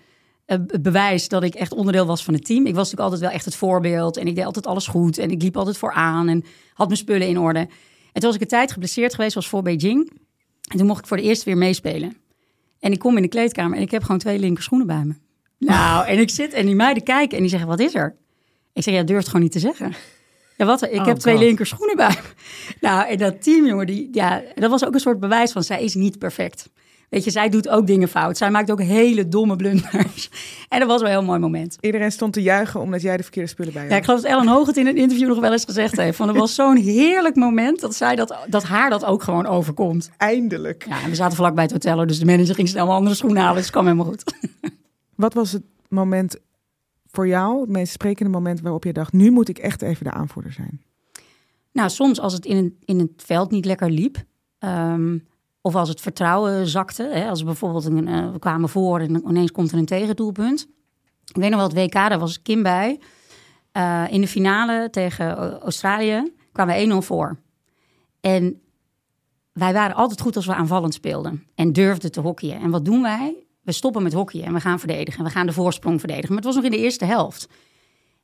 bewijs 0.81 1.27
dat 1.27 1.43
ik 1.43 1.55
echt 1.55 1.73
onderdeel 1.73 2.05
was 2.05 2.23
van 2.23 2.33
het 2.33 2.45
team. 2.45 2.65
Ik 2.65 2.75
was 2.75 2.91
natuurlijk 2.91 3.01
altijd 3.01 3.21
wel 3.21 3.31
echt 3.31 3.45
het 3.45 3.55
voorbeeld 3.55 4.17
en 4.17 4.27
ik 4.27 4.35
deed 4.35 4.45
altijd 4.45 4.67
alles 4.67 4.87
goed 4.87 5.17
en 5.17 5.31
ik 5.31 5.41
liep 5.41 5.57
altijd 5.57 5.77
vooraan 5.77 6.27
en 6.29 6.43
had 6.73 6.87
mijn 6.87 6.99
spullen 6.99 7.27
in 7.27 7.39
orde. 7.39 7.59
En 7.59 7.69
toen 8.13 8.23
was 8.23 8.35
ik 8.35 8.41
een 8.41 8.47
tijd 8.47 8.71
geblesseerd 8.71 9.13
geweest, 9.13 9.35
was 9.35 9.47
voor 9.47 9.61
Beijing. 9.61 10.11
En 10.71 10.77
toen 10.77 10.87
mocht 10.87 10.99
ik 10.99 11.07
voor 11.07 11.17
de 11.17 11.23
eerste 11.23 11.45
weer 11.45 11.57
meespelen. 11.57 12.17
En 12.79 12.91
ik 12.91 12.99
kom 12.99 13.15
in 13.15 13.21
de 13.21 13.27
kleedkamer 13.27 13.77
en 13.77 13.83
ik 13.83 13.91
heb 13.91 14.01
gewoon 14.03 14.17
twee 14.17 14.39
linker 14.39 14.63
schoenen 14.63 14.87
bij 14.87 15.03
me. 15.03 15.13
Nou, 15.57 16.07
en 16.07 16.19
ik 16.19 16.29
zit 16.29 16.53
en 16.53 16.65
die 16.65 16.75
meiden 16.75 17.03
kijken 17.03 17.35
en 17.35 17.41
die 17.41 17.49
zeggen, 17.49 17.69
wat 17.69 17.79
is 17.79 17.95
er? 17.95 18.15
Ik 18.73 18.83
zeg, 18.83 18.93
ja, 18.93 19.03
durft 19.03 19.27
gewoon 19.27 19.41
niet 19.41 19.51
te 19.51 19.59
zeggen. 19.59 19.93
Ja, 20.57 20.65
wat? 20.65 20.81
Ik 20.81 20.99
Oh, 20.99 21.05
heb 21.05 21.17
twee 21.17 21.37
linker 21.37 21.65
schoenen 21.65 21.95
bij 21.95 22.09
me. 22.09 22.29
Nou, 22.81 23.09
en 23.09 23.17
dat 23.17 23.43
team, 23.43 23.65
jongen, 23.65 23.85
die, 23.85 24.09
ja, 24.11 24.41
dat 24.55 24.69
was 24.69 24.85
ook 24.85 24.93
een 24.93 24.99
soort 24.99 25.19
bewijs 25.19 25.51
van, 25.51 25.63
zij 25.63 25.83
is 25.83 25.95
niet 25.95 26.19
perfect. 26.19 26.69
Weet 27.13 27.23
je, 27.23 27.31
zij 27.31 27.49
doet 27.49 27.69
ook 27.69 27.87
dingen 27.87 28.07
fout. 28.07 28.37
Zij 28.37 28.51
maakt 28.51 28.71
ook 28.71 28.81
hele 28.81 29.27
domme 29.27 29.55
blunders. 29.55 30.29
En 30.69 30.79
dat 30.79 30.87
was 30.87 31.01
wel 31.01 31.09
een 31.09 31.15
heel 31.15 31.25
mooi 31.25 31.39
moment. 31.39 31.77
Iedereen 31.79 32.11
stond 32.11 32.33
te 32.33 32.41
juichen 32.41 32.79
omdat 32.79 33.01
jij 33.01 33.17
de 33.17 33.23
verkeerde 33.23 33.49
spullen 33.49 33.73
bij 33.73 33.81
had. 33.81 33.91
Ja, 33.91 33.97
ik 33.97 34.03
geloof 34.03 34.21
dat 34.21 34.31
Ellen 34.31 34.47
Hoog 34.47 34.67
het 34.67 34.77
in 34.77 34.87
een 34.87 34.95
interview 34.95 35.27
nog 35.27 35.39
wel 35.39 35.51
eens 35.51 35.65
gezegd 35.65 35.97
heeft. 35.97 36.17
Van, 36.17 36.27
het 36.27 36.37
was 36.37 36.55
zo'n 36.55 36.75
heerlijk 36.77 37.35
moment 37.35 37.79
dat, 37.79 37.95
zij 37.95 38.15
dat, 38.15 38.37
dat 38.47 38.63
haar 38.63 38.89
dat 38.89 39.05
ook 39.05 39.23
gewoon 39.23 39.45
overkomt. 39.45 40.09
Eindelijk. 40.17 40.85
Ja, 40.87 41.01
en 41.01 41.09
we 41.09 41.15
zaten 41.15 41.37
vlakbij 41.37 41.63
het 41.63 41.71
hotel, 41.71 42.07
dus 42.07 42.19
de 42.19 42.25
manager 42.25 42.55
ging 42.55 42.69
snel 42.69 42.85
mijn 42.85 42.97
andere 42.97 43.15
schoenen 43.15 43.41
halen. 43.41 43.55
Dus 43.55 43.63
het 43.63 43.71
kwam 43.71 43.85
helemaal 43.85 44.05
goed. 44.05 44.23
Wat 45.15 45.33
was 45.33 45.51
het 45.51 45.63
moment 45.87 46.37
voor 47.11 47.27
jou, 47.27 47.61
het 47.61 47.69
meest 47.69 47.93
sprekende 47.93 48.31
moment 48.31 48.61
waarop 48.61 48.83
je 48.83 48.93
dacht, 48.93 49.13
nu 49.13 49.31
moet 49.31 49.49
ik 49.49 49.57
echt 49.57 49.81
even 49.81 50.03
de 50.03 50.11
aanvoerder 50.11 50.51
zijn? 50.51 50.81
Nou, 51.71 51.89
soms 51.89 52.19
als 52.19 52.33
het 52.33 52.45
in, 52.45 52.57
een, 52.57 52.77
in 52.85 52.99
het 52.99 53.23
veld 53.25 53.51
niet 53.51 53.65
lekker 53.65 53.89
liep. 53.89 54.23
ehm, 54.59 55.17
of 55.65 55.75
als 55.75 55.89
het 55.89 56.01
vertrouwen 56.01 56.67
zakte. 56.67 57.09
Hè, 57.13 57.29
als 57.29 57.43
bijvoorbeeld 57.43 57.85
een, 57.85 58.07
eh, 58.07 58.31
we 58.31 58.39
kwamen 58.39 58.69
voor 58.69 58.99
en 58.99 59.23
ineens 59.27 59.51
komt 59.51 59.71
er 59.71 59.77
een 59.77 59.85
tegendoelpunt. 59.85 60.67
Ik 61.25 61.35
weet 61.35 61.49
nog 61.49 61.59
wel, 61.59 61.67
het 61.69 61.77
WK, 61.77 61.93
daar 61.93 62.19
was 62.19 62.41
Kim 62.41 62.63
bij. 62.63 62.99
Eh, 63.71 64.03
in 64.09 64.21
de 64.21 64.27
finale 64.27 64.89
tegen 64.89 65.37
O- 65.37 65.57
Australië 65.63 66.33
kwamen 66.51 66.75
we 66.75 66.81
1-0 66.81 67.01
voor. 67.01 67.37
En 68.21 68.61
wij 69.51 69.73
waren 69.73 69.95
altijd 69.95 70.21
goed 70.21 70.35
als 70.35 70.45
we 70.45 70.53
aanvallend 70.53 70.93
speelden. 70.93 71.43
En 71.55 71.73
durfden 71.73 72.11
te 72.11 72.19
hockeyen. 72.19 72.61
En 72.61 72.69
wat 72.69 72.85
doen 72.85 73.01
wij? 73.01 73.35
We 73.61 73.71
stoppen 73.71 74.03
met 74.03 74.13
hockeyen 74.13 74.45
en 74.45 74.53
we 74.53 74.59
gaan 74.59 74.79
verdedigen. 74.79 75.23
We 75.23 75.29
gaan 75.29 75.45
de 75.45 75.53
voorsprong 75.53 75.99
verdedigen. 75.99 76.27
Maar 76.33 76.37
het 76.43 76.45
was 76.45 76.55
nog 76.55 76.63
in 76.63 76.71
de 76.71 76.83
eerste 76.83 77.05
helft. 77.05 77.47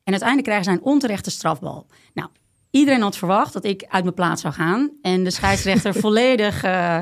En 0.04 0.12
uiteindelijk 0.15 0.43
krijgen 0.43 0.63
zij 0.65 0.73
een 0.73 0.91
onterechte 0.93 1.32
strafbal. 1.32 1.88
Nou, 2.13 2.30
iedereen 2.71 3.02
had 3.02 3.17
verwacht 3.17 3.54
dat 3.54 3.63
ik 3.63 3.86
uit 3.89 4.04
mijn 4.04 4.15
plaats 4.15 4.41
zou 4.41 4.54
gaan. 4.54 4.91
En 5.02 5.23
de 5.23 5.32
scheidsrechter 5.32 5.93
volledig, 6.06 6.63
eh, 6.63 6.99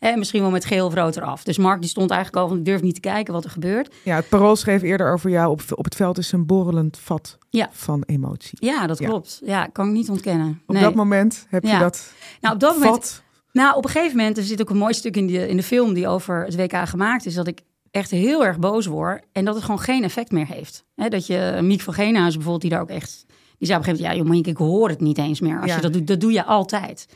eh, 0.00 0.16
misschien 0.16 0.40
wel 0.40 0.50
met 0.50 0.64
geel 0.64 0.86
of 0.86 0.94
rood 0.94 1.16
eraf. 1.16 1.42
Dus 1.44 1.58
Mark 1.58 1.80
die 1.80 1.90
stond 1.90 2.10
eigenlijk 2.10 2.42
al 2.42 2.48
van, 2.48 2.58
ik 2.58 2.64
durf 2.64 2.82
niet 2.82 2.94
te 2.94 3.00
kijken 3.00 3.32
wat 3.34 3.44
er 3.44 3.50
gebeurt. 3.50 3.94
Ja, 4.04 4.16
het 4.16 4.28
parool 4.28 4.56
schreef 4.56 4.82
eerder 4.82 5.12
over 5.12 5.30
jou 5.30 5.50
op, 5.50 5.62
op 5.74 5.84
het 5.84 5.94
veld 5.94 6.18
is 6.18 6.32
een 6.32 6.46
borrelend 6.46 6.98
vat 6.98 7.38
Ja. 7.50 7.68
van 7.72 8.02
emotie. 8.06 8.58
Ja, 8.60 8.86
dat 8.86 8.98
Ja. 8.98 9.08
klopt. 9.08 9.40
Ja, 9.44 9.66
kan 9.66 9.86
ik 9.86 9.92
niet 9.92 10.08
ontkennen. 10.10 10.62
Op 10.66 10.74
Nee. 10.74 10.82
dat 10.82 10.94
moment 10.94 11.46
heb 11.48 11.62
je 11.64 11.78
dat 11.78 12.12
nou, 12.40 12.54
op 12.54 12.60
dat 12.60 12.74
moment 12.74 12.92
vat. 12.94 13.22
Nou, 13.52 13.76
op 13.76 13.84
een 13.84 13.90
gegeven 13.90 14.16
moment, 14.16 14.36
er 14.38 14.42
zit 14.44 14.60
ook 14.60 14.70
een 14.70 14.76
mooi 14.76 14.94
stuk 14.94 15.16
in 15.16 15.26
de, 15.26 15.48
in 15.48 15.56
de 15.56 15.62
film 15.62 15.94
die 15.94 16.08
over 16.08 16.44
het 16.44 16.56
WK 16.56 16.88
gemaakt 16.88 17.26
is, 17.26 17.34
dat 17.34 17.46
ik 17.46 17.60
echt 17.90 18.10
heel 18.10 18.44
erg 18.44 18.58
boos 18.58 18.86
word 18.86 19.24
en 19.32 19.44
dat 19.44 19.54
het 19.54 19.64
gewoon 19.64 19.80
geen 19.80 20.04
effect 20.04 20.30
meer 20.30 20.46
heeft. 20.46 20.84
Dat 20.94 21.26
je, 21.26 21.58
Miek 21.62 21.80
van 21.80 21.94
bijvoorbeeld, 22.12 22.60
die 22.60 22.70
daar 22.70 22.80
ook 22.80 22.88
echt, 22.88 23.24
die 23.58 23.66
zei 23.66 23.78
op 23.78 23.86
een 23.86 23.94
gegeven 23.96 24.16
moment, 24.22 24.46
ja 24.46 24.46
joh, 24.46 24.46
ik 24.46 24.56
hoor 24.56 24.88
het 24.88 25.00
niet 25.00 25.18
eens 25.18 25.40
meer. 25.40 25.60
Als 25.60 25.70
Ja. 25.70 25.76
je 25.76 25.82
dat 25.82 25.92
doet, 25.92 26.06
dat 26.06 26.20
doe 26.20 26.32
je 26.32 26.44
altijd. 26.44 27.06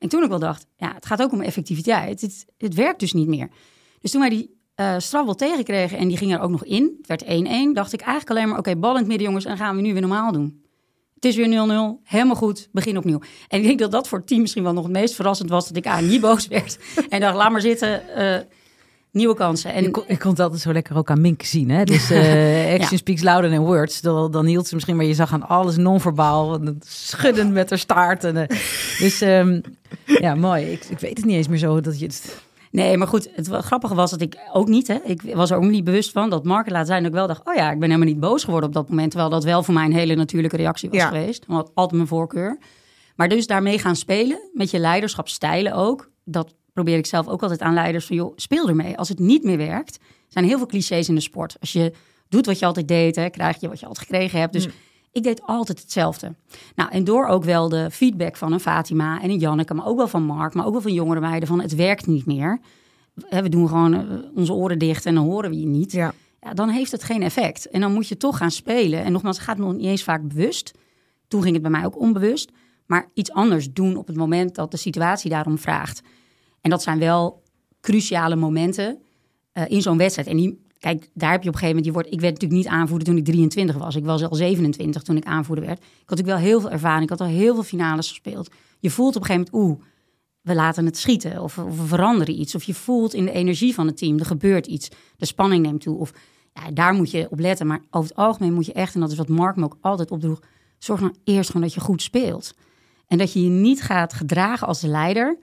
En 0.00 0.08
toen 0.08 0.22
ik 0.22 0.28
wel 0.28 0.38
dacht, 0.38 0.66
ja, 0.76 0.92
het 0.94 1.06
gaat 1.06 1.22
ook 1.22 1.32
om 1.32 1.40
effectiviteit. 1.40 2.20
Het, 2.20 2.46
het 2.58 2.74
werkt 2.74 3.00
dus 3.00 3.12
niet 3.12 3.28
meer. 3.28 3.48
Dus 4.00 4.10
toen 4.10 4.20
wij 4.20 4.30
die 4.30 4.58
eh 4.74 4.94
strafbal 4.98 5.34
tegenkregen 5.34 5.98
en 5.98 6.08
die 6.08 6.16
ging 6.16 6.32
er 6.32 6.40
ook 6.40 6.50
nog 6.50 6.64
in, 6.64 6.98
het 6.98 7.06
werd 7.06 7.24
1-1, 7.24 7.72
dacht 7.72 7.92
ik 7.92 8.00
eigenlijk 8.00 8.30
alleen 8.30 8.48
maar, 8.48 8.58
oké, 8.58 8.76
bal 8.76 8.92
in 8.92 8.98
het 8.98 9.06
midden 9.06 9.26
jongens, 9.26 9.44
en 9.44 9.56
gaan 9.56 9.76
we 9.76 9.82
nu 9.82 9.92
weer 9.92 10.00
normaal 10.00 10.32
doen. 10.32 10.62
Het 11.14 11.24
is 11.24 11.36
weer 11.36 11.46
0-0, 11.46 12.02
helemaal 12.02 12.36
goed, 12.36 12.68
begin 12.72 12.96
opnieuw. 12.96 13.20
En 13.48 13.58
ik 13.58 13.64
denk 13.64 13.78
dat 13.78 13.90
dat 13.90 14.08
voor 14.08 14.18
het 14.18 14.26
team 14.26 14.40
misschien 14.40 14.62
wel 14.62 14.72
nog 14.72 14.84
het 14.84 14.92
meest 14.92 15.14
verrassend 15.14 15.50
was... 15.50 15.68
dat 15.68 15.76
ik 15.76 15.86
aan 15.86 16.06
niet 16.06 16.20
boos 16.30 16.46
werd 16.46 16.78
en 17.08 17.20
dacht, 17.20 17.36
laat 17.36 17.50
maar 17.50 17.60
zitten, 17.60 18.08
eh, 18.14 18.40
nieuwe 19.12 19.34
kansen. 19.34 19.72
En 19.72 19.84
ik, 19.84 19.92
kon, 19.92 20.02
ik 20.06 20.18
kon 20.18 20.30
het 20.30 20.40
altijd 20.40 20.60
zo 20.60 20.72
lekker 20.72 20.96
ook 20.96 21.10
aan 21.10 21.20
Mink 21.20 21.42
zien. 21.42 21.70
Hè? 21.70 21.84
Dus 21.84 22.10
eh, 22.10 22.18
action 22.72 22.90
Ja. 22.90 22.96
speaks 22.96 23.22
louder 23.22 23.50
than 23.50 23.64
words. 23.64 24.00
Dan, 24.00 24.30
dan 24.30 24.46
hield 24.46 24.66
ze 24.68 24.74
misschien, 24.74 24.96
maar 24.96 25.04
je 25.04 25.14
zag 25.14 25.32
aan 25.32 25.48
alles 25.48 25.76
non-verbaal. 25.76 26.58
Schuddend 26.86 27.52
met 27.52 27.70
haar 27.70 27.78
staart. 27.78 28.24
En, 28.24 28.36
eh, 28.36 28.58
dus 28.98 29.20
ehm, 29.20 29.60
ja, 30.06 30.34
mooi. 30.34 30.64
Ik, 30.72 30.84
ik 30.84 30.98
weet 30.98 31.16
het 31.16 31.26
niet 31.26 31.36
eens 31.36 31.48
meer 31.48 31.58
zo 31.58 31.80
dat 31.80 31.98
je 31.98 32.06
het... 32.06 32.38
Nee, 32.70 32.96
maar 32.96 33.08
goed, 33.08 33.28
het 33.34 33.48
grappige 33.48 33.94
was 33.94 34.10
dat 34.10 34.20
ik 34.20 34.38
ook 34.52 34.68
niet, 34.68 34.86
hè, 34.88 34.98
ik 35.04 35.22
was 35.34 35.50
er 35.50 35.56
ook 35.56 35.62
niet 35.62 35.84
bewust 35.84 36.10
van 36.12 36.30
dat 36.30 36.44
Mark 36.44 36.70
laat 36.70 36.86
zijn 36.86 37.02
dat 37.02 37.10
ik 37.12 37.16
wel 37.18 37.26
dacht, 37.26 37.40
oh 37.44 37.54
ja, 37.54 37.70
ik 37.70 37.78
ben 37.78 37.88
helemaal 37.90 38.12
niet 38.12 38.20
boos 38.20 38.44
geworden 38.44 38.68
op 38.68 38.74
dat 38.74 38.88
moment, 38.88 39.10
terwijl 39.10 39.30
dat 39.30 39.44
wel 39.44 39.62
voor 39.62 39.74
mij 39.74 39.84
een 39.84 39.92
hele 39.92 40.14
natuurlijke 40.14 40.56
reactie 40.56 40.88
was 40.90 40.98
Ja. 40.98 41.06
geweest, 41.08 41.44
want 41.46 41.70
altijd 41.74 41.96
mijn 41.96 42.06
voorkeur. 42.08 42.58
Maar 43.16 43.28
dus 43.28 43.46
daarmee 43.46 43.78
gaan 43.78 43.96
spelen, 43.96 44.50
met 44.52 44.70
je 44.70 44.78
leiderschapsstijlen 44.78 45.72
ook, 45.72 46.10
dat 46.24 46.54
probeer 46.72 46.96
ik 46.96 47.06
zelf 47.06 47.28
ook 47.28 47.42
altijd 47.42 47.60
aan 47.60 47.74
leiders 47.74 48.06
van, 48.06 48.16
joh, 48.16 48.32
speel 48.36 48.68
ermee. 48.68 48.96
Als 48.96 49.08
het 49.08 49.18
niet 49.18 49.44
meer 49.44 49.56
werkt, 49.56 49.96
er 49.96 50.02
zijn 50.28 50.44
heel 50.44 50.58
veel 50.58 50.66
clichés 50.66 51.08
in 51.08 51.14
de 51.14 51.20
sport. 51.20 51.56
Als 51.60 51.72
je 51.72 51.92
doet 52.28 52.46
wat 52.46 52.58
je 52.58 52.66
altijd 52.66 52.88
deed, 52.88 53.16
hè, 53.16 53.30
krijg 53.30 53.60
je 53.60 53.68
wat 53.68 53.80
je 53.80 53.86
altijd 53.86 54.06
gekregen 54.06 54.40
hebt. 54.40 54.52
Dus 54.52 54.68
ik 55.12 55.22
deed 55.22 55.42
altijd 55.42 55.80
hetzelfde. 55.80 56.34
Nou, 56.74 56.90
en 56.90 57.04
door 57.04 57.26
ook 57.26 57.44
wel 57.44 57.68
de 57.68 57.90
feedback 57.90 58.36
van 58.36 58.52
een 58.52 58.60
Fatima 58.60 59.22
en 59.22 59.30
een 59.30 59.38
Janneke, 59.38 59.74
maar 59.74 59.86
ook 59.86 59.96
wel 59.96 60.08
van 60.08 60.22
Mark, 60.22 60.54
maar 60.54 60.66
ook 60.66 60.72
wel 60.72 60.80
van 60.80 60.92
jongere 60.92 61.20
meiden, 61.20 61.48
van 61.48 61.60
het 61.60 61.74
werkt 61.74 62.06
niet 62.06 62.26
meer. 62.26 62.60
We 63.30 63.48
doen 63.48 63.68
gewoon 63.68 63.94
eh, 63.94 64.02
onze 64.34 64.52
oren 64.52 64.78
dicht 64.78 65.06
en 65.06 65.14
dan 65.14 65.24
horen 65.24 65.50
we 65.50 65.60
je 65.60 65.66
niet. 65.66 65.92
Ja. 65.92 66.14
Ja, 66.40 66.54
dan 66.54 66.68
heeft 66.68 66.92
het 66.92 67.04
geen 67.04 67.22
effect. 67.22 67.68
En 67.68 67.80
dan 67.80 67.92
moet 67.92 68.08
je 68.08 68.16
toch 68.16 68.36
gaan 68.36 68.50
spelen. 68.50 69.04
En 69.04 69.12
nogmaals, 69.12 69.36
het 69.36 69.46
gaat 69.46 69.58
nog 69.58 69.72
niet 69.72 69.86
eens 69.86 70.02
vaak 70.02 70.28
bewust. 70.28 70.72
Toen 71.28 71.42
ging 71.42 71.52
het 71.52 71.62
bij 71.62 71.70
mij 71.70 71.84
ook 71.84 72.00
onbewust. 72.00 72.50
Maar 72.86 73.10
iets 73.14 73.32
anders 73.32 73.72
doen 73.72 73.96
op 73.96 74.06
het 74.06 74.16
moment 74.16 74.54
dat 74.54 74.70
de 74.70 74.76
situatie 74.76 75.30
daarom 75.30 75.58
vraagt. 75.58 76.02
En 76.60 76.70
dat 76.70 76.82
zijn 76.82 76.98
wel 76.98 77.42
cruciale 77.80 78.36
momenten 78.36 78.98
eh, 79.52 79.64
in 79.68 79.82
zo'n 79.82 79.96
wedstrijd. 79.96 80.28
En 80.28 80.36
die, 80.36 80.66
kijk, 80.78 81.10
daar 81.14 81.30
heb 81.30 81.42
je 81.42 81.48
op 81.48 81.54
een 81.54 81.60
gegeven 81.60 81.68
moment... 81.68 81.84
Je 81.84 81.92
wordt, 81.92 82.12
ik 82.12 82.20
werd 82.20 82.32
natuurlijk 82.32 82.62
niet 82.62 82.72
aanvoerder 82.72 83.06
toen 83.08 83.16
ik 83.16 83.24
23 83.24 83.76
was. 83.76 83.96
Ik 83.96 84.04
was 84.04 84.24
al 84.24 84.34
27 84.34 85.02
toen 85.02 85.16
ik 85.16 85.24
aanvoerder 85.24 85.64
werd. 85.64 85.78
Ik 85.78 85.84
had 85.84 86.08
natuurlijk 86.08 86.38
wel 86.38 86.48
heel 86.48 86.60
veel 86.60 86.70
ervaring. 86.70 87.02
Ik 87.02 87.18
had 87.18 87.20
al 87.20 87.26
heel 87.26 87.54
veel 87.54 87.62
finales 87.62 88.08
gespeeld. 88.08 88.50
Je 88.78 88.90
voelt 88.90 89.16
op 89.16 89.22
een 89.22 89.26
gegeven 89.26 89.52
moment... 89.52 89.70
Oeh, 89.70 89.88
we 90.40 90.54
laten 90.54 90.84
het 90.84 90.98
schieten 90.98 91.42
of, 91.42 91.58
of 91.58 91.80
we 91.80 91.86
veranderen 91.86 92.40
iets. 92.40 92.54
Of 92.54 92.62
je 92.62 92.74
voelt 92.74 93.14
in 93.14 93.24
de 93.24 93.32
energie 93.32 93.74
van 93.74 93.86
het 93.86 93.96
team, 93.96 94.18
er 94.18 94.26
gebeurt 94.26 94.66
iets. 94.66 94.88
De 95.16 95.26
spanning 95.26 95.62
neemt 95.62 95.80
toe. 95.80 95.98
Of 95.98 96.12
ja, 96.52 96.70
daar 96.70 96.94
moet 96.94 97.10
je 97.10 97.26
op 97.30 97.38
letten. 97.38 97.66
Maar 97.66 97.80
over 97.90 98.08
het 98.08 98.18
algemeen 98.18 98.52
moet 98.52 98.66
je 98.66 98.72
echt, 98.72 98.94
en 98.94 99.00
dat 99.00 99.10
is 99.10 99.16
wat 99.16 99.28
Mark 99.28 99.56
me 99.56 99.64
ook 99.64 99.78
altijd 99.80 100.10
opdroeg... 100.10 100.40
zorg 100.78 101.00
nou 101.00 101.14
eerst 101.24 101.50
gewoon 101.50 101.62
dat 101.62 101.74
je 101.74 101.80
goed 101.80 102.02
speelt. 102.02 102.54
En 103.06 103.18
dat 103.18 103.32
je 103.32 103.42
je 103.42 103.50
niet 103.50 103.82
gaat 103.82 104.12
gedragen 104.12 104.66
als 104.66 104.80
de 104.80 104.88
leider. 104.88 105.38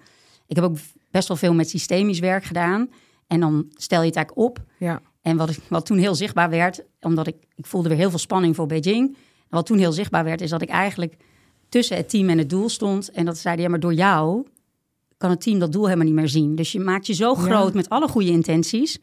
Ik 0.48 0.56
heb 0.56 0.66
ook 0.66 0.78
best 1.18 1.28
wel 1.28 1.38
veel 1.38 1.54
met 1.54 1.70
systemisch 1.70 2.20
werk 2.20 2.44
gedaan. 2.44 2.90
En 3.28 3.40
dan 3.40 3.66
stel 3.74 4.02
je 4.02 4.08
het 4.08 4.16
eigenlijk 4.16 4.48
op. 4.48 4.64
Ja. 4.78 5.02
En 5.22 5.38
wat, 5.38 5.50
ik, 5.50 5.60
wat 5.70 5.86
toen 5.86 5.98
heel 5.98 6.16
zichtbaar 6.16 6.50
werd, 6.50 6.84
omdat 7.02 7.28
ik, 7.28 7.36
ik 7.56 7.66
voelde 7.66 7.90
weer 7.90 7.98
heel 7.98 8.10
veel 8.10 8.20
spanning 8.20 8.56
voor 8.56 8.68
Beijing. 8.68 9.08
En 9.16 9.56
wat 9.58 9.66
toen 9.66 9.78
heel 9.78 9.92
zichtbaar 9.92 10.24
werd, 10.24 10.42
is 10.42 10.50
dat 10.50 10.62
ik 10.62 10.70
eigenlijk 10.70 11.16
tussen 11.70 11.98
het 11.98 12.10
team 12.10 12.30
en 12.30 12.38
het 12.38 12.50
doel 12.50 12.70
stond. 12.70 13.12
En 13.12 13.26
dat 13.26 13.38
zeiden, 13.38 13.64
ja, 13.64 13.70
maar 13.70 13.80
door 13.80 13.94
jou 13.94 14.46
kan 15.18 15.30
het 15.30 15.42
team 15.42 15.60
dat 15.60 15.72
doel 15.72 15.84
helemaal 15.84 16.06
niet 16.06 16.16
meer 16.16 16.30
zien. 16.30 16.56
Dus 16.56 16.72
je 16.72 16.80
maakt 16.80 17.08
je 17.08 17.14
zo 17.14 17.36
groot 17.36 17.74
met 17.74 17.90
alle 17.90 18.08
goede 18.08 18.30
intenties, 18.30 19.00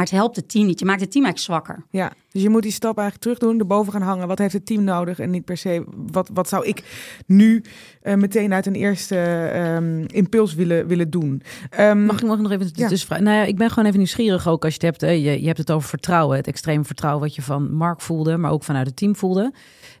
maar 0.00 0.08
het 0.08 0.18
helpt 0.18 0.36
het 0.36 0.48
team 0.48 0.66
niet. 0.66 0.78
Je 0.78 0.84
maakt 0.84 1.00
het 1.00 1.10
team 1.10 1.24
eigenlijk 1.24 1.64
zwakker. 1.64 1.84
Ja, 1.90 2.12
dus 2.30 2.42
je 2.42 2.48
moet 2.48 2.62
die 2.62 2.72
stap 2.72 2.98
eigenlijk 2.98 3.20
terug 3.20 3.38
doen, 3.50 3.58
erboven 3.60 3.92
gaan 3.92 4.02
hangen. 4.02 4.28
Wat 4.28 4.38
heeft 4.38 4.52
het 4.52 4.66
team 4.66 4.84
nodig 4.84 5.18
en 5.18 5.30
niet 5.30 5.44
per 5.44 5.56
se 5.56 5.84
wat, 5.96 6.30
wat 6.32 6.48
zou 6.48 6.66
ik 6.66 6.82
nu 7.26 7.64
eh, 8.02 8.14
meteen 8.14 8.52
uit 8.52 8.66
een 8.66 8.74
eerste 8.74 9.16
ehm, 9.52 10.04
impuls 10.06 10.54
willen, 10.54 10.86
willen 10.86 11.10
doen. 11.10 11.42
Ehm, 11.70 12.04
Mag 12.04 12.20
ik, 12.20 12.26
mag 12.26 12.36
ik 12.36 12.42
nog 12.42 12.52
even 12.52 12.70
Ja. 12.74 12.88
tussenvragen? 12.88 13.24
Nou 13.24 13.36
ja, 13.36 13.44
ik 13.44 13.56
ben 13.56 13.68
gewoon 13.68 13.84
even 13.84 13.98
nieuwsgierig 13.98 14.48
ook 14.48 14.64
als 14.64 14.74
je 14.74 14.86
het 14.86 14.88
hebt. 14.88 15.00
Hè. 15.00 15.30
Je, 15.30 15.40
je 15.40 15.46
hebt 15.46 15.58
het 15.58 15.70
over 15.70 15.88
vertrouwen. 15.88 16.36
Het 16.36 16.46
extreme 16.46 16.84
vertrouwen 16.84 17.22
wat 17.22 17.34
je 17.34 17.42
van 17.42 17.72
Mark 17.72 18.00
voelde, 18.00 18.36
maar 18.36 18.50
ook 18.50 18.64
vanuit 18.64 18.86
het 18.86 18.96
team 18.96 19.16
voelde. 19.16 19.52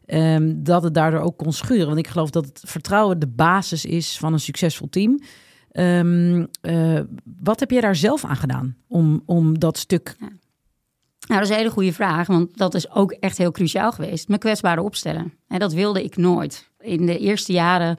Ehm, 0.06 0.52
dat 0.56 0.82
het 0.82 0.94
daardoor 0.94 1.20
ook 1.20 1.36
kon 1.36 1.52
schuren. 1.52 1.86
Want 1.86 1.98
ik 1.98 2.08
geloof 2.08 2.30
dat 2.30 2.44
het 2.44 2.62
vertrouwen 2.66 3.18
de 3.18 3.28
basis 3.28 3.84
is 3.84 4.18
van 4.18 4.32
een 4.32 4.40
succesvol 4.40 4.88
team. 4.90 5.20
Ehm, 5.70 6.46
eh, 6.60 7.00
wat 7.40 7.60
heb 7.60 7.70
jij 7.70 7.80
daar 7.80 7.96
zelf 7.96 8.24
aan 8.24 8.36
gedaan 8.36 8.76
om, 8.88 9.22
om 9.26 9.58
dat 9.58 9.78
stuk 9.78 10.16
Nou, 10.18 10.32
dat 11.40 11.42
is 11.42 11.48
een 11.48 11.56
hele 11.56 11.70
goede 11.70 11.92
vraag, 11.92 12.26
want 12.26 12.56
dat 12.56 12.74
is 12.74 12.90
ook 12.90 13.12
echt 13.12 13.38
heel 13.38 13.50
cruciaal 13.50 13.92
geweest. 13.92 14.28
Me 14.28 14.38
kwetsbaarder 14.38 14.84
opstellen. 14.84 15.32
En 15.48 15.58
dat 15.58 15.72
wilde 15.72 16.04
ik 16.04 16.16
nooit. 16.16 16.70
In 16.78 17.06
de 17.06 17.18
eerste 17.18 17.52
jaren 17.52 17.98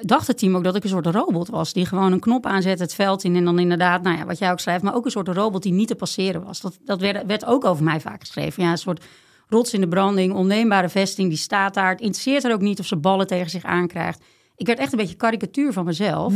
dacht 0.00 0.26
het 0.26 0.38
team 0.38 0.56
ook 0.56 0.64
dat 0.64 0.76
ik 0.76 0.82
een 0.82 0.88
soort 0.88 1.06
robot 1.06 1.48
was. 1.48 1.72
Die 1.72 1.86
gewoon 1.86 2.12
een 2.12 2.20
knop 2.20 2.46
aanzet, 2.46 2.78
het 2.78 2.94
veld 2.94 3.24
in 3.24 3.36
en 3.36 3.44
dan 3.44 3.58
inderdaad, 3.58 4.02
nou 4.02 4.16
ja, 4.16 4.24
wat 4.26 4.38
jij 4.38 4.50
ook 4.50 4.60
schrijft. 4.60 4.82
Maar 4.82 4.94
ook 4.94 5.04
een 5.04 5.10
soort 5.10 5.28
robot 5.28 5.62
die 5.62 5.72
niet 5.72 5.88
te 5.88 5.94
passeren 5.94 6.44
was. 6.44 6.60
Dat, 6.60 6.78
dat 6.84 7.00
werd, 7.00 7.26
werd 7.26 7.44
ook 7.44 7.64
over 7.64 7.84
mij 7.84 8.00
vaak 8.00 8.20
geschreven. 8.20 8.62
Ja, 8.62 8.70
een 8.70 8.78
soort 8.78 9.04
rots 9.48 9.74
in 9.74 9.80
de 9.80 9.88
branding, 9.88 10.34
onneembare 10.34 10.88
vesting, 10.88 11.28
die 11.28 11.38
staat 11.38 11.74
daar. 11.74 11.90
Het 11.90 12.00
interesseert 12.00 12.44
er 12.44 12.52
ook 12.52 12.60
niet 12.60 12.80
of 12.80 12.86
ze 12.86 12.96
ballen 12.96 13.26
tegen 13.26 13.50
zich 13.50 13.64
aankrijgt. 13.64 14.22
Ik 14.58 14.66
werd 14.66 14.78
echt 14.78 14.92
een 14.92 14.98
beetje 14.98 15.14
karikatuur 15.14 15.72
van 15.72 15.84
mezelf. 15.84 16.34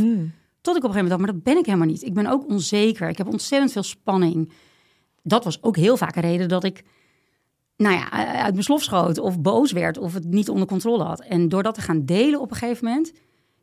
Tot 0.61 0.75
ik 0.75 0.83
op 0.83 0.89
een 0.89 0.95
gegeven 0.95 1.09
moment 1.09 1.09
dacht, 1.09 1.19
maar 1.19 1.33
dat 1.33 1.43
ben 1.43 1.57
ik 1.57 1.65
helemaal 1.65 1.87
niet. 1.87 2.03
Ik 2.03 2.13
ben 2.13 2.27
ook 2.27 2.49
onzeker. 2.49 3.09
Ik 3.09 3.17
heb 3.17 3.27
ontzettend 3.27 3.71
veel 3.71 3.83
spanning. 3.83 4.51
Dat 5.23 5.43
was 5.43 5.63
ook 5.63 5.75
heel 5.75 5.97
vaak 5.97 6.15
een 6.15 6.21
reden 6.21 6.49
dat 6.49 6.63
ik, 6.63 6.83
nou 7.77 7.95
ja, 7.95 8.09
uit 8.43 8.53
mijn 8.53 8.63
slof 8.63 8.83
schoot 8.83 9.19
of 9.19 9.39
boos 9.39 9.71
werd 9.71 9.97
of 9.97 10.13
het 10.13 10.25
niet 10.25 10.49
onder 10.49 10.67
controle 10.67 11.03
had. 11.03 11.21
En 11.21 11.49
door 11.49 11.63
dat 11.63 11.75
te 11.75 11.81
gaan 11.81 12.05
delen 12.05 12.41
op 12.41 12.51
een 12.51 12.57
gegeven 12.57 12.85
moment, 12.87 13.13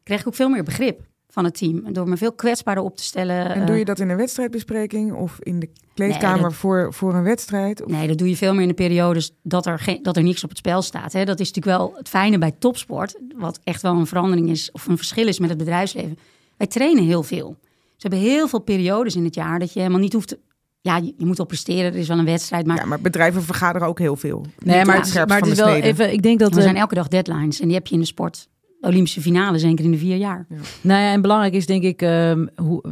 kreeg 0.03 0.21
ik 0.21 0.27
ook 0.27 0.35
veel 0.35 0.49
meer 0.49 0.63
begrip 0.63 1.09
van 1.31 1.45
het 1.45 1.55
team. 1.59 1.83
En 1.87 1.93
door 1.93 2.09
me 2.09 2.17
veel 2.17 2.33
kwetsbaarder 2.33 2.85
op 2.85 2.97
te 2.97 3.03
stellen. 3.03 3.55
En 3.55 3.67
doe 3.67 3.75
je 3.75 3.81
eh, 3.81 3.87
dat 3.87 3.99
in 3.99 4.09
een 4.09 4.17
wedstrijdbespreking 4.17 5.13
of 5.13 5.37
in 5.41 5.61
de 5.61 5.69
kleedkamer 5.95 6.35
Nee, 6.35 6.43
dat- 6.43 6.55
voor, 6.55 6.95
voor 6.95 7.15
een 7.15 7.23
wedstrijd? 7.23 7.83
Of- 7.85 7.91
Nee, 7.91 8.09
dat 8.09 8.19
doe 8.19 8.29
je 8.29 8.37
veel 8.37 8.53
meer 8.53 8.63
in 8.63 8.69
de 8.69 8.75
periodes 8.75 9.33
dat 9.43 9.67
er, 9.67 9.79
geen, 9.79 10.03
dat 10.03 10.17
er 10.17 10.23
niks 10.23 10.43
op 10.45 10.49
het 10.49 10.59
spel 10.59 10.83
staat. 10.83 11.13
Hè. 11.13 11.25
Dat 11.25 11.41
is 11.41 11.53
natuurlijk 11.53 11.77
wel 11.79 11.95
het 11.97 12.09
fijne 12.09 12.39
bij 12.39 12.53
topsport. 12.59 13.17
Wat 13.37 13.61
echt 13.65 13.83
wel 13.83 13.95
een 13.97 14.07
verandering 14.07 14.49
is 14.51 14.71
of 14.73 14.87
een 14.87 14.97
verschil 14.97 15.27
is 15.29 15.39
met 15.39 15.49
het 15.49 15.59
bedrijfsleven. 15.59 16.19
Wij 16.57 16.67
trainen 16.67 17.05
heel 17.05 17.23
veel. 17.23 17.57
Ze 17.97 18.07
hebben 18.09 18.19
heel 18.29 18.49
veel 18.49 18.59
periodes 18.59 19.17
in 19.17 19.25
het 19.25 19.35
jaar 19.35 19.59
dat 19.59 19.73
je 19.73 19.79
helemaal 19.79 20.01
niet 20.01 20.13
hoeft 20.13 20.29
te... 20.29 20.39
Ja, 20.83 20.97
je, 20.97 21.15
moet 21.19 21.37
wel 21.37 21.47
presteren, 21.47 21.93
er 21.93 21.99
is 21.99 22.09
wel 22.09 22.19
een 22.19 22.25
wedstrijd. 22.25 22.67
Maar 22.67 22.77
Ja, 22.77 22.85
maar 22.85 23.01
bedrijven 23.01 23.43
vergaderen 23.43 23.89
ook 23.89 23.99
heel 23.99 24.17
veel. 24.17 24.47
Nee, 24.59 24.85
maar, 24.85 24.97
het, 24.97 25.15
maar 25.29 25.39
het 25.39 25.47
is 25.47 25.59
wel 25.59 25.69
even. 25.75 26.13
Ik 26.13 26.23
denk 26.23 26.39
dat. 26.39 26.57
er 26.57 26.63
zijn 26.63 26.77
elke 26.77 26.95
dag 26.95 27.09
deadlines 27.09 27.61
en 27.61 27.67
die 27.67 27.77
heb 27.77 27.87
je 27.87 27.95
in 27.95 28.01
de 28.01 28.07
sport. 28.07 28.49
Olympische 28.81 29.21
finales 29.21 29.63
één 29.63 29.75
keer 29.75 29.85
in 29.85 29.91
de 29.91 29.99
vier 29.99 30.17
jaar. 30.17 30.47
Nou 30.81 31.01
ja, 31.01 31.13
en 31.13 31.21
belangrijk 31.23 31.55
is 31.55 31.67
denk 31.67 31.83
ik, 31.83 32.03
ehm, 32.03 32.47
hoe, 32.57 32.83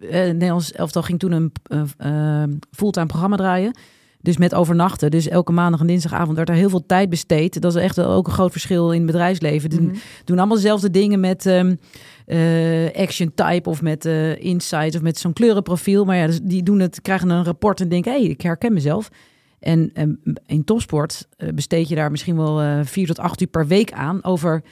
eh, 0.00 0.10
Nederlands 0.10 0.72
elftal 0.72 1.02
ging 1.02 1.18
toen 1.18 1.32
een 1.32 1.52
eh, 1.62 2.42
eh, 2.42 2.48
fulltime 2.70 3.06
programma 3.06 3.36
draaien. 3.36 3.78
Dus 4.20 4.36
met 4.36 4.54
overnachten. 4.54 5.10
Dus 5.10 5.28
elke 5.28 5.52
maandag 5.52 5.80
en 5.80 5.86
dinsdagavond 5.86 6.36
werd 6.36 6.48
er 6.48 6.54
heel 6.54 6.68
veel 6.68 6.86
tijd 6.86 7.08
besteed. 7.10 7.60
Dat 7.60 7.76
is 7.76 7.82
echt 7.82 8.00
ook 8.00 8.26
een 8.26 8.32
groot 8.32 8.52
verschil 8.52 8.90
in 8.92 8.98
het 8.98 9.06
bedrijfsleven. 9.06 9.70
Doen, 9.70 9.84
Mhm. 9.84 9.96
doen 10.24 10.38
allemaal 10.38 10.56
dezelfde 10.56 10.90
dingen 10.90 11.20
met 11.20 11.46
ehm, 11.46 11.74
eh, 12.26 12.94
action 12.94 13.32
type 13.34 13.68
of 13.68 13.82
met 13.82 14.04
eh 14.04 14.44
insights 14.44 14.96
of 14.96 15.02
met 15.02 15.18
zo'n 15.18 15.32
kleurenprofiel. 15.32 16.04
Maar 16.04 16.16
ja, 16.16 16.26
dus 16.26 16.40
die 16.42 16.62
doen 16.62 16.78
het, 16.78 17.00
krijgen 17.02 17.30
een 17.30 17.44
rapport 17.44 17.80
en 17.80 17.88
denken, 17.88 18.12
hé, 18.12 18.20
hey, 18.20 18.28
ik 18.28 18.40
herken 18.40 18.72
mezelf. 18.72 19.08
En 19.60 19.90
ehm, 19.94 20.12
in 20.46 20.64
topsport 20.64 21.28
besteed 21.54 21.88
je 21.88 21.94
daar 21.94 22.10
misschien 22.10 22.36
wel 22.36 22.84
vier 22.84 23.06
tot 23.06 23.18
acht 23.18 23.40
uur 23.40 23.46
per 23.46 23.66
week 23.66 23.92
aan 23.92 24.24
over 24.24 24.62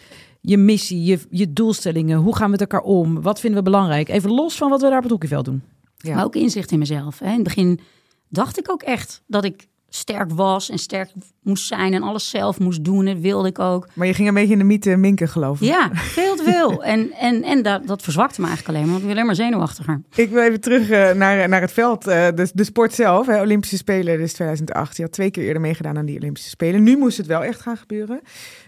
je 0.47 0.57
missie, 0.57 1.05
je, 1.05 1.19
je 1.31 1.53
doelstellingen. 1.53 2.19
Hoe 2.19 2.37
gaan 2.37 2.45
we 2.45 2.51
met 2.51 2.61
elkaar 2.61 2.81
om? 2.81 3.23
Wat 3.23 3.41
vinden 3.41 3.59
we 3.59 3.71
belangrijk? 3.71 4.09
Even 4.09 4.31
los 4.31 4.57
van 4.57 4.71
wat 4.71 4.81
we 4.81 4.89
daar 4.89 4.97
op 4.97 5.03
het 5.03 5.13
hockeyveld 5.13 5.45
doen. 5.45 5.63
Ja. 5.97 6.15
Maar 6.15 6.25
ook 6.25 6.35
inzicht 6.35 6.71
in 6.71 6.79
mezelf. 6.79 7.19
Hè. 7.19 7.27
In 7.27 7.33
het 7.33 7.43
begin 7.43 7.81
dacht 8.29 8.59
ik 8.59 8.71
ook 8.71 8.83
echt 8.83 9.23
dat 9.27 9.45
ik 9.45 9.69
sterk 9.89 10.31
was 10.33 10.71
en 10.71 10.79
sterk 10.79 11.11
moest 11.43 11.67
zijn 11.67 11.95
en 11.95 12.03
alles 12.03 12.31
zelf 12.31 12.59
moest 12.59 12.85
doen. 12.85 13.05
Dat 13.05 13.19
wilde 13.19 13.49
ik 13.49 13.59
ook. 13.59 13.89
Maar 13.93 14.07
je 14.07 14.15
ging 14.15 14.29
een 14.29 14.35
beetje 14.35 14.53
in 14.53 14.59
de 14.59 14.65
mythe 14.65 14.97
minken 14.97 15.29
geloven. 15.29 15.67
Ja, 15.67 15.91
veel 16.19 16.37
te 16.37 16.43
veel. 16.43 16.85
En, 16.85 17.13
en, 17.13 17.43
en 17.43 17.63
dat, 17.63 17.87
dat 17.87 18.03
verzwakte 18.03 18.41
me 18.41 18.47
eigenlijk 18.47 18.77
alleen 18.77 18.91
maar. 18.91 19.01
Want 19.01 19.09
ik 19.11 19.15
werd 19.15 19.27
alleen 19.27 19.37
maar 19.37 19.47
zenuwachtiger. 19.47 20.03
Ik 20.15 20.31
wil 20.31 20.43
even 20.43 20.61
terug 20.61 20.91
eh, 20.91 21.13
naar, 21.13 21.49
naar 21.49 21.61
het 21.61 21.73
veld. 21.73 22.07
eh, 22.07 22.27
de, 22.35 22.51
de 22.55 22.65
sport 22.65 22.95
zelf, 22.95 23.27
hè, 23.27 23.41
Olympische 23.41 23.77
Spelen, 23.77 24.19
dus 24.19 24.33
2008. 24.33 24.97
Je 24.97 25.03
had 25.03 25.13
twee 25.13 25.31
keer 25.31 25.45
eerder 25.45 25.63
meegedaan 25.63 25.99
aan 25.99 26.07
die 26.07 26.17
Olympische 26.19 26.49
Spelen. 26.51 26.83
Nu 26.83 26.97
moest 26.97 27.17
het 27.17 27.27
wel 27.27 27.45
echt 27.45 27.61
gaan 27.61 27.77
gebeuren. 27.77 28.21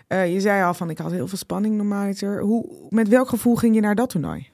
Eh, 0.06 0.32
je 0.32 0.40
zei 0.40 0.64
al 0.64 0.74
van, 0.74 0.90
ik 0.90 0.98
had 0.98 1.10
heel 1.12 1.28
veel 1.28 1.38
spanning 1.38 1.76
normaliter. 1.76 2.40
Hoe, 2.40 2.66
met 2.88 3.08
welk 3.08 3.28
gevoel 3.28 3.54
ging 3.56 3.74
je 3.74 3.80
naar 3.80 3.94
dat 3.94 4.10
toernooi? 4.10 4.48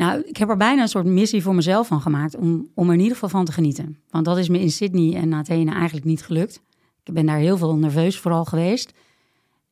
Nou, 0.00 0.22
ik 0.24 0.36
heb 0.36 0.48
er 0.48 0.56
bijna 0.56 0.82
een 0.82 0.88
soort 0.88 1.06
missie 1.06 1.42
voor 1.42 1.54
mezelf 1.54 1.86
van 1.86 2.00
gemaakt 2.00 2.36
om, 2.36 2.68
om 2.74 2.86
er 2.86 2.92
in 2.94 2.98
ieder 3.00 3.14
geval 3.14 3.28
van 3.28 3.44
te 3.44 3.52
genieten. 3.52 3.98
Want 4.10 4.24
dat 4.24 4.38
is 4.38 4.48
me 4.48 4.60
in 4.60 4.70
Sydney 4.70 5.14
en 5.14 5.34
Athene 5.34 5.72
eigenlijk 5.72 6.06
niet 6.06 6.22
gelukt. 6.22 6.62
Ik 7.04 7.14
ben 7.14 7.26
daar 7.26 7.38
heel 7.38 7.56
veel 7.56 7.76
nerveus 7.76 8.18
vooral 8.18 8.44
geweest. 8.44 8.92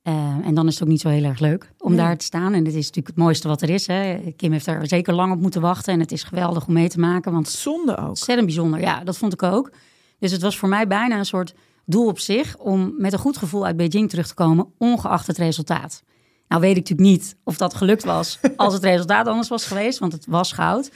Eh, 0.03 0.15
en 0.45 0.55
dan 0.55 0.67
is 0.67 0.75
het 0.75 0.83
ook 0.83 0.89
niet 0.89 1.01
zo 1.01 1.09
heel 1.09 1.25
erg 1.25 1.41
leuk 1.41 1.73
om 1.79 1.89
Nee. 1.89 1.99
daar 2.01 2.17
te 2.17 2.25
staan. 2.25 2.53
En 2.53 2.65
het 2.65 2.75
is 2.75 2.87
natuurlijk 2.87 3.07
het 3.07 3.17
mooiste 3.17 3.49
wat 3.49 3.63
er 3.63 3.71
is. 3.71 3.87
Hè. 3.87 4.19
Kim 4.37 4.53
heeft 4.53 4.67
er 4.67 4.87
zeker 4.87 5.15
lang 5.15 5.33
op 5.33 5.41
moeten 5.41 5.61
wachten. 5.61 5.93
En 5.93 6.01
het 6.01 6.13
is 6.13 6.23
geweldig 6.23 6.67
om 6.67 6.73
mee 6.73 6.89
te 6.89 7.01
maken. 7.01 7.33
Want 7.33 7.49
Zonde 7.49 7.97
ook. 7.97 8.09
Ontzettend 8.09 8.47
bijzonder, 8.47 8.81
ja, 8.81 9.05
dat 9.05 9.19
vond 9.19 9.33
ik 9.33 9.43
ook. 9.43 9.71
Dus 10.19 10.33
het 10.33 10.43
was 10.43 10.59
voor 10.59 10.69
mij 10.69 10.87
bijna 10.87 11.19
een 11.19 11.25
soort 11.27 11.55
doel 11.87 12.07
op 12.07 12.19
zich 12.19 12.57
om 12.57 12.95
met 12.97 13.13
een 13.13 13.19
goed 13.19 13.37
gevoel 13.37 13.67
uit 13.67 13.77
Beijing 13.77 14.09
terug 14.11 14.27
te 14.27 14.35
komen, 14.35 14.67
ongeacht 14.79 15.27
het 15.27 15.39
resultaat. 15.39 16.03
Nou 16.49 16.61
weet 16.61 16.77
ik 16.77 16.89
natuurlijk 16.89 17.09
niet 17.09 17.37
of 17.45 17.57
dat 17.57 17.75
gelukt 17.75 18.05
was 18.05 18.39
als 18.57 18.75
het 18.75 18.85
resultaat 18.85 19.27
anders 19.27 19.49
was 19.49 19.67
geweest, 19.67 19.99
want 19.99 20.13
het 20.13 20.27
was 20.27 20.53
goud. 20.53 20.91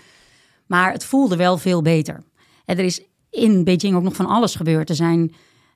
Maar 0.67 0.93
het 0.93 1.05
voelde 1.05 1.37
wel 1.37 1.59
veel 1.59 1.83
beter. 1.83 2.23
En 2.65 2.79
er 2.79 2.85
is 2.85 3.03
in 3.31 3.65
Beijing 3.65 3.95
ook 3.95 4.03
nog 4.03 4.17
van 4.17 4.27
alles 4.27 4.55
gebeurd. 4.55 4.89
Er 4.89 4.95
zijn 4.95 5.35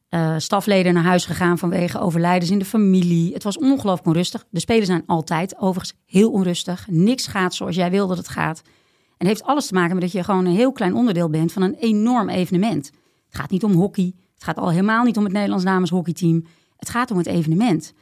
eh, 0.09 0.35
stafleden 0.39 0.95
naar 0.95 1.03
huis 1.03 1.25
gegaan 1.25 1.59
vanwege 1.59 2.01
overlijdens 2.01 2.51
in 2.51 2.59
de 2.59 2.65
familie. 2.65 3.33
Het 3.33 3.43
was 3.43 3.59
ongelooflijk 3.59 4.07
onrustig. 4.07 4.45
De 4.51 4.61
spelen 4.61 4.87
zijn 4.87 5.03
altijd 5.07 5.59
overigens 5.59 5.99
heel 6.05 6.31
onrustig. 6.31 6.87
Niks 6.91 7.27
gaat 7.27 7.55
zoals 7.55 7.77
jij 7.77 7.91
wil 7.91 8.07
dat 8.07 8.17
het 8.17 8.29
gaat. 8.29 8.63
En 8.65 9.27
het 9.27 9.29
heeft 9.29 9.43
alles 9.43 9.67
te 9.67 9.75
maken 9.75 9.93
met 9.93 10.03
dat 10.03 10.13
je 10.13 10.25
gewoon 10.25 10.47
een 10.47 10.55
heel 10.55 10.73
klein 10.73 10.95
onderdeel 10.95 11.31
bent 11.31 11.53
van 11.53 11.63
een 11.63 11.75
enorm 11.75 12.29
evenement. 12.29 12.91
Het 13.27 13.41
gaat 13.41 13.51
niet 13.51 13.65
om 13.65 13.73
hockey. 13.73 14.15
Het 14.35 14.45
gaat 14.45 14.59
al 14.59 14.71
helemaal 14.71 15.05
niet 15.05 15.17
om 15.17 15.25
het 15.25 15.33
Nederlands 15.33 15.65
dameshockeyteam. 15.65 16.47
Het 16.77 16.89
gaat 16.89 17.11
om 17.11 17.17
het 17.17 17.27
evenement. 17.27 17.93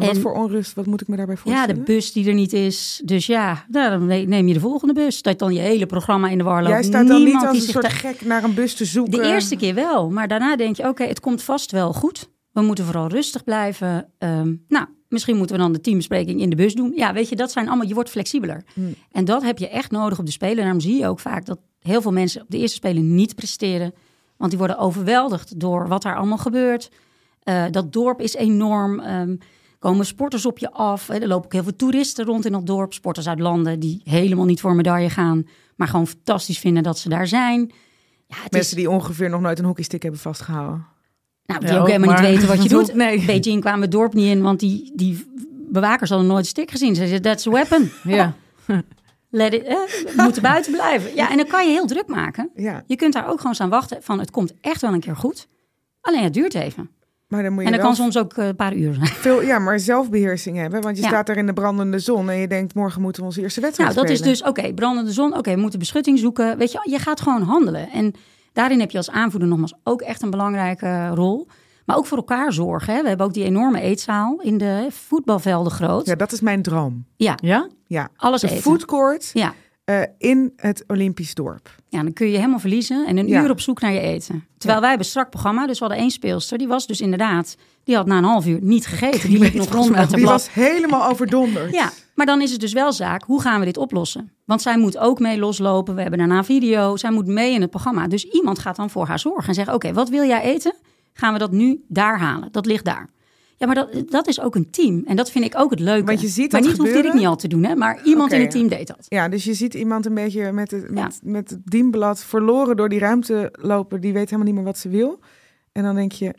En 0.00 0.06
wat 0.06 0.18
voor 0.18 0.32
onrust, 0.32 0.74
wat 0.74 0.86
moet 0.86 1.00
ik 1.00 1.08
me 1.08 1.16
daarbij 1.16 1.34
Ja, 1.34 1.40
voorstellen? 1.40 1.74
de 1.74 1.80
bus 1.92 2.12
die 2.12 2.28
er 2.28 2.34
niet 2.34 2.52
is. 2.52 3.00
Dus 3.04 3.26
ja, 3.26 3.64
nou, 3.68 3.90
dan 3.90 4.06
ne- 4.06 4.24
neem 4.24 4.48
je 4.48 4.54
de 4.54 4.60
volgende 4.60 4.94
bus. 4.94 5.22
Dat 5.22 5.38
dan 5.38 5.54
je 5.54 5.60
hele 5.60 5.86
programma 5.86 6.28
in 6.28 6.38
de 6.38 6.44
war 6.44 6.62
loopt. 6.62 6.74
Jij 6.74 6.82
staat 6.82 7.06
dan 7.06 7.16
niet 7.16 7.24
Niemand 7.24 7.46
als 7.46 7.58
die 7.58 7.66
een 7.66 7.72
soort 7.72 7.92
gek 7.92 8.24
naar 8.24 8.44
een 8.44 8.54
bus 8.54 8.74
te 8.74 8.84
zoeken. 8.84 9.22
De 9.22 9.28
eerste 9.28 9.56
keer 9.56 9.74
wel, 9.74 10.10
maar 10.10 10.28
daarna 10.28 10.56
denk 10.56 10.76
je, 10.76 10.88
oké, 10.88 11.04
het 11.04 11.20
komt 11.20 11.42
vast 11.42 11.70
wel 11.70 11.92
goed. 11.92 12.28
We 12.52 12.60
moeten 12.60 12.84
vooral 12.84 13.08
rustig 13.08 13.44
blijven. 13.44 14.08
Ehm, 14.18 14.54
nou, 14.68 14.86
misschien 15.08 15.36
moeten 15.36 15.56
we 15.56 15.62
dan 15.62 15.72
de 15.72 15.80
teambespreking 15.80 16.40
in 16.40 16.50
de 16.50 16.56
bus 16.56 16.74
doen. 16.74 16.92
Ja, 16.96 17.12
weet 17.12 17.28
je, 17.28 17.36
dat 17.36 17.50
zijn 17.52 17.68
allemaal, 17.68 17.86
je 17.86 17.94
wordt 17.94 18.10
flexibeler. 18.10 18.64
Hmm. 18.74 18.94
En 19.12 19.24
dat 19.24 19.42
heb 19.42 19.58
je 19.58 19.68
echt 19.68 19.90
nodig 19.90 20.18
op 20.18 20.26
de 20.26 20.32
Spelen. 20.32 20.56
Daarom 20.56 20.80
zie 20.80 20.98
je 20.98 21.06
ook 21.06 21.20
vaak 21.20 21.46
dat 21.46 21.58
heel 21.80 22.02
veel 22.02 22.12
mensen 22.12 22.40
op 22.42 22.50
de 22.50 22.58
eerste 22.58 22.76
Spelen 22.76 23.14
niet 23.14 23.34
presteren. 23.34 23.94
Want 24.36 24.50
die 24.50 24.58
worden 24.58 24.78
overweldigd 24.78 25.60
door 25.60 25.88
wat 25.88 26.02
daar 26.02 26.16
allemaal 26.16 26.38
gebeurt. 26.38 26.90
Eh, 27.42 27.64
dat 27.70 27.92
dorp 27.92 28.20
is 28.20 28.34
enorm. 28.34 29.00
Ehm, 29.00 29.36
komen 29.80 30.06
sporters 30.06 30.46
op 30.46 30.58
je 30.58 30.70
af. 30.72 31.06
Hè. 31.06 31.14
Er 31.18 31.26
lopen 31.28 31.44
ook 31.44 31.52
heel 31.52 31.62
veel 31.62 31.76
toeristen 31.76 32.24
rond 32.24 32.44
in 32.46 32.52
dat 32.52 32.66
dorp. 32.66 32.92
Sporters 32.92 33.28
uit 33.28 33.40
landen 33.40 33.80
die 33.80 34.00
helemaal 34.04 34.44
niet 34.44 34.60
voor 34.60 34.70
een 34.70 34.76
medaille 34.76 35.10
gaan. 35.10 35.46
Maar 35.76 35.88
gewoon 35.88 36.06
fantastisch 36.06 36.58
vinden 36.58 36.82
dat 36.82 36.98
ze 36.98 37.08
daar 37.08 37.26
zijn. 37.26 37.60
Ja, 38.26 38.36
het 38.36 38.44
is, 38.44 38.50
Mensen 38.50 38.76
die 38.76 38.90
ongeveer 38.90 39.30
nog 39.30 39.40
nooit 39.40 39.58
een 39.58 39.64
hockeystick 39.64 40.02
hebben 40.02 40.20
vastgehouden. 40.20 40.86
nou, 41.44 41.60
die 41.60 41.68
Ja, 41.68 41.78
ook 41.78 41.86
helemaal 41.86 42.08
maar- 42.14 42.22
niet 42.22 42.30
weten 42.30 42.48
wat 42.48 42.62
je 42.62 42.68
doet. 42.76 42.94
nee. 42.94 43.24
Beijing 43.24 43.60
kwamen 43.60 43.80
het 43.80 43.90
dorp 43.90 44.14
niet 44.14 44.26
in, 44.26 44.42
want 44.42 44.60
die, 44.60 44.92
die 44.94 45.26
bewakers 45.70 46.10
hadden 46.10 46.28
nooit 46.28 46.40
een 46.40 46.46
stick 46.50 46.70
gezien. 46.70 46.94
Ze 46.94 47.06
zeiden, 47.06 47.22
that's 47.22 47.46
a 47.46 47.50
weapon. 47.50 47.90
Ja. 48.16 48.34
Let 49.32 49.52
it, 49.54 49.62
eh, 49.62 49.74
we 50.16 50.22
moeten 50.22 50.42
buiten 50.42 50.72
blijven. 50.72 51.14
Ja, 51.14 51.30
en 51.30 51.36
dan 51.36 51.46
kan 51.46 51.66
je 51.66 51.72
heel 51.72 51.86
druk 51.86 52.06
maken. 52.06 52.50
Ja, 52.54 52.82
Je 52.86 52.96
kunt 52.96 53.12
daar 53.12 53.28
ook 53.28 53.38
gewoon 53.40 53.54
staan 53.54 53.68
wachten 53.68 54.02
van, 54.02 54.18
het 54.18 54.30
komt 54.30 54.52
echt 54.60 54.80
wel 54.80 54.92
een 54.92 55.00
keer 55.00 55.16
goed. 55.16 55.48
Alleen 56.00 56.22
het 56.22 56.34
duurt 56.34 56.54
even. 56.54 56.90
Maar 57.30 57.42
dan 57.42 57.52
moet 57.52 57.60
je 57.64 57.66
En 57.70 57.72
dat 57.76 57.80
wel 57.86 57.90
kan 57.94 58.00
soms 58.04 58.18
ook 58.18 58.32
eh, 58.32 58.46
een 58.46 58.56
paar 58.56 58.74
uur 58.74 58.94
zijn. 58.94 59.06
veel 59.06 59.42
ja, 59.42 59.58
maar 59.58 59.80
zelfbeheersing 59.80 60.56
hebben. 60.56 60.80
Want 60.82 60.96
je 60.96 61.02
Ja. 61.02 61.08
staat 61.08 61.26
daar 61.26 61.36
in 61.36 61.46
de 61.46 61.52
brandende 61.52 61.98
zon 61.98 62.30
en 62.30 62.36
je 62.36 62.48
denkt, 62.48 62.74
morgen 62.74 63.00
moeten 63.02 63.20
we 63.22 63.28
onze 63.28 63.40
eerste 63.40 63.60
wedstrijd 63.60 63.94
Nou, 63.94 64.06
dat 64.06 64.14
is 64.16 64.22
dus, 64.22 64.42
oké, 64.42 64.72
brandende 64.74 65.12
zon. 65.12 65.36
Oké, 65.36 65.54
we 65.54 65.60
moeten 65.60 65.78
beschutting 65.78 66.18
zoeken. 66.18 66.58
Weet 66.58 66.72
je, 66.72 66.80
je 66.90 66.98
gaat 66.98 67.20
gewoon 67.20 67.42
handelen. 67.42 67.90
En 67.90 68.12
daarin 68.52 68.80
heb 68.80 68.90
je 68.90 68.96
als 68.96 69.10
aanvoerder 69.10 69.48
nogmaals 69.48 69.74
ook 69.84 70.00
echt 70.02 70.22
een 70.22 70.30
belangrijke 70.30 71.08
rol. 71.08 71.46
Maar 71.84 71.96
ook 71.98 72.06
voor 72.06 72.16
elkaar 72.18 72.52
zorgen. 72.52 72.94
Hè. 72.94 73.02
We 73.02 73.08
hebben 73.08 73.26
ook 73.26 73.34
die 73.34 73.44
enorme 73.44 73.80
eetzaal 73.80 74.40
in 74.40 74.58
de 74.58 74.86
voetbalvelden 74.90 75.72
groot. 75.72 76.06
Ja, 76.06 76.14
dat 76.14 76.32
is 76.32 76.40
mijn 76.40 76.62
droom. 76.62 77.04
Ja, 77.16 77.34
Ja? 77.42 77.68
Ja, 77.86 78.08
alles 78.16 78.40
de 78.40 78.48
eten. 78.48 78.62
foodcourt 78.62 79.30
Ja. 79.32 79.52
Eh, 79.98 80.02
in 80.18 80.52
het 80.56 80.84
Olympisch 80.86 81.34
dorp. 81.34 81.74
ja, 81.88 82.02
dan 82.02 82.12
kun 82.12 82.26
je 82.30 82.36
helemaal 82.36 82.58
verliezen 82.58 83.06
en 83.06 83.16
een 83.16 83.26
Ja. 83.28 83.42
uur 83.42 83.50
op 83.50 83.60
zoek 83.60 83.80
naar 83.80 83.92
je 83.92 84.00
eten. 84.00 84.44
Terwijl 84.58 84.80
wij 84.80 84.88
hebben 84.88 85.06
een 85.06 85.12
strak 85.12 85.30
programma, 85.30 85.66
dus 85.66 85.78
we 85.78 85.84
hadden 85.84 86.02
één 86.02 86.10
speelster. 86.10 86.58
Die 86.58 86.68
was 86.68 86.86
dus 86.86 87.00
inderdaad, 87.00 87.56
die 87.84 87.96
had 87.96 88.06
na 88.06 88.18
een 88.18 88.24
half 88.24 88.46
uur 88.46 88.58
niet 88.62 88.86
gegeten. 88.86 89.28
Die 89.28 89.38
liep 89.38 89.54
nog 89.54 89.72
rond 89.78 89.90
met 89.90 90.10
de 90.10 90.16
Die 90.16 90.24
blad. 90.24 90.32
was 90.32 90.52
helemaal 90.52 91.10
overdonderd. 91.10 91.72
Ja, 91.72 91.90
maar 92.14 92.26
dan 92.26 92.40
is 92.42 92.50
het 92.50 92.60
dus 92.60 92.72
wel 92.72 92.92
zaak, 92.92 93.22
hoe 93.24 93.40
gaan 93.40 93.58
we 93.60 93.66
dit 93.66 93.76
oplossen? 93.76 94.32
Want 94.44 94.62
zij 94.62 94.78
moet 94.78 94.98
ook 94.98 95.18
mee 95.18 95.38
loslopen. 95.38 95.94
We 95.94 96.00
hebben 96.00 96.18
daarna 96.18 96.44
video. 96.44 96.96
Zij 96.96 97.10
moet 97.10 97.26
mee 97.26 97.52
in 97.54 97.60
het 97.60 97.70
programma. 97.70 98.08
Dus 98.08 98.24
iemand 98.24 98.58
gaat 98.58 98.76
dan 98.76 98.90
voor 98.90 99.06
haar 99.06 99.18
zorgen 99.18 99.48
en 99.48 99.54
zeggen: 99.54 99.74
Oké, 99.74 99.92
wat 99.92 100.08
wil 100.08 100.24
jij 100.24 100.42
eten? 100.42 100.74
Gaan 101.12 101.32
we 101.32 101.38
dat 101.38 101.52
nu 101.52 101.84
daar 101.88 102.18
halen? 102.18 102.48
Dat 102.52 102.66
ligt 102.66 102.84
daar. 102.84 103.08
Ja, 103.60 103.66
maar 103.66 103.74
dat, 103.74 104.10
dat 104.10 104.28
is 104.28 104.40
ook 104.40 104.54
een 104.54 104.70
team. 104.70 105.02
En 105.06 105.16
dat 105.16 105.30
vind 105.30 105.44
ik 105.44 105.58
ook 105.58 105.70
het 105.70 105.80
leuke. 105.80 106.04
Want 106.04 106.20
je 106.20 106.28
ziet 106.28 106.52
maar 106.52 106.60
dat 106.60 106.70
niet 106.70 106.78
hoefde 106.78 106.92
gebeuren. 106.94 107.12
ik 107.12 107.18
niet 107.18 107.28
al 107.28 107.36
te 107.36 107.48
doen, 107.48 107.64
hè? 107.64 107.74
Maar 107.76 108.00
iemand 108.04 108.32
in 108.32 108.40
het 108.40 108.50
team 108.50 108.68
deed 108.68 108.86
dat. 108.86 109.06
Ja, 109.08 109.28
dus 109.28 109.44
je 109.44 109.54
ziet 109.54 109.74
iemand 109.74 110.06
een 110.06 110.14
beetje 110.14 110.52
met 110.52 110.70
het, 110.70 110.82
Ja. 110.94 111.02
met, 111.04 111.20
met 111.22 111.50
het 111.50 111.60
dienblad 111.64 112.24
verloren 112.24 112.76
door 112.76 112.88
die 112.88 112.98
ruimte 112.98 113.52
lopen. 113.52 114.00
Die 114.00 114.12
weet 114.12 114.24
helemaal 114.24 114.46
niet 114.46 114.54
meer 114.54 114.64
wat 114.64 114.78
ze 114.78 114.88
wil. 114.88 115.18
En 115.72 115.82
dan 115.82 115.94
denk 115.94 116.12
je, 116.12 116.34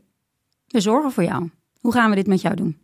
We 0.67 0.79
zorgen 0.79 1.11
voor 1.11 1.23
jou. 1.23 1.49
Hoe 1.79 1.91
gaan 1.93 2.09
we 2.09 2.15
dit 2.15 2.27
met 2.27 2.41
jou 2.41 2.55
doen? 2.55 2.77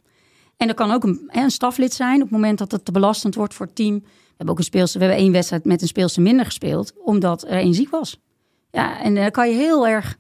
En 0.58 0.68
dat 0.68 0.76
kan 0.76 0.92
ook 0.92 1.04
een, 1.04 1.30
een 1.32 1.52
staflid 1.52 1.94
zijn 1.94 2.16
op 2.16 2.22
het 2.22 2.32
moment 2.32 2.58
dat 2.58 2.72
het 2.72 2.86
te 2.86 2.92
belastend 2.92 3.36
wordt 3.36 3.54
voor 3.54 3.66
het 3.66 3.76
team. 3.76 3.94
We 4.00 4.10
hebben 4.28 4.50
ook 4.50 4.58
een 4.58 4.64
speelster, 4.64 5.00
we 5.00 5.06
hebben 5.06 5.24
één 5.24 5.32
wedstrijd 5.34 5.66
met 5.66 5.82
een 5.82 5.88
speelster 5.88 6.22
minder 6.22 6.46
gespeeld, 6.46 6.94
omdat 7.04 7.44
er 7.44 7.50
één 7.50 7.74
ziek 7.74 7.90
was. 7.90 8.20
Ja, 8.72 9.02
en 9.02 9.16
daar 9.16 9.32
kan 9.32 9.50
je 9.50 9.56
heel 9.56 9.88
erg 9.88 10.18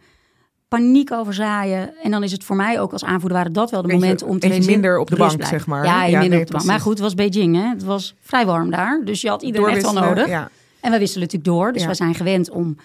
paniek 0.68 1.12
over 1.12 1.34
zaaien. 1.34 1.94
En 2.04 2.12
dan 2.12 2.24
is 2.24 2.32
het 2.32 2.44
voor 2.44 2.56
mij 2.56 2.80
ook 2.80 2.92
als 2.92 3.04
aanvoerder 3.04 3.38
waren 3.38 3.54
dat 3.54 3.72
wel 3.72 3.82
de 3.82 3.94
momenten 3.94 4.28
om 4.28 4.40
te 4.40 4.48
minder 4.66 5.00
op 5.00 5.10
de 5.10 5.16
bank, 5.16 5.36
blijven. 5.36 5.58
zeg 5.58 5.68
maar. 5.68 5.84
Ja, 5.86 6.04
je 6.06 6.12
Ja, 6.12 6.20
minder 6.20 6.30
nee, 6.38 6.40
op 6.40 6.52
de 6.52 6.54
bank. 6.58 6.66
Maar 6.66 6.80
goed, 6.80 6.92
het 6.92 7.02
was 7.02 7.14
Beijing, 7.14 7.56
hè? 7.56 7.70
Het 7.70 7.84
was 7.84 8.16
vrij 8.22 8.46
warm 8.46 8.70
daar, 8.72 9.02
dus 9.06 9.22
je 9.22 9.30
had 9.30 9.42
iedereen 9.42 9.68
echt 9.70 9.82
wel 9.82 9.94
nodig. 9.94 10.28
Ja. 10.28 10.50
En 10.82 10.92
we 10.92 10.98
wisselen 11.00 11.24
natuurlijk 11.28 11.56
door, 11.58 11.74
dus 11.74 11.82
Ja. 11.82 11.88
we 11.88 11.94
zijn 11.94 12.16
gewend 12.16 12.50
om... 12.50 12.76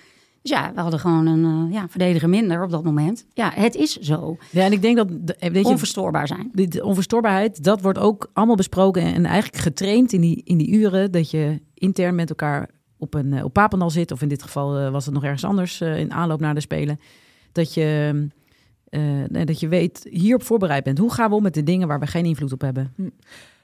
Dus 0.42 0.50
ja, 0.50 0.72
we 0.74 0.80
hadden 0.80 1.00
gewoon 1.00 1.26
een 1.26 1.66
eh, 1.68 1.72
ja, 1.74 1.86
verdediger 1.88 2.28
minder 2.28 2.62
op 2.64 2.70
dat 2.70 2.84
moment. 2.84 3.24
Ja, 3.34 3.50
het 3.54 3.74
is 3.74 3.96
zo. 3.96 4.36
Ja, 4.50 4.64
en 4.64 4.72
ik 4.72 4.82
denk 4.82 4.96
dat, 4.96 5.08
de- 5.10 5.36
weet 5.38 5.54
je, 5.54 5.64
Onverstoorbaar 5.64 6.26
zijn. 6.26 6.50
die 6.52 6.68
de 6.68 6.84
onverstoorbaarheid, 6.84 7.64
dat 7.64 7.80
wordt 7.80 7.98
ook 7.98 8.30
allemaal 8.32 8.56
besproken 8.56 9.02
en 9.02 9.24
eigenlijk 9.26 9.62
getraind 9.62 10.12
in 10.12 10.20
die, 10.20 10.42
in 10.44 10.58
die 10.58 10.70
uren 10.70 11.10
dat 11.12 11.30
je 11.30 11.60
intern 11.74 12.14
met 12.14 12.28
elkaar 12.28 12.68
op 12.98 13.14
een 13.14 13.32
eh, 13.32 13.44
op 13.44 13.52
Papendal 13.52 13.90
zit. 13.90 14.12
Of 14.12 14.22
in 14.22 14.28
dit 14.28 14.42
geval 14.42 14.78
eh, 14.78 14.90
was 14.90 15.04
het 15.04 15.14
nog 15.14 15.24
ergens 15.24 15.44
anders 15.44 15.80
eh, 15.80 15.98
in 15.98 16.12
aanloop 16.12 16.40
naar 16.40 16.54
de 16.54 16.60
Spelen. 16.60 17.00
Dat 17.52 17.74
je, 17.74 18.28
eh, 18.88 19.02
dat 19.28 19.60
je 19.60 19.68
weet, 19.68 20.06
hierop 20.10 20.42
voorbereid 20.42 20.84
bent. 20.84 20.98
Hoe 20.98 21.12
gaan 21.12 21.30
we 21.30 21.36
om 21.36 21.42
met 21.42 21.54
de 21.54 21.62
dingen 21.62 21.88
waar 21.88 22.00
we 22.00 22.06
geen 22.06 22.24
invloed 22.24 22.52
op 22.52 22.60
hebben? 22.60 22.94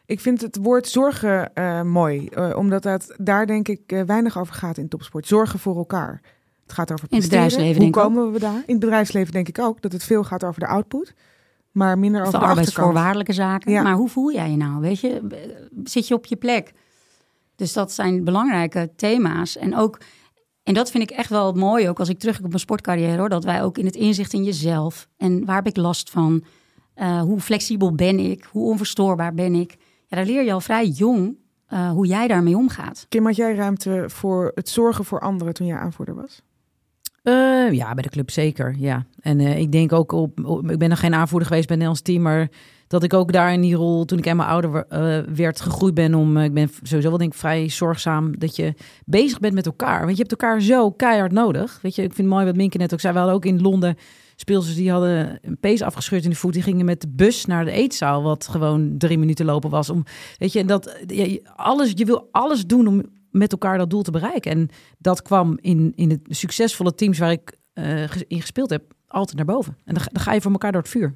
Ik 0.07 0.20
vind 0.20 0.41
het 0.41 0.59
woord 0.62 0.89
zorgen 0.89 1.55
eh, 1.55 1.82
mooi, 1.82 2.26
eh, 2.26 2.57
omdat 2.57 2.84
het 2.84 3.14
daar 3.18 3.47
denk 3.47 3.68
ik 3.68 4.03
weinig 4.07 4.39
over 4.39 4.55
gaat 4.55 4.78
in 4.78 4.89
topsport. 4.89 5.26
Zorgen 5.26 5.59
voor 5.59 5.76
elkaar. 5.76 6.20
Het 6.62 6.72
gaat 6.72 6.93
over 6.93 7.07
In 7.11 7.18
het 7.18 7.28
presteren. 7.28 7.45
bedrijfsleven 7.45 7.82
Hoe 7.82 8.05
komen 8.05 8.32
we 8.32 8.39
daar? 8.39 8.62
In 8.66 8.74
het 8.74 8.80
bedrijfsleven 8.80 9.32
denk 9.32 9.49
ik 9.49 9.59
ook 9.59 9.82
dat 9.82 9.93
het 9.93 10.05
veel 10.05 10.24
gaat 10.24 10.45
over 10.45 10.61
de 10.61 10.66
output, 10.66 11.14
maar 11.72 11.99
minder 11.99 12.20
Of 12.20 12.26
over 12.26 12.39
de 12.39 12.45
de, 12.45 12.51
arbeidsvoorwaardelijke 12.51 13.32
zaken. 13.32 13.72
Ja. 13.72 13.82
Maar 13.82 13.95
hoe 13.95 14.09
voel 14.09 14.32
jij 14.32 14.51
je 14.51 14.57
nou? 14.57 14.80
Weet 14.80 15.01
je, 15.01 15.20
zit 15.84 16.09
je 16.09 16.14
op 16.14 16.26
je 16.26 16.36
plek? 16.36 16.72
Dus 17.59 17.72
dat 17.72 17.93
zijn 17.93 18.24
belangrijke 18.24 18.91
thema's. 18.97 19.57
En 19.57 19.76
ook, 19.76 19.99
en 20.69 20.75
dat 20.75 20.91
vind 20.91 21.11
ik 21.11 21.16
echt 21.16 21.31
wel 21.31 21.53
mooi 21.53 21.89
ook 21.89 21.99
als 21.99 22.09
ik 22.09 22.19
terug 22.19 22.37
op 22.41 22.47
mijn 22.49 22.59
sportcarrière 22.61 23.19
hoor, 23.19 23.29
dat 23.29 23.45
wij 23.45 23.62
ook 23.62 23.79
in 23.79 23.85
het 23.85 23.95
inzicht 23.97 24.33
in 24.33 24.45
jezelf 24.45 25.09
en 25.16 25.45
waar 25.45 25.57
heb 25.57 25.66
ik 25.66 25.77
last 25.77 26.11
van? 26.11 26.45
Eh, 26.95 27.21
hoe 27.21 27.41
flexibel 27.41 27.95
ben 27.95 28.19
ik? 28.19 28.45
Hoe 28.51 28.71
onverstoorbaar 28.71 29.35
ben 29.35 29.55
ik? 29.55 29.77
Ja, 30.07 30.16
daar 30.16 30.27
leer 30.27 30.45
je 30.45 30.53
al 30.53 30.61
vrij 30.61 30.87
jong 30.87 31.37
eh, 31.66 31.91
hoe 31.91 32.07
jij 32.07 32.29
daarmee 32.29 32.57
omgaat. 32.57 33.07
Kim, 33.09 33.25
had 33.27 33.37
jij 33.37 33.55
ruimte 33.55 34.05
voor 34.07 34.53
het 34.55 34.69
zorgen 34.69 35.05
voor 35.05 35.21
anderen 35.21 35.55
toen 35.55 35.66
jij 35.66 35.77
aanvoerder 35.77 36.14
was? 36.14 36.43
Eh, 37.23 37.73
ja, 37.73 37.95
bij 37.95 38.03
de 38.03 38.09
club 38.09 38.31
zeker. 38.31 38.75
Ja. 38.79 39.07
En 39.21 39.41
eh, 39.41 39.59
ik 39.59 39.73
denk 39.73 39.93
ook 39.93 40.12
op, 40.12 40.45
op- 40.45 40.71
Ik 40.71 40.79
ben 40.79 40.89
nog 40.89 41.01
geen 41.01 41.14
aanvoerder 41.14 41.49
geweest 41.49 41.66
bij 41.66 41.77
Nederlands 41.77 42.05
team. 42.07 42.23
Maar 42.23 42.49
dat 42.89 43.03
ik 43.03 43.14
ook 43.14 43.32
daar 43.32 43.53
in 43.53 43.61
die 43.61 43.74
rol, 43.74 44.05
toen 44.05 44.18
ik 44.18 44.26
eenmaal 44.26 44.47
ouder 44.47 44.86
eh, 44.89 45.18
werd, 45.34 45.61
gegroeid 45.61 45.95
ben 45.95 46.14
om. 46.14 46.36
eh, 46.36 46.45
ik 46.45 46.55
ben 46.55 46.70
sowieso 46.82 47.09
wel 47.09 47.18
denk 47.18 47.32
ik 47.32 47.39
vrij 47.39 47.68
zorgzaam 47.68 48.39
dat 48.39 48.57
je 48.57 48.74
bezig 49.05 49.39
bent 49.39 49.55
met 49.55 49.66
elkaar. 49.66 49.99
Want 49.99 50.11
je 50.11 50.18
hebt 50.18 50.30
elkaar 50.30 50.61
zo 50.61 50.91
keihard 50.91 51.32
nodig. 51.32 51.78
Weet 51.82 51.95
je, 51.95 52.03
ik 52.03 52.12
vind 52.12 52.26
het 52.28 52.36
mooi 52.36 52.45
wat 52.45 52.57
Minke 52.57 52.78
net 52.78 52.93
ook 52.93 53.01
zei. 53.01 53.12
We 53.12 53.18
hadden 53.18 53.36
ook 53.36 53.45
in 53.45 53.61
Londen 53.61 53.97
speelsters 54.36 54.76
die 54.76 54.91
hadden 54.91 55.39
een 55.43 55.59
pees 55.61 55.82
afgescheurd 55.82 56.24
in 56.24 56.30
de 56.30 56.36
voet. 56.36 56.53
Die 56.53 56.62
gingen 56.62 56.84
met 56.84 57.01
de 57.01 57.09
bus 57.09 57.45
naar 57.45 57.64
de 57.64 57.70
eetzaal, 57.70 58.22
wat 58.22 58.49
gewoon 58.49 58.95
drie 58.99 59.18
minuten 59.18 59.45
lopen 59.47 59.70
was. 59.70 59.91
Om, 59.91 60.05
weet 60.39 60.53
je, 60.53 60.59
en 60.59 60.66
dat 60.66 60.97
alles, 61.57 61.93
je 61.95 62.05
wil 62.05 62.28
alles 62.30 62.66
doen 62.66 62.86
om 62.86 63.03
met 63.30 63.53
elkaar 63.53 63.78
dat 63.78 63.91
doel 63.91 64.03
te 64.03 64.11
bereiken. 64.11 64.51
En 64.51 64.68
dat 64.99 65.22
kwam 65.22 65.59
in, 65.61 65.93
in 65.95 66.09
de 66.09 66.20
succesvolle 66.28 66.95
teams 66.95 67.18
waar 67.18 67.30
ik 67.30 67.57
eh, 67.72 68.03
in 68.26 68.41
gespeeld 68.41 68.70
heb, 68.70 68.82
altijd 69.07 69.36
naar 69.36 69.47
boven. 69.47 69.76
En 69.84 69.95
dan, 69.95 70.03
dan 70.12 70.22
ga 70.22 70.32
je 70.32 70.41
voor 70.41 70.53
elkaar 70.53 70.72
door 70.72 70.80
het 70.80 70.91
vuur. 70.91 71.14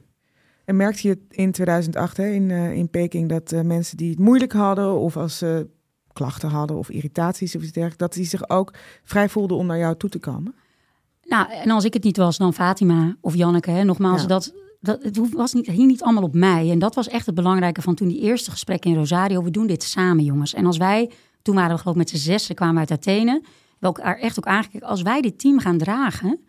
En 0.64 0.76
merkte 0.76 1.08
je 1.08 1.18
in 1.30 1.52
2008 1.52 2.16
hè, 2.16 2.26
in, 2.26 2.50
eh, 2.50 2.72
in 2.72 2.90
Peking 2.90 3.28
dat 3.28 3.52
eh, 3.52 3.60
mensen 3.60 3.96
die 3.96 4.10
het 4.10 4.18
moeilijk 4.18 4.52
hadden 4.52 4.98
of 4.98 5.16
als 5.16 5.38
ze 5.38 5.68
klachten 6.12 6.48
hadden 6.48 6.76
of 6.76 6.90
irritaties 6.90 7.56
of 7.56 7.62
iets 7.62 7.72
dergelijks, 7.72 8.02
dat 8.02 8.12
die 8.12 8.24
zich 8.24 8.48
ook 8.48 8.72
vrij 9.04 9.28
voelden 9.28 9.56
om 9.56 9.66
naar 9.66 9.78
jou 9.78 9.96
toe 9.96 10.10
te 10.10 10.18
komen? 10.18 10.54
Nou, 11.24 11.52
en 11.52 11.70
als 11.70 11.84
ik 11.84 11.92
het 11.94 12.04
niet 12.04 12.16
was, 12.16 12.36
dan 12.38 12.54
Fatima 12.54 13.16
of 13.20 13.34
Janneke. 13.34 13.70
Hè? 13.70 13.84
Nogmaals, 13.84 14.20
Ja. 14.20 14.26
dat, 14.26 14.54
dat, 14.80 15.02
het 15.02 15.32
was 15.32 15.52
niet, 15.52 15.66
hing 15.66 15.86
niet 15.86 16.02
allemaal 16.02 16.22
op 16.22 16.34
mij. 16.34 16.70
En 16.70 16.78
dat 16.78 16.94
was 16.94 17.08
echt 17.08 17.26
het 17.26 17.34
belangrijke 17.34 17.82
van 17.82 17.94
toen 17.94 18.08
die 18.08 18.20
eerste 18.20 18.50
gesprekken 18.50 18.90
in 18.90 18.96
Rosario. 18.96 19.42
We 19.42 19.50
doen 19.50 19.66
dit 19.66 19.82
samen, 19.82 20.24
jongens. 20.24 20.54
En 20.54 20.66
als 20.66 20.76
wij, 20.76 21.10
toen 21.42 21.54
waren 21.54 21.70
we 21.70 21.78
geloof 21.78 21.94
ik 21.94 22.00
met 22.00 22.10
z'n 22.10 22.16
zessen, 22.30 22.54
kwamen 22.54 22.74
we 22.74 22.80
uit 22.80 22.90
Athene. 22.90 23.42
We 23.78 23.86
elkaar 23.86 24.18
echt 24.18 24.38
ook 24.38 24.46
aangekeken. 24.46 24.88
Als 24.88 25.02
wij 25.02 25.20
dit 25.20 25.38
team 25.38 25.58
gaan 25.58 25.78
dragen, 25.78 26.40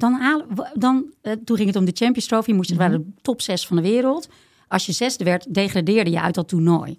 dan 0.00 0.12
halen 0.12 0.46
dan, 0.74 1.12
eh, 1.20 1.32
toen 1.44 1.56
ging 1.56 1.68
het 1.68 1.78
om 1.78 1.84
de 1.84 1.92
Champions 1.94 2.26
Trophy. 2.26 2.52
Moest, 2.52 2.68
het 2.68 2.78
waren 2.78 3.02
de 3.02 3.22
top 3.22 3.40
zes 3.40 3.66
van 3.66 3.76
de 3.76 3.82
wereld. 3.82 4.28
Als 4.68 4.86
je 4.86 4.92
zesde 4.92 5.24
werd, 5.24 5.54
degradeerde 5.54 6.10
je 6.10 6.20
uit 6.20 6.34
dat 6.34 6.48
toernooi. 6.48 6.90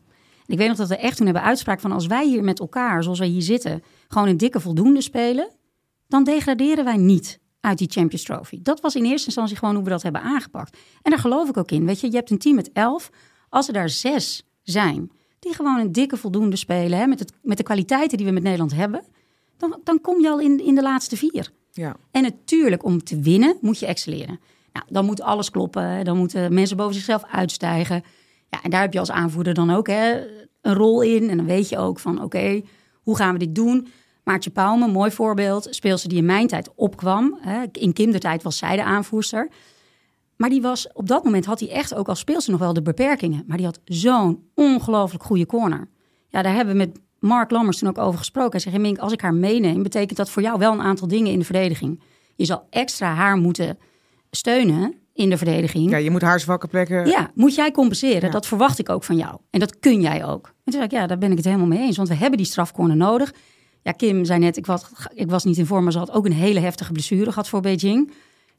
En 0.45 0.53
ik 0.53 0.57
weet 0.57 0.67
nog 0.67 0.77
dat 0.77 0.87
we 0.87 0.97
echt 0.97 1.17
toen 1.17 1.25
hebben 1.25 1.43
uitspraak 1.43 1.79
van... 1.79 1.91
als 1.91 2.07
wij 2.07 2.27
hier 2.27 2.43
met 2.43 2.59
elkaar, 2.59 3.03
zoals 3.03 3.19
wij 3.19 3.27
hier 3.27 3.41
zitten... 3.41 3.83
gewoon 4.07 4.27
een 4.27 4.37
dikke 4.37 4.59
voldoende 4.59 5.01
spelen... 5.01 5.49
dan 6.07 6.23
degraderen 6.23 6.83
wij 6.83 6.97
niet 6.97 7.39
uit 7.59 7.77
die 7.77 7.89
Champions 7.91 8.23
Trophy. 8.23 8.59
Dat 8.61 8.81
was 8.81 8.95
in 8.95 9.05
eerste 9.05 9.25
instantie 9.25 9.57
gewoon 9.57 9.75
hoe 9.75 9.83
we 9.83 9.89
dat 9.89 10.03
hebben 10.03 10.21
aangepakt. 10.21 10.77
En 11.01 11.11
daar 11.11 11.19
geloof 11.19 11.49
ik 11.49 11.57
ook 11.57 11.71
in. 11.71 11.85
Weet 11.85 11.99
je, 11.99 12.07
je 12.07 12.15
hebt 12.15 12.29
een 12.29 12.37
team 12.37 12.55
met 12.55 12.71
elf. 12.71 13.09
Als 13.49 13.67
er 13.67 13.73
daar 13.73 13.89
zes 13.89 14.43
zijn 14.61 15.11
die 15.39 15.53
gewoon 15.53 15.79
een 15.79 15.91
dikke 15.91 16.17
voldoende 16.17 16.55
spelen... 16.55 16.99
Hè, 16.99 17.07
met, 17.07 17.19
het, 17.19 17.33
met 17.41 17.57
de 17.57 17.63
kwaliteiten 17.63 18.17
die 18.17 18.25
we 18.25 18.31
met 18.31 18.43
Nederland 18.43 18.73
hebben... 18.73 19.03
dan, 19.57 19.79
dan 19.83 20.01
kom 20.01 20.21
je 20.21 20.29
al 20.29 20.39
in, 20.39 20.65
in 20.65 20.75
de 20.75 20.81
laatste 20.81 21.17
vier. 21.17 21.51
Ja. 21.71 21.95
En 22.11 22.21
natuurlijk, 22.21 22.83
om 22.83 23.03
te 23.03 23.19
winnen 23.19 23.57
moet 23.61 23.79
je 23.79 23.85
excelleren. 23.85 24.39
Nou, 24.73 24.85
dan 24.89 25.05
moet 25.05 25.21
alles 25.21 25.49
kloppen. 25.49 26.05
Dan 26.05 26.17
moeten 26.17 26.53
mensen 26.53 26.77
boven 26.77 26.93
zichzelf 26.93 27.23
uitstijgen. 27.31 28.03
Ja, 28.49 28.63
en 28.63 28.69
daar 28.69 28.81
heb 28.81 28.93
je 28.93 28.99
als 28.99 29.11
aanvoerder 29.11 29.53
dan 29.53 29.69
ook 29.69 29.87
hè, 29.87 30.25
een 30.61 30.73
rol 30.73 31.01
in. 31.01 31.29
En 31.29 31.37
dan 31.37 31.45
weet 31.45 31.69
je 31.69 31.77
ook 31.77 31.99
van, 31.99 32.23
oké, 32.23 32.61
hoe 33.01 33.15
gaan 33.15 33.33
we 33.33 33.39
dit 33.39 33.55
doen? 33.55 33.87
Maartje 34.23 34.49
Pauwme, 34.49 34.87
mooi 34.87 35.11
voorbeeld. 35.11 35.67
Speelster 35.69 36.09
die 36.09 36.17
in 36.17 36.25
mijn 36.25 36.47
tijd 36.47 36.69
opkwam. 36.75 37.37
Hè. 37.41 37.63
In 37.71 37.93
kindertijd 37.93 38.43
was 38.43 38.57
zij 38.57 38.75
de 38.75 38.83
aanvoerster. 38.83 39.49
Maar 40.35 40.49
die 40.49 40.61
was, 40.61 40.93
op 40.93 41.07
dat 41.07 41.23
moment 41.23 41.45
had 41.45 41.59
hij 41.59 41.69
echt 41.69 41.95
ook 41.95 42.07
als 42.07 42.19
speelster 42.19 42.51
nog 42.51 42.61
wel 42.61 42.73
de 42.73 42.81
beperkingen. 42.81 43.43
Maar 43.47 43.57
die 43.57 43.65
had 43.65 43.79
zo'n 43.85 44.49
ongelooflijk 44.55 45.23
goede 45.23 45.45
corner. 45.45 45.89
Ja, 46.27 46.41
daar 46.41 46.55
hebben 46.55 46.73
we 46.73 46.79
met 46.79 46.99
Mark 47.21 47.51
Lammers 47.51 47.77
toen 47.77 47.89
ook 47.89 47.97
over 47.97 48.19
gesproken. 48.19 48.51
Hij 48.51 48.59
zegt, 48.59 48.75
"Hey, 48.75 48.85
Mink, 48.85 48.97
als 48.97 49.13
ik 49.13 49.21
haar 49.21 49.33
meeneem, 49.33 49.83
betekent 49.83 50.17
dat 50.17 50.29
voor 50.29 50.41
jou 50.41 50.59
wel 50.59 50.71
een 50.73 50.81
aantal 50.81 51.07
dingen 51.07 51.31
in 51.31 51.39
de 51.39 51.45
verdediging. 51.45 52.01
Je 52.35 52.45
zal 52.45 52.67
extra 52.69 53.13
haar 53.13 53.37
moeten 53.37 53.77
steunen 54.31 54.93
in 55.13 55.29
de 55.29 55.37
verdediging. 55.37 55.89
ja, 55.89 55.97
je 55.97 56.11
moet 56.11 56.21
haar 56.21 56.39
zwakke 56.39 56.67
plekken. 56.67 57.05
Ja, 57.07 57.31
moet 57.35 57.55
jij 57.55 57.71
compenseren. 57.71 58.21
Ja. 58.21 58.29
Dat 58.29 58.47
verwacht 58.47 58.79
ik 58.79 58.89
ook 58.89 59.03
van 59.03 59.17
jou. 59.17 59.37
En 59.49 59.59
dat 59.59 59.79
kun 59.79 60.01
jij 60.01 60.25
ook. 60.25 60.45
En 60.45 60.53
toen 60.63 60.73
zei 60.73 60.85
ik, 60.85 60.91
ja, 60.91 61.07
daar 61.07 61.17
ben 61.17 61.31
ik 61.31 61.37
het 61.37 61.45
helemaal 61.45 61.67
mee 61.67 61.79
eens. 61.79 61.97
Want 61.97 62.09
we 62.09 62.15
hebben 62.15 62.37
die 62.37 62.47
strafcorner 62.47 62.95
nodig. 62.97 63.33
Ja, 63.83 63.91
Kim 63.91 64.25
zei 64.25 64.39
net, 64.39 64.57
ik 64.57 64.65
was, 64.65 64.85
ik 65.13 65.29
was 65.29 65.43
niet 65.43 65.57
in 65.57 65.65
vorm, 65.65 65.83
maar 65.83 65.91
ze 65.91 65.97
had 65.97 66.11
ook 66.11 66.25
een 66.25 66.31
hele 66.33 66.59
heftige 66.59 66.91
blessure 66.91 67.29
gehad 67.31 67.49
voor 67.49 67.61
Beijing. 67.61 68.11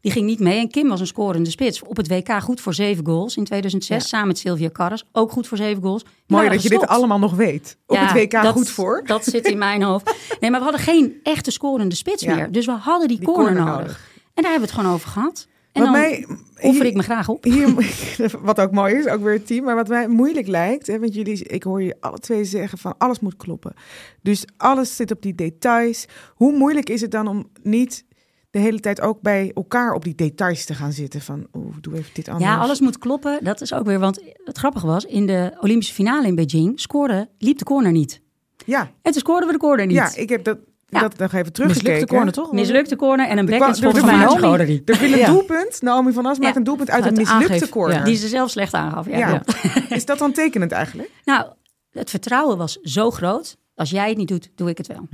Die 0.03 0.13
ging 0.13 0.27
niet 0.27 0.39
mee. 0.39 0.59
En 0.59 0.69
Kim 0.69 0.89
was 0.89 1.01
een 1.01 1.07
scorende 1.07 1.51
spits. 1.51 1.83
Op 1.83 1.97
het 1.97 2.09
WK 2.09 2.33
goed 2.43 2.61
voor 2.61 2.75
zeven 2.75 3.07
goals 3.07 3.37
in 3.37 3.45
2006. 3.45 4.03
Ja. 4.03 4.07
Samen 4.09 4.27
met 4.27 4.39
Sylvia 4.39 4.71
Carras. 4.71 5.05
Ook 5.13 5.31
goed 5.33 5.47
voor 5.47 5.57
zeven 5.57 5.83
goals. 5.83 6.03
Mooi 6.03 6.15
waren 6.27 6.53
dat 6.53 6.63
je 6.63 6.69
dit 6.69 6.87
allemaal 6.87 7.19
nog 7.19 7.35
weet. 7.35 7.77
Op 7.87 7.97
Ja, 7.97 8.03
het 8.07 8.13
WK 8.13 8.31
dat- 8.43 8.53
goed 8.53 8.71
voor. 8.71 9.03
Dat 9.07 9.25
zit 9.25 9.47
in 9.47 9.59
mijn 9.59 9.83
hoofd. 9.83 10.15
Nee, 10.41 10.51
maar 10.51 10.59
we 10.61 10.65
hadden 10.67 10.85
geen 10.85 11.15
echte 11.23 11.51
scorende 11.51 11.95
spits 11.95 12.23
Ja. 12.23 12.35
meer. 12.35 12.53
Dus 12.53 12.67
we 12.67 12.73
hadden 12.73 13.09
die, 13.09 13.17
Die 13.17 13.27
corner, 13.27 13.45
corner 13.47 13.65
nodig. 13.65 13.81
nodig. 13.87 14.11
En 14.35 14.43
daar 14.43 14.51
hebben 14.53 14.69
we 14.69 14.75
het 14.75 14.81
gewoon 14.81 14.95
over 14.95 15.09
gehad. 15.11 15.47
En 15.73 15.83
Wat 15.83 15.93
dan 15.93 16.01
mij- 16.01 16.27
offer 16.61 16.87
ik 16.87 16.95
me 16.95 17.03
graag 17.03 17.29
op. 17.29 17.45
Hier, 17.45 17.75
wat 18.43 18.61
ook 18.61 18.71
mooi 18.73 18.95
is, 18.95 19.07
ook 19.07 19.23
weer 19.23 19.33
het 19.33 19.47
team. 19.47 19.65
Maar 19.65 19.75
wat 19.75 19.89
mij 19.89 20.09
moeilijk 20.09 20.47
lijkt, 20.47 20.87
hè, 20.87 20.99
want 20.99 21.15
jullie, 21.15 21.45
ik 21.45 21.63
hoor 21.63 21.83
je 21.83 21.97
alle 22.01 22.19
twee 22.19 22.45
zeggen 22.45 22.79
van 22.79 22.95
alles 22.99 23.21
moet 23.21 23.37
kloppen. 23.37 23.75
Dus 24.23 24.45
alles 24.57 24.97
zit 24.97 25.11
op 25.11 25.23
die 25.23 25.35
details. 25.35 26.07
Hoe 26.35 26.57
moeilijk 26.57 26.91
is 26.91 27.01
het 27.01 27.11
dan 27.11 27.27
om 27.27 27.49
niet 27.63 28.05
de 28.53 28.59
hele 28.59 28.81
tijd 28.81 29.01
ook 29.01 29.21
bij 29.21 29.51
elkaar 29.55 29.93
op 29.93 30.05
die 30.05 30.15
details 30.15 30.65
te 30.65 30.75
gaan 30.75 30.93
zitten? 30.93 31.21
Van, 31.21 31.47
oeh, 31.53 31.75
doe 31.81 31.95
even 31.97 32.11
dit 32.15 32.29
anders. 32.29 32.51
Ja, 32.51 32.57
alles 32.59 32.81
moet 32.81 32.99
kloppen. 32.99 33.39
Dat 33.45 33.61
is 33.61 33.73
ook 33.75 33.87
weer, 33.87 33.99
want 33.99 34.21
het 34.45 34.59
grappige 34.59 34.87
was, 34.87 35.05
in 35.05 35.27
de 35.27 35.53
Olympische 35.61 35.95
finale 35.95 36.27
in 36.27 36.35
Beijing 36.35 36.81
scoorde, 36.81 37.29
liep 37.39 37.59
de 37.59 37.65
corner 37.65 37.93
niet. 37.93 38.21
Ja, 38.67 38.81
En 39.03 39.13
toen 39.13 39.21
scoorden 39.21 39.47
we 39.47 39.53
de 39.53 39.59
corner 39.61 39.87
niet. 39.87 39.97
ja 39.97 40.15
ik 40.15 40.29
heb 40.29 40.45
dat, 40.45 40.59
Ja. 40.89 41.01
dat 41.01 41.19
nog 41.19 41.33
even 41.33 41.53
teruggekeken. 41.53 41.91
Mislukte 41.93 42.15
corner, 42.15 42.33
toch? 42.33 42.53
Mislukte 42.53 42.97
corner 42.97 43.29
en 43.29 43.39
een 43.39 43.49
er- 43.51 43.59
van 43.59 43.75
er- 43.75 44.05
Maarten 44.05 44.41
Naomi-. 44.41 44.83
Er 44.85 44.97
viel 44.97 45.13
een 45.13 45.19
Ja. 45.19 45.27
doelpunt. 45.31 45.83
Naomi 45.83 46.13
van 46.13 46.27
As 46.27 46.39
maakt 46.39 46.53
Ja. 46.53 46.59
een 46.59 46.65
doelpunt 46.65 46.91
uit 46.91 47.01
een 47.01 47.09
Uit 47.09 47.17
mislukte 47.19 47.53
aangeef. 47.53 47.69
corner. 47.69 47.97
Ja. 47.97 48.05
Die 48.05 48.17
ze 48.17 48.29
zelf 48.29 48.51
slecht 48.51 48.75
aangaf. 48.75 49.07
Ja. 49.09 49.43
Is 49.89 50.05
dat 50.05 50.19
dan 50.19 50.33
tekenend 50.33 50.73
eigenlijk? 50.73 51.11
Nou, 51.25 51.47
het 51.91 52.11
vertrouwen 52.11 52.57
was 52.59 52.79
zo 52.83 53.11
groot. 53.11 53.57
Als 53.75 53.91
jij 53.91 54.09
het 54.09 54.17
niet 54.19 54.29
doet, 54.29 54.51
doe 54.55 54.69
ik 54.69 54.79
het 54.79 54.87
wel. 54.87 55.09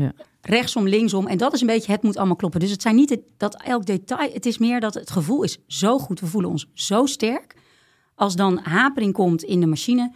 Rechtsom, 0.49 0.89
linksom. 0.89 1.27
En 1.27 1.39
dat 1.39 1.53
is 1.53 1.61
een 1.61 1.67
beetje, 1.67 1.93
het 1.93 2.03
moet 2.03 2.17
allemaal 2.17 2.37
kloppen. 2.37 2.61
Dus 2.61 2.71
het 2.71 2.83
zijn 2.83 2.95
niet 2.95 3.19
dat 3.37 3.63
elk 3.63 3.87
detail. 3.87 4.33
Het 4.33 4.47
is 4.47 4.59
meer 4.59 4.81
dat 4.81 4.95
het 4.95 5.11
gevoel 5.11 5.43
is 5.43 5.59
zo 5.67 5.99
goed. 5.99 6.21
We 6.21 6.27
voelen 6.27 6.51
ons 6.51 6.67
zo 6.75 7.07
sterk. 7.07 7.55
Als 8.15 8.37
dan 8.37 8.59
hapering 8.63 9.13
komt 9.13 9.43
in 9.43 9.61
de 9.61 9.67
machine, 9.67 10.13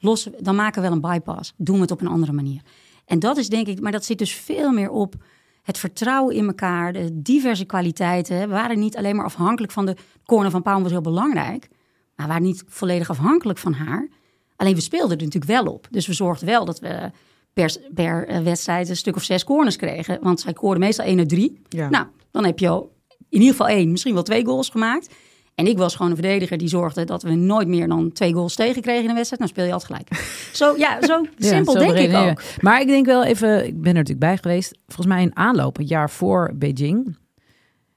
we- 0.00 0.36
dan 0.40 0.54
maken 0.54 0.82
we 0.82 0.88
wel 0.88 0.96
een 0.96 1.00
bypass. 1.10 1.52
Doen 1.56 1.74
we 1.76 1.82
het 1.82 1.90
op 1.90 2.00
een 2.00 2.06
andere 2.06 2.32
manier. 2.32 2.62
En 3.06 3.18
dat 3.18 3.36
is 3.36 3.48
denk 3.48 3.66
ik, 3.66 3.80
maar 3.80 3.92
dat 3.92 4.04
zit 4.04 4.18
dus 4.18 4.34
veel 4.34 4.72
meer 4.72 4.90
op 4.90 5.14
het 5.62 5.78
vertrouwen 5.78 6.34
in 6.34 6.46
elkaar, 6.46 6.92
de 6.92 7.08
diverse 7.22 7.64
kwaliteiten. 7.64 8.38
We 8.40 8.46
waren 8.46 8.78
niet 8.78 8.96
alleen 8.96 9.16
maar 9.16 9.24
afhankelijk 9.24 9.72
van 9.72 9.86
de 9.86 9.96
corner 10.26 10.50
van 10.50 10.62
Pauw 10.62 10.82
was 10.82 10.90
heel 10.90 11.00
belangrijk, 11.00 11.68
maar 12.16 12.26
we 12.26 12.32
waren 12.32 12.42
niet 12.42 12.64
volledig 12.66 13.10
afhankelijk 13.10 13.58
van 13.58 13.72
haar. 13.72 14.08
Alleen 14.56 14.74
we 14.74 14.80
speelden 14.80 15.18
er 15.18 15.24
natuurlijk 15.24 15.52
wel 15.52 15.72
op. 15.72 15.86
Dus 15.90 16.06
we 16.06 16.12
zorgden 16.12 16.46
wel 16.48 16.64
dat 16.64 16.78
we 16.80 17.10
per, 17.54 17.76
per 17.94 18.26
eh, 18.26 18.40
wedstrijd 18.40 18.88
een 18.88 18.96
stuk 18.96 19.16
of 19.16 19.22
zes 19.22 19.44
corners 19.44 19.76
kregen. 19.76 20.18
Want 20.22 20.40
zij 20.40 20.52
scoorden 20.52 20.80
meestal 20.80 21.04
één 21.04 21.18
uit 21.18 21.28
drie. 21.28 21.60
Ja. 21.68 21.88
Nou, 21.88 22.06
dan 22.30 22.44
heb 22.44 22.58
je 22.58 22.68
al 22.68 22.92
in 23.28 23.40
ieder 23.40 23.56
geval 23.56 23.68
één, 23.68 23.90
misschien 23.90 24.14
wel 24.14 24.22
twee 24.22 24.44
goals 24.44 24.68
gemaakt. 24.68 25.14
En 25.54 25.66
ik 25.66 25.78
was 25.78 25.94
gewoon 25.96 26.10
een 26.10 26.16
verdediger 26.16 26.58
die 26.58 26.68
zorgde 26.68 27.04
dat 27.04 27.22
we 27.22 27.34
nooit 27.34 27.68
meer 27.68 27.88
dan 27.88 28.12
twee 28.12 28.32
goals 28.32 28.54
tegenkregen 28.54 29.02
in 29.02 29.08
een 29.08 29.14
wedstrijd. 29.14 29.40
Dan 29.42 29.50
speel 29.50 29.64
je 29.64 29.72
altijd 29.72 29.92
gelijk. 29.92 30.08
Zo, 30.52 30.76
ja, 30.76 31.02
zo 31.02 31.26
Ja, 31.36 31.48
simpel 31.48 31.72
zo 31.72 31.78
denk 31.78 31.98
ik 31.98 32.14
ook. 32.14 32.42
Maar 32.60 32.80
ik 32.80 32.86
denk 32.86 33.06
wel 33.06 33.24
even, 33.24 33.66
ik 33.66 33.80
ben 33.80 33.90
er 33.90 33.98
natuurlijk 33.98 34.20
bij 34.20 34.36
geweest. 34.36 34.78
Volgens 34.86 35.06
mij 35.06 35.22
in 35.22 35.36
aanloop, 35.36 35.78
een 35.78 35.86
jaar 35.86 36.10
voor 36.10 36.50
Beijing, 36.54 37.16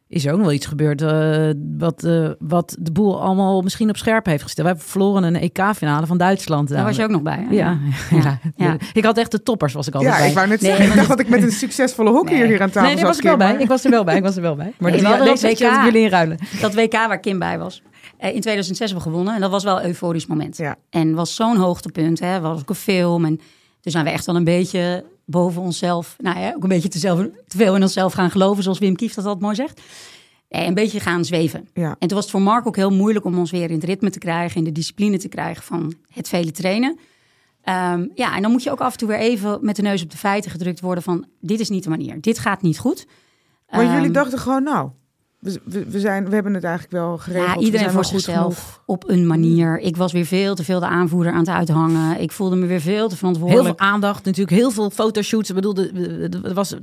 is 0.09 0.25
er 0.25 0.31
ook 0.31 0.37
nog 0.37 0.45
wel 0.45 0.55
iets 0.55 0.65
gebeurd 0.65 1.01
eh, 1.01 1.49
wat, 1.77 2.03
eh, 2.03 2.29
wat 2.39 2.75
de 2.79 2.91
boel 2.91 3.21
allemaal 3.21 3.61
misschien 3.61 3.89
op 3.89 3.97
scherp 3.97 4.25
heeft 4.25 4.43
gesteld. 4.43 4.67
We 4.67 4.73
hebben 4.73 4.91
verloren 4.91 5.23
een 5.23 5.35
EK-finale 5.35 6.05
van 6.05 6.17
Duitsland. 6.17 6.69
Daar 6.69 6.83
was 6.83 6.95
je 6.95 7.03
ook 7.03 7.09
nog 7.09 7.21
bij. 7.21 7.45
hè? 7.49 7.55
Ja, 7.55 7.77
ja. 8.09 8.39
Ja. 8.55 8.77
ik 8.93 9.05
had 9.05 9.17
echt 9.17 9.31
de 9.31 9.43
toppers, 9.43 9.73
was 9.73 9.87
ik 9.87 9.93
altijd 9.95 10.13
Ja, 10.13 10.19
bij. 10.19 10.29
ik 10.29 10.35
wou 10.35 10.47
net 10.47 10.61
Nee, 10.61 10.69
zeggen, 10.71 10.89
ik 10.89 10.95
dacht 10.95 11.07
dat 11.07 11.19
ik 11.19 11.29
met 11.29 11.43
een 11.43 11.51
succesvolle 11.65 12.09
hockeyer 12.11 12.39
Nee. 12.39 12.47
hier 12.49 12.61
aan 12.61 12.69
tafel 12.69 12.93
Nee, 12.95 13.03
was 13.03 13.17
ik 13.17 13.23
wel 13.23 13.31
Kim, 13.31 13.39
bij. 13.45 13.51
maar- 13.53 13.61
Ik 13.61 13.67
was 13.67 13.83
er 13.85 13.91
wel 13.91 14.03
bij. 14.03 14.15
Ik 14.17 14.23
was 14.23 14.35
er 14.35 14.41
wel 14.41 14.55
bij. 14.55 14.73
Maar 14.77 14.91
Nee, 14.91 15.37
zet 15.37 15.57
je 15.57 15.65
WK. 15.69 15.83
jullie 15.83 16.01
inruilen. 16.03 16.37
Dat 16.61 16.73
WK 16.73 16.91
waar 16.91 17.19
Kim 17.19 17.39
bij 17.39 17.59
was. 17.59 17.81
eh, 18.17 18.33
in 18.35 18.41
2006 18.41 18.79
hebben 18.91 18.97
we 19.07 19.09
gewonnen. 19.09 19.35
En 19.35 19.41
dat 19.41 19.51
was 19.51 19.63
wel 19.63 19.79
een 19.79 19.85
euforisch 19.85 20.25
moment. 20.27 20.57
Ja. 20.57 20.75
En 20.89 21.13
was 21.13 21.35
zo'n 21.35 21.55
hoogtepunt. 21.57 22.19
Hè. 22.19 22.25
We 22.39 22.45
hadden 22.45 22.61
ook 22.61 22.69
een 22.69 22.75
film. 22.75 23.25
En 23.25 23.35
toen 23.81 23.91
zijn 23.91 24.03
we 24.05 24.09
echt 24.11 24.25
wel 24.25 24.35
een 24.35 24.43
beetje 24.43 25.03
boven 25.27 25.61
onszelf. 25.61 26.15
Nou 26.17 26.39
ja, 26.39 26.53
ook 26.55 26.63
een 26.63 26.69
beetje 26.69 26.89
te, 26.89 26.99
zelf, 26.99 27.19
te 27.47 27.57
veel 27.57 27.75
in 27.75 27.81
onszelf 27.81 28.13
gaan 28.13 28.31
geloven. 28.31 28.63
Zoals 28.63 28.79
Wim 28.79 28.95
Kief 28.95 29.13
dat 29.13 29.25
altijd 29.25 29.43
mooi 29.43 29.55
zegt. 29.55 29.81
Een 30.49 30.73
beetje 30.73 30.99
gaan 30.99 31.25
zweven. 31.25 31.67
Ja. 31.73 31.95
En 31.99 32.07
toen 32.07 32.17
was 32.17 32.21
het 32.21 32.29
voor 32.29 32.41
Mark 32.41 32.67
ook 32.67 32.75
heel 32.75 32.91
moeilijk 32.91 33.25
om 33.25 33.37
ons 33.37 33.51
weer 33.51 33.69
in 33.69 33.75
het 33.75 33.83
ritme 33.83 34.09
te 34.09 34.19
krijgen. 34.19 34.57
In 34.57 34.63
de 34.63 34.71
discipline 34.71 35.17
te 35.17 35.27
krijgen 35.27 35.63
van 35.63 35.93
het 36.09 36.29
vele 36.29 36.51
trainen. 36.51 36.99
Ehm, 37.61 38.07
ja, 38.13 38.35
en 38.35 38.41
dan 38.41 38.51
moet 38.51 38.63
je 38.63 38.71
ook 38.71 38.81
af 38.81 38.91
en 38.91 38.97
toe 38.97 39.07
weer 39.07 39.19
even 39.19 39.57
met 39.61 39.75
de 39.75 39.81
neus 39.81 40.03
op 40.03 40.11
de 40.11 40.17
feiten 40.17 40.51
gedrukt 40.51 40.79
worden 40.79 41.03
van... 41.03 41.25
dit 41.39 41.59
is 41.59 41.69
niet 41.69 41.83
de 41.83 41.89
manier, 41.89 42.21
dit 42.21 42.39
gaat 42.39 42.61
niet 42.61 42.79
goed. 42.79 43.07
Maar 43.69 43.85
jullie 43.85 44.03
Ehm, 44.03 44.11
dachten 44.11 44.39
gewoon, 44.39 44.63
nou, 44.63 44.89
we, 45.63 45.99
zijn, 45.99 46.29
we 46.29 46.33
hebben 46.33 46.53
het 46.53 46.63
eigenlijk 46.63 46.93
wel 46.93 47.17
geregeld. 47.17 47.49
Ja, 47.53 47.57
we 47.59 47.65
iedereen 47.65 47.89
zijn 47.89 47.91
voor 47.91 48.01
wel 48.01 48.11
goed 48.11 48.21
zichzelf 48.21 48.59
genoeg. 48.59 48.83
op 48.85 49.09
een 49.09 49.27
manier. 49.27 49.79
Ik 49.79 49.97
was 49.97 50.11
weer 50.11 50.25
veel 50.25 50.55
te 50.55 50.63
veel 50.63 50.79
de 50.79 50.85
aanvoerder 50.85 51.31
aan 51.31 51.39
het 51.39 51.49
uithangen. 51.49 52.19
Ik 52.21 52.31
voelde 52.31 52.55
me 52.55 52.65
weer 52.65 52.81
veel 52.81 53.03
te 53.03 53.07
Heel 53.07 53.17
verantwoordelijk. 53.17 53.79
veel 53.79 53.87
aandacht, 53.87 54.25
natuurlijk 54.25 54.57
heel 54.57 54.71
veel 54.71 54.89
fotoshoots. 54.89 55.49
Ik 55.49 55.55
bedoel, 55.55 55.73
was 56.53 56.69
Ja, 56.69 56.77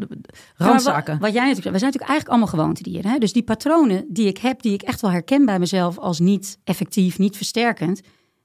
randzaken. 0.56 1.12
Wat, 1.12 1.22
wat 1.22 1.32
jij 1.32 1.46
natuurlijk 1.46 1.62
zei, 1.62 1.72
we 1.72 1.78
zijn 1.78 1.92
natuurlijk 1.92 2.10
eigenlijk 2.10 2.28
allemaal 2.28 2.46
gewoontedieren. 2.48 3.10
Hè? 3.10 3.18
Dus 3.18 3.32
die 3.32 3.42
patronen 3.42 4.04
die 4.08 4.26
ik 4.26 4.38
heb, 4.38 4.62
die 4.62 4.72
ik 4.72 4.82
echt 4.82 5.00
wel 5.00 5.10
herken 5.10 5.44
bij 5.44 5.58
mezelf 5.58 5.98
als 5.98 6.18
niet 6.18 6.58
effectief, 6.64 7.18
niet 7.18 7.36
versterkend, 7.36 8.00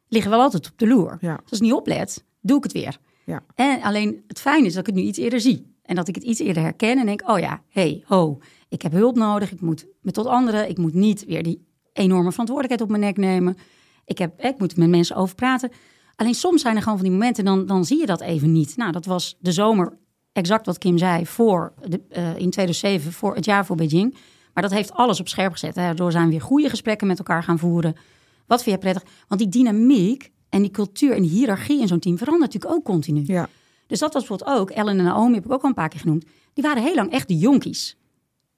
liggen 0.08 0.32
wel 0.32 0.42
altijd 0.42 0.72
op 0.72 0.78
de 0.78 0.88
loer. 0.88 1.18
Ja. 1.22 1.40
Als 1.50 1.60
ik 1.60 1.66
niet 1.66 1.74
oplet, 1.74 2.24
doe 2.42 2.58
ik 2.58 2.64
het 2.64 2.72
weer. 2.74 2.98
Ja. 3.26 3.44
En 3.56 3.82
alleen 3.82 4.24
het 4.28 4.40
fijne 4.40 4.66
is 4.66 4.74
dat 4.74 4.88
ik 4.88 4.94
het 4.94 5.04
nu 5.04 5.08
iets 5.10 5.18
eerder 5.18 5.42
zie. 5.42 5.78
En 5.90 5.96
dat 5.96 6.08
ik 6.08 6.16
het 6.16 6.24
iets 6.24 6.40
eerder 6.40 6.64
herken 6.64 6.98
en 6.98 7.06
denk, 7.06 7.30
oh 7.30 7.40
ja, 7.40 7.62
hey, 7.70 8.04
ho, 8.06 8.38
ik 8.68 8.82
heb 8.82 8.92
hulp 8.92 9.16
nodig. 9.16 9.52
Ik 9.52 9.62
moet 9.62 9.88
me 10.02 10.12
tot 10.12 10.26
anderen. 10.26 10.70
Ik 10.70 10.78
moet 10.78 10.94
niet 10.94 11.26
weer 11.26 11.44
die 11.44 11.68
enorme 11.94 12.32
verantwoordelijkheid 12.32 12.82
op 12.82 12.98
mijn 12.98 13.02
nek 13.02 13.18
nemen. 13.18 13.58
Ik, 14.06 14.18
heb, 14.18 14.42
ik 14.42 14.60
moet 14.60 14.78
met 14.78 14.90
mensen 14.90 15.16
over 15.16 15.36
praten. 15.36 15.72
Alleen 16.16 16.34
soms 16.34 16.62
zijn 16.62 16.76
er 16.76 16.82
gewoon 16.82 16.98
van 16.98 17.08
die 17.08 17.18
momenten, 17.18 17.46
dan, 17.46 17.66
dan 17.66 17.86
zie 17.86 18.00
je 18.00 18.06
dat 18.06 18.22
even 18.22 18.52
niet. 18.52 18.78
Nou, 18.78 18.92
dat 18.92 19.06
was 19.06 19.38
de 19.40 19.52
zomer, 19.52 19.98
exact 20.32 20.66
wat 20.66 20.78
Kim 20.78 20.98
zei, 20.98 21.26
voor 21.26 21.74
de, 21.88 22.02
eh, 22.10 22.28
in 22.28 22.50
2007, 22.50 23.12
voor 23.12 23.36
het 23.36 23.46
jaar 23.46 23.66
voor 23.66 23.76
Beijing. 23.76 24.18
Maar 24.54 24.64
dat 24.64 24.72
heeft 24.72 24.94
alles 24.94 25.20
op 25.20 25.28
scherp 25.28 25.52
gezet. 25.52 25.76
Daardoor 25.76 26.12
zijn 26.12 26.26
we 26.26 26.32
weer 26.32 26.42
goede 26.42 26.70
gesprekken 26.70 27.08
met 27.08 27.18
elkaar 27.18 27.44
gaan 27.44 27.60
voeren. 27.60 27.96
Wat 28.48 28.64
vind 28.64 28.80
prettig? 28.80 29.04
Want 29.28 29.42
die 29.42 29.50
dynamiek 29.50 30.32
en 30.50 30.62
die 30.62 30.72
cultuur 30.72 31.16
en 31.16 31.22
die 31.22 31.32
hiërarchie 31.32 31.82
in 31.82 31.88
zo'n 31.88 32.00
team 32.00 32.18
verandert 32.18 32.54
natuurlijk 32.54 32.80
ook 32.80 32.86
continu. 32.86 33.24
Ja. 33.26 33.50
Dus 33.90 34.00
dat 34.00 34.14
was 34.14 34.28
bijvoorbeeld 34.28 34.60
ook, 34.60 34.70
Ellen 34.70 34.98
en 35.00 35.04
Naomi 35.04 35.36
heb 35.36 35.46
ik 35.46 35.52
ook 35.52 35.62
al 35.62 35.68
een 35.70 35.74
paar 35.76 35.90
keer 35.90 36.00
genoemd. 36.00 36.26
Die 36.54 36.64
waren 36.64 36.84
heel 36.84 36.96
lang 36.96 37.12
echt 37.12 37.28
de 37.28 37.38
jonkies. 37.38 37.98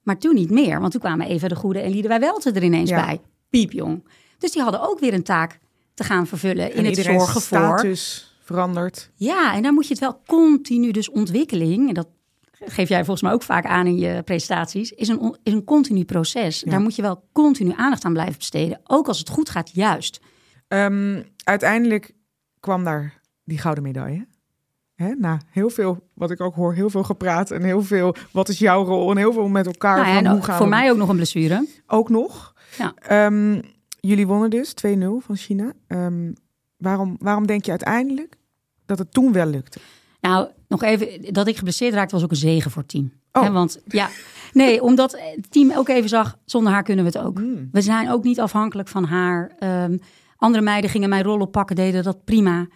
Maar 0.02 0.18
toen 0.18 0.34
niet 0.34 0.50
meer, 0.50 0.80
want 0.80 0.92
toen 0.92 1.00
kwamen 1.00 1.26
even 1.26 1.48
de 1.48 1.54
Goede 1.56 1.78
en 1.80 1.90
Lieden 1.90 2.20
Welten 2.20 2.54
er 2.54 2.62
ineens 2.62 2.90
Ja. 2.90 3.04
bij. 3.04 3.20
Piepjong. 3.50 4.04
Dus 4.38 4.52
die 4.52 4.62
hadden 4.62 4.80
ook 4.88 4.98
weer 4.98 5.14
een 5.14 5.22
taak 5.22 5.58
te 5.94 6.04
gaan 6.04 6.26
vervullen 6.26 6.70
in 6.70 6.76
En 6.78 6.84
het 6.84 6.96
iedereen's 6.96 7.22
zorgen 7.22 7.40
voor. 7.40 7.58
status 7.58 8.34
verandert. 8.42 9.10
Ja, 9.14 9.54
en 9.54 9.62
daar 9.62 9.72
moet 9.72 9.84
je 9.86 9.90
het 9.94 10.02
wel 10.02 10.20
continu, 10.26 10.90
dus 10.90 11.10
ontwikkeling, 11.10 11.88
en 11.88 11.94
dat 11.94 12.08
geef 12.64 12.88
jij 12.88 12.98
volgens 12.98 13.22
mij 13.22 13.32
ook 13.32 13.42
vaak 13.42 13.64
aan 13.66 13.86
in 13.86 13.98
je 13.98 14.22
presentaties, 14.22 14.90
is 14.92 15.08
een, 15.08 15.36
is 15.42 15.52
een 15.52 15.64
continu 15.64 16.04
proces. 16.04 16.60
Ja. 16.60 16.70
Daar 16.70 16.80
moet 16.80 16.96
je 16.96 17.02
wel 17.02 17.24
continu 17.32 17.72
aandacht 17.76 18.04
aan 18.04 18.12
blijven 18.12 18.36
besteden. 18.38 18.80
Ook 18.84 19.08
als 19.08 19.18
het 19.18 19.28
goed 19.28 19.50
gaat, 19.50 19.70
juist. 19.74 20.20
Ehm, 20.68 21.22
uiteindelijk 21.44 22.12
kwam 22.60 22.84
daar 22.84 23.20
die 23.44 23.58
gouden 23.58 23.82
medaille. 23.84 24.26
Hè? 25.02 25.14
Na 25.18 25.40
heel 25.50 25.70
veel, 25.70 26.08
wat 26.14 26.30
ik 26.30 26.40
ook 26.40 26.54
hoor, 26.54 26.74
heel 26.74 26.90
veel 26.90 27.02
gepraat 27.02 27.50
en 27.50 27.62
heel 27.62 27.82
veel, 27.82 28.14
wat 28.30 28.48
is 28.48 28.58
jouw 28.58 28.84
rol 28.84 29.10
en 29.10 29.16
heel 29.16 29.32
veel 29.32 29.48
met 29.48 29.66
elkaar. 29.66 29.96
Nou 29.96 30.08
ja, 30.08 30.14
van 30.14 30.24
en 30.24 30.32
hoe 30.32 30.42
gaan 30.42 30.56
voor 30.56 30.64
we- 30.66 30.70
mij 30.74 30.90
ook 30.90 30.96
nog 30.96 31.08
een 31.08 31.16
blessure. 31.16 31.66
ook 31.86 32.08
nog. 32.08 32.54
Ja. 32.78 32.94
Ehm, 32.98 33.60
jullie 34.00 34.26
wonnen 34.26 34.50
dus 34.50 34.72
2-0 34.74 35.20
van 35.20 35.36
China. 35.36 35.72
Ehm, 35.86 36.32
waarom, 36.76 37.16
waarom 37.18 37.46
denk 37.46 37.64
je 37.64 37.70
uiteindelijk 37.70 38.36
dat 38.86 38.98
het 38.98 39.12
toen 39.12 39.32
wel 39.32 39.46
lukte? 39.46 39.78
Nou, 40.20 40.48
nog 40.68 40.82
even, 40.82 41.32
dat 41.32 41.46
ik 41.46 41.56
geblesseerd 41.56 41.94
raakte 41.94 42.14
was 42.14 42.24
ook 42.24 42.30
een 42.30 42.36
zegen 42.36 42.70
voor 42.70 42.82
het 42.82 42.90
team. 42.90 43.12
Oh. 43.32 43.52
Want 43.52 43.80
ja, 43.86 44.08
nee, 44.52 44.82
omdat 44.82 45.12
het 45.34 45.50
team 45.50 45.72
ook 45.72 45.88
even 45.88 46.08
zag, 46.08 46.38
zonder 46.44 46.72
haar 46.72 46.82
kunnen 46.82 47.04
we 47.04 47.10
het 47.18 47.26
ook. 47.26 47.38
Hmm. 47.38 47.68
We 47.72 47.80
zijn 47.80 48.10
ook 48.10 48.24
niet 48.24 48.40
afhankelijk 48.40 48.88
van 48.88 49.04
haar. 49.04 49.52
Ehm, 49.58 49.96
andere 50.36 50.64
meiden 50.64 50.90
gingen 50.90 51.08
mijn 51.08 51.22
rol 51.22 51.40
oppakken, 51.40 51.76
deden 51.76 52.02
dat 52.02 52.24
prima. 52.24 52.66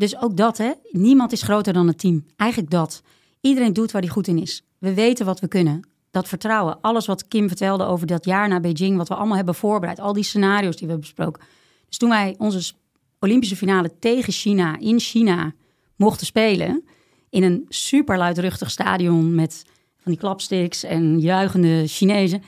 Dus 0.00 0.20
ook 0.20 0.36
dat, 0.36 0.58
hè. 0.58 0.72
Niemand 0.90 1.32
is 1.32 1.42
groter 1.42 1.72
dan 1.72 1.86
het 1.86 1.98
team. 1.98 2.24
Eigenlijk 2.36 2.70
dat. 2.70 3.02
Iedereen 3.40 3.72
doet 3.72 3.90
waar 3.90 4.02
hij 4.02 4.10
goed 4.10 4.26
in 4.26 4.38
is. 4.38 4.62
We 4.78 4.94
weten 4.94 5.26
wat 5.26 5.40
we 5.40 5.48
kunnen. 5.48 5.88
Dat 6.10 6.28
vertrouwen. 6.28 6.80
Alles 6.80 7.06
wat 7.06 7.28
Kim 7.28 7.48
vertelde 7.48 7.84
over 7.84 8.06
dat 8.06 8.24
jaar 8.24 8.48
naar 8.48 8.60
Beijing, 8.60 8.96
wat 8.96 9.08
we 9.08 9.14
allemaal 9.14 9.36
hebben 9.36 9.54
voorbereid. 9.54 10.00
Al 10.00 10.12
die 10.12 10.24
scenario's 10.24 10.76
die 10.76 10.86
we 10.86 10.92
hebben 10.92 11.00
besproken. 11.00 11.42
Dus 11.88 11.98
toen 11.98 12.08
wij 12.08 12.34
onze 12.38 12.72
Olympische 13.18 13.56
finale 13.56 13.98
tegen 13.98 14.32
China 14.32 14.78
in 14.78 15.00
China 15.00 15.52
mochten 15.96 16.26
spelen. 16.26 16.84
In 17.30 17.42
een 17.42 17.66
super 17.68 18.18
luidruchtig 18.18 18.70
stadion 18.70 19.34
met 19.34 19.64
van 19.96 20.12
die 20.12 20.20
klapsticks 20.20 20.82
en 20.82 21.18
juichende 21.18 21.86
Chinezen. 21.86 22.42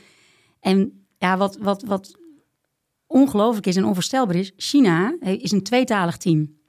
En 0.60 1.06
ja, 1.18 1.36
wat, 1.36 1.56
wat, 1.60 1.82
wat 1.82 2.16
ongelooflijk 3.06 3.66
is 3.66 3.76
en 3.76 3.84
onvoorstelbaar 3.84 4.36
is, 4.36 4.52
China 4.56 5.16
is 5.20 5.52
een 5.52 5.62
tweetalig 5.62 6.16
team. 6.16 6.60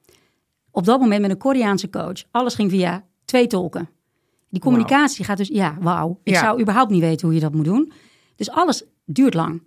Op 0.76 0.86
dat 0.86 0.99
moment 0.99 1.21
met 1.21 1.30
een 1.32 1.38
Koreaanse 1.38 1.89
coach. 1.89 2.24
Alles 2.32 2.55
ging 2.55 2.69
via 2.71 3.05
twee 3.26 3.47
tolken. 3.47 3.89
Die 4.49 4.61
communicatie 4.61 5.26
gaat 5.26 5.38
dus, 5.38 5.47
ja, 5.47 5.78
wauw. 5.82 6.19
Ik 6.24 6.34
Ja. 6.34 6.39
zou 6.39 6.61
überhaupt 6.61 6.91
niet 6.91 7.01
weten 7.01 7.26
hoe 7.28 7.36
je 7.36 7.41
dat 7.41 7.53
moet 7.53 7.65
doen. 7.65 7.91
Dus 8.36 8.49
alles 8.49 8.84
duurt 9.05 9.34
lang. 9.34 9.63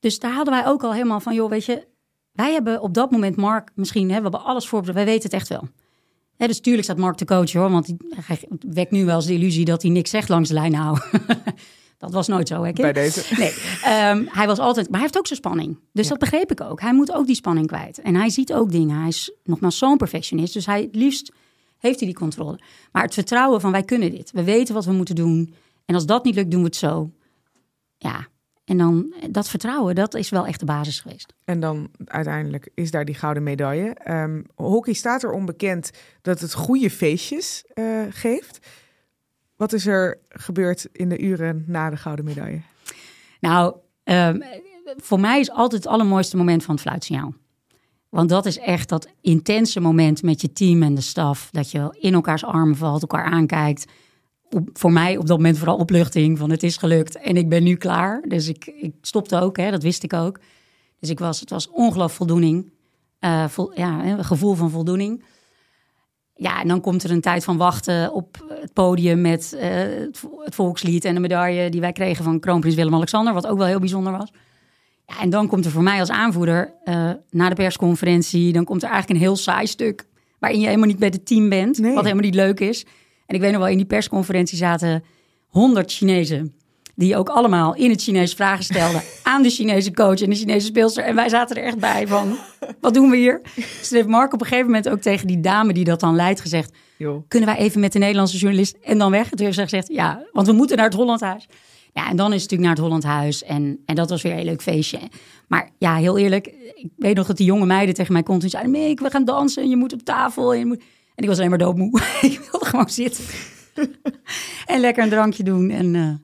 Dus 0.00 0.18
daar 0.18 0.32
hadden 0.32 0.54
wij 0.54 0.66
ook 0.66 0.82
al 0.82 0.92
helemaal 0.92 1.20
van, 1.20 1.34
joh, 1.34 1.50
weet 1.50 1.64
je, 1.64 1.86
wij 2.32 2.52
hebben 2.52 2.80
op 2.80 2.94
dat 2.94 3.10
moment 3.10 3.36
Mark 3.36 3.70
misschien, 3.74 4.08
hè, 4.10 4.16
we 4.16 4.22
hebben 4.22 4.44
alles 4.44 4.68
voorbereid, 4.68 4.96
wij 4.96 5.06
weten 5.06 5.22
het 5.22 5.32
echt 5.32 5.48
wel. 5.48 5.68
Hè, 6.36 6.46
dus 6.46 6.60
tuurlijk 6.60 6.84
staat 6.84 6.96
Mark 6.96 7.16
te 7.16 7.24
coachen 7.24 7.60
hoor, 7.60 7.70
want 7.70 7.86
die- 7.86 7.96
hij 8.26 8.48
wekt 8.68 8.90
nu 8.90 9.04
wel 9.04 9.16
eens 9.16 9.26
de 9.26 9.32
illusie 9.32 9.64
dat 9.64 9.82
hij 9.82 9.90
niks 9.90 10.10
zegt 10.10 10.28
langs 10.28 10.48
de 10.48 10.54
lijn. 10.54 10.72
Nou, 10.72 10.98
dat 11.98 12.12
was 12.12 12.26
nooit 12.26 12.48
zo, 12.48 12.62
hè? 12.62 12.72
Kim? 12.72 12.82
Bij 12.82 12.92
deze. 12.92 13.22
Nee, 13.38 13.54
ehm, 13.82 14.24
hij 14.28 14.46
was 14.46 14.58
altijd, 14.58 14.86
maar 14.86 14.94
hij 14.94 15.02
heeft 15.02 15.18
ook 15.18 15.26
zijn 15.26 15.38
spanning. 15.38 15.78
Dus 15.92 16.08
dat 16.08 16.18
begreep 16.18 16.50
ik 16.50 16.60
ook. 16.60 16.80
Hij 16.80 16.94
moet 16.94 17.12
ook 17.12 17.26
die 17.26 17.34
spanning 17.34 17.66
kwijt. 17.66 18.00
En 18.00 18.14
hij 18.14 18.30
ziet 18.30 18.52
ook 18.52 18.70
dingen. 18.70 18.98
Hij 18.98 19.08
is 19.08 19.32
nogmaals 19.44 19.78
zo'n 19.78 19.96
perfectionist. 19.96 20.52
Dus 20.52 20.66
hij 20.66 20.82
het 20.82 20.94
liefst 20.94 21.32
heeft 21.78 21.98
hij 21.98 22.08
die 22.08 22.18
controle. 22.18 22.58
Maar 22.92 23.02
het 23.02 23.14
vertrouwen 23.14 23.60
van 23.60 23.72
wij 23.72 23.82
kunnen 23.82 24.10
dit. 24.10 24.30
We 24.30 24.44
weten 24.44 24.74
wat 24.74 24.84
we 24.84 24.92
moeten 24.92 25.14
doen. 25.14 25.54
En 25.84 25.94
als 25.94 26.06
dat 26.06 26.24
niet 26.24 26.34
lukt, 26.34 26.50
doen 26.50 26.60
we 26.60 26.66
het 26.66 26.76
zo. 26.76 27.10
Ja, 27.98 28.28
en 28.64 28.78
dan 28.78 29.14
dat 29.30 29.48
vertrouwen, 29.48 29.94
dat 29.94 30.14
is 30.14 30.28
wel 30.28 30.46
echt 30.46 30.60
de 30.60 30.66
basis 30.66 31.00
geweest. 31.00 31.34
En 31.44 31.60
dan 31.60 31.90
uiteindelijk 32.04 32.70
is 32.74 32.90
daar 32.90 33.04
die 33.04 33.14
gouden 33.14 33.42
medaille. 33.42 33.94
Ehm, 33.94 34.42
hockey 34.54 34.92
staat 34.92 35.22
er 35.22 35.32
onbekend 35.32 35.90
dat 36.22 36.40
het 36.40 36.54
goede 36.54 36.90
feestjes 36.90 37.64
eh, 37.74 38.02
geeft. 38.10 38.58
Wat 39.56 39.72
is 39.72 39.86
er 39.86 40.18
gebeurd 40.28 40.88
in 40.92 41.08
de 41.08 41.18
uren 41.18 41.64
na 41.66 41.90
de 41.90 41.96
gouden 41.96 42.24
medaille? 42.24 42.60
Nou, 43.40 43.74
ehm, 44.04 44.40
voor 44.96 45.20
mij 45.20 45.40
is 45.40 45.50
altijd 45.50 45.82
het 45.82 45.92
allermooiste 45.92 46.36
moment 46.36 46.64
van 46.64 46.74
het 46.74 46.82
fluitsignaal. 46.82 47.34
Want 48.08 48.28
dat 48.28 48.46
is 48.46 48.58
echt 48.58 48.88
dat 48.88 49.08
intense 49.20 49.80
moment 49.80 50.22
met 50.22 50.40
je 50.40 50.52
team 50.52 50.82
en 50.82 50.94
de 50.94 51.00
staf. 51.00 51.48
Dat 51.50 51.70
je 51.70 51.96
in 51.98 52.14
elkaars 52.14 52.44
armen 52.44 52.76
valt, 52.76 53.00
elkaar 53.00 53.24
aankijkt. 53.24 53.84
Voor 54.72 54.92
mij 54.92 55.16
op 55.16 55.26
dat 55.26 55.36
moment 55.36 55.58
vooral 55.58 55.76
opluchting 55.76 56.38
van 56.38 56.50
het 56.50 56.62
is 56.62 56.76
gelukt 56.76 57.16
en 57.16 57.36
ik 57.36 57.48
ben 57.48 57.62
nu 57.62 57.76
klaar. 57.76 58.22
Dus 58.28 58.48
ik, 58.48 58.66
ik 58.66 58.94
stopte 59.00 59.40
ook, 59.40 59.56
hè, 59.56 59.70
dat 59.70 59.82
wist 59.82 60.02
ik 60.02 60.12
ook. 60.12 60.40
Dus 60.98 61.10
ik 61.10 61.18
was, 61.18 61.40
het 61.40 61.50
was 61.50 61.70
ongelooflijk 61.70 62.12
voldoening. 62.12 62.72
Vol, 63.48 63.78
ja, 63.78 64.04
een 64.04 64.24
gevoel 64.24 64.54
van 64.54 64.70
voldoening. 64.70 65.24
Ja, 66.36 66.60
en 66.60 66.68
dan 66.68 66.80
komt 66.80 67.02
er 67.02 67.10
een 67.10 67.20
tijd 67.20 67.44
van 67.44 67.56
wachten 67.56 68.12
op 68.12 68.56
het 68.60 68.72
podium 68.72 69.20
met 69.20 69.52
uh, 69.54 69.62
het, 70.44 70.54
volkslied 70.54 71.04
en 71.04 71.14
de 71.14 71.20
medaille 71.20 71.70
die 71.70 71.80
wij 71.80 71.92
kregen 71.92 72.24
van 72.24 72.40
kroonprins 72.40 72.74
Willem-Alexander, 72.76 73.34
wat 73.34 73.46
ook 73.46 73.58
wel 73.58 73.66
heel 73.66 73.78
bijzonder 73.78 74.12
was. 74.12 74.32
Ja, 75.06 75.20
en 75.20 75.30
dan 75.30 75.48
komt 75.48 75.64
er 75.64 75.70
voor 75.70 75.82
mij 75.82 76.00
als 76.00 76.10
aanvoerder 76.10 76.74
uh, 76.84 77.10
na 77.30 77.48
de 77.48 77.54
persconferentie, 77.54 78.52
dan 78.52 78.64
komt 78.64 78.82
er 78.82 78.88
eigenlijk 78.88 79.20
een 79.20 79.26
heel 79.26 79.36
saai 79.36 79.66
stuk 79.66 80.06
waarin 80.38 80.60
je 80.60 80.66
helemaal 80.66 80.88
niet 80.88 80.98
bij 80.98 81.08
het 81.08 81.26
team 81.26 81.48
bent, 81.48 81.78
wat 81.78 82.02
helemaal 82.02 82.24
niet 82.24 82.34
leuk 82.34 82.60
is. 82.60 82.84
En 83.26 83.34
ik 83.34 83.40
weet 83.40 83.50
nog 83.50 83.60
wel, 83.60 83.70
in 83.70 83.76
die 83.76 83.86
persconferentie 83.86 84.58
zaten 84.58 85.04
honderd 85.48 85.92
Chinezen 85.92 86.54
die 86.94 87.16
ook 87.16 87.28
allemaal 87.28 87.74
in 87.74 87.90
het 87.90 88.02
Chinees 88.02 88.34
vragen 88.34 88.64
stelden 88.64 89.02
aan 89.22 89.42
de 89.42 89.50
Chinese 89.50 89.92
coach 89.92 90.20
en 90.20 90.30
de 90.30 90.36
Chinese 90.36 90.66
speelster. 90.66 91.04
En 91.04 91.14
wij 91.14 91.28
zaten 91.28 91.56
er 91.56 91.64
echt 91.64 91.78
bij 91.78 92.06
van, 92.06 92.36
wat 92.80 92.94
doen 92.94 93.10
we 93.10 93.16
hier? 93.16 93.40
Dus 93.54 93.90
heeft 93.90 94.08
Mark 94.08 94.32
op 94.32 94.40
een 94.40 94.46
gegeven 94.46 94.66
moment 94.66 94.88
ook 94.88 95.00
tegen 95.00 95.26
die 95.26 95.40
dame 95.40 95.72
die 95.72 95.84
dat 95.84 96.00
dan 96.00 96.16
leidt 96.16 96.40
gezegd... 96.40 96.72
kunnen 97.28 97.48
wij 97.48 97.58
even 97.58 97.80
met 97.80 97.92
de 97.92 97.98
Nederlandse 97.98 98.36
journalist 98.36 98.76
en 98.82 98.98
dan 98.98 99.10
weg? 99.10 99.28
toen 99.28 99.44
heeft 99.44 99.54
ze 99.54 99.62
gezegd, 99.62 99.88
ja, 99.88 100.26
want 100.32 100.46
we 100.46 100.52
moeten 100.52 100.76
naar 100.76 100.86
het 100.86 100.94
Hollandhuis. 100.94 101.48
Ja, 101.92 102.08
en 102.08 102.16
dan 102.16 102.32
is 102.32 102.42
het 102.42 102.50
natuurlijk 102.50 102.60
naar 102.60 102.70
het 102.70 102.80
Hollandhuis 102.80 103.42
en, 103.42 103.82
en 103.86 103.94
dat 103.94 104.10
was 104.10 104.22
weer 104.22 104.32
een 104.32 104.38
heel 104.38 104.46
leuk 104.46 104.62
feestje. 104.62 104.98
Maar 105.48 105.70
ja, 105.78 105.96
heel 105.96 106.18
eerlijk, 106.18 106.46
ik 106.74 106.88
weet 106.96 107.16
nog 107.16 107.26
dat 107.26 107.36
die 107.36 107.46
jonge 107.46 107.66
meiden 107.66 107.94
tegen 107.94 108.12
mij 108.12 108.22
continu 108.22 108.50
zeiden... 108.50 108.72
Meek, 108.72 109.00
we 109.00 109.10
gaan 109.10 109.24
dansen, 109.24 109.68
je 109.68 109.76
moet 109.76 109.92
op 109.92 110.02
tafel. 110.02 110.52
En, 110.52 110.58
je 110.58 110.66
moet... 110.66 110.78
en 111.14 111.22
ik 111.22 111.28
was 111.28 111.36
alleen 111.36 111.48
maar 111.48 111.58
doodmoe. 111.58 112.00
ik 112.20 112.48
wilde 112.50 112.66
gewoon 112.66 112.90
zitten. 112.90 113.24
en 114.66 114.80
lekker 114.80 115.02
een 115.02 115.10
drankje 115.10 115.42
doen 115.42 115.70
en... 115.70 115.94
Uh, 115.94 116.14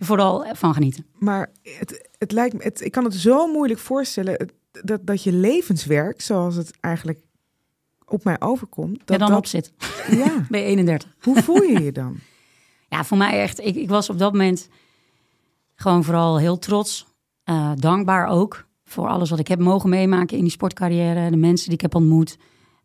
vooral 0.00 0.46
van 0.52 0.74
genieten. 0.74 1.06
Maar 1.18 1.50
het, 1.62 2.08
het 2.18 2.32
lijkt 2.32 2.54
me, 2.54 2.62
het, 2.62 2.80
ik 2.80 2.92
kan 2.92 3.04
het 3.04 3.14
zo 3.14 3.52
moeilijk 3.52 3.80
voorstellen 3.80 4.50
dat, 4.70 5.06
dat 5.06 5.22
je 5.22 5.32
levenswerk, 5.32 6.20
zoals 6.20 6.54
het 6.54 6.70
eigenlijk 6.80 7.20
op 8.04 8.24
mij 8.24 8.40
overkomt, 8.40 8.98
dat 8.98 9.08
ja, 9.08 9.18
dan 9.18 9.28
dat, 9.28 9.38
op 9.38 9.46
zit. 9.46 9.72
Ja. 10.10 10.44
Bij 10.48 10.64
31. 10.64 11.14
Hoe 11.20 11.42
voel 11.42 11.62
je 11.62 11.82
je 11.82 11.92
dan? 11.92 12.18
ja, 12.88 13.04
voor 13.04 13.16
mij 13.16 13.40
echt. 13.40 13.58
Ik, 13.58 13.74
ik 13.76 13.88
was 13.88 14.10
op 14.10 14.18
dat 14.18 14.32
moment 14.32 14.68
gewoon 15.74 16.04
vooral 16.04 16.38
heel 16.38 16.58
trots, 16.58 17.06
uh, 17.44 17.72
dankbaar 17.76 18.26
ook 18.26 18.68
voor 18.84 19.08
alles 19.08 19.30
wat 19.30 19.38
ik 19.38 19.48
heb 19.48 19.58
mogen 19.58 19.88
meemaken 19.88 20.36
in 20.36 20.42
die 20.42 20.52
sportcarrière, 20.52 21.30
de 21.30 21.36
mensen 21.36 21.64
die 21.64 21.74
ik 21.74 21.80
heb 21.80 21.94
ontmoet, 21.94 22.36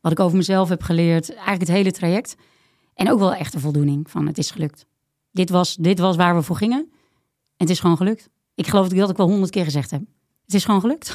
wat 0.02 0.12
ik 0.12 0.20
over 0.20 0.38
mezelf 0.38 0.70
heb 0.70 0.84
geleerd, 0.84 1.30
eigenlijk 1.30 1.62
het 1.62 1.72
hele 1.72 1.92
traject. 1.92 2.36
En 2.94 3.12
ook 3.12 3.20
wel 3.20 3.34
echt 3.34 3.54
een 3.54 3.60
voldoening 3.60 4.10
van 4.10 4.28
het 4.28 4.38
is 4.38 4.52
gelukt. 4.52 4.86
Dit 5.32 5.50
was, 5.50 5.76
dit 5.76 6.00
was 6.00 6.16
waar 6.16 6.36
we 6.36 6.42
voor 6.42 6.56
gingen 6.56 6.90
het 7.58 7.70
is 7.70 7.80
gewoon 7.80 7.98
gelukt. 7.98 8.30
Ik 8.56 8.68
geloof 8.68 8.84
dat 8.84 8.94
ik 8.94 9.00
dat 9.00 9.18
wel 9.18 9.28
honderd 9.28 9.52
keer 9.52 9.64
gezegd 9.64 9.92
heb. 9.92 10.02
Het 10.46 10.54
is 10.54 10.66
gewoon 10.66 10.82
gelukt. 10.82 11.08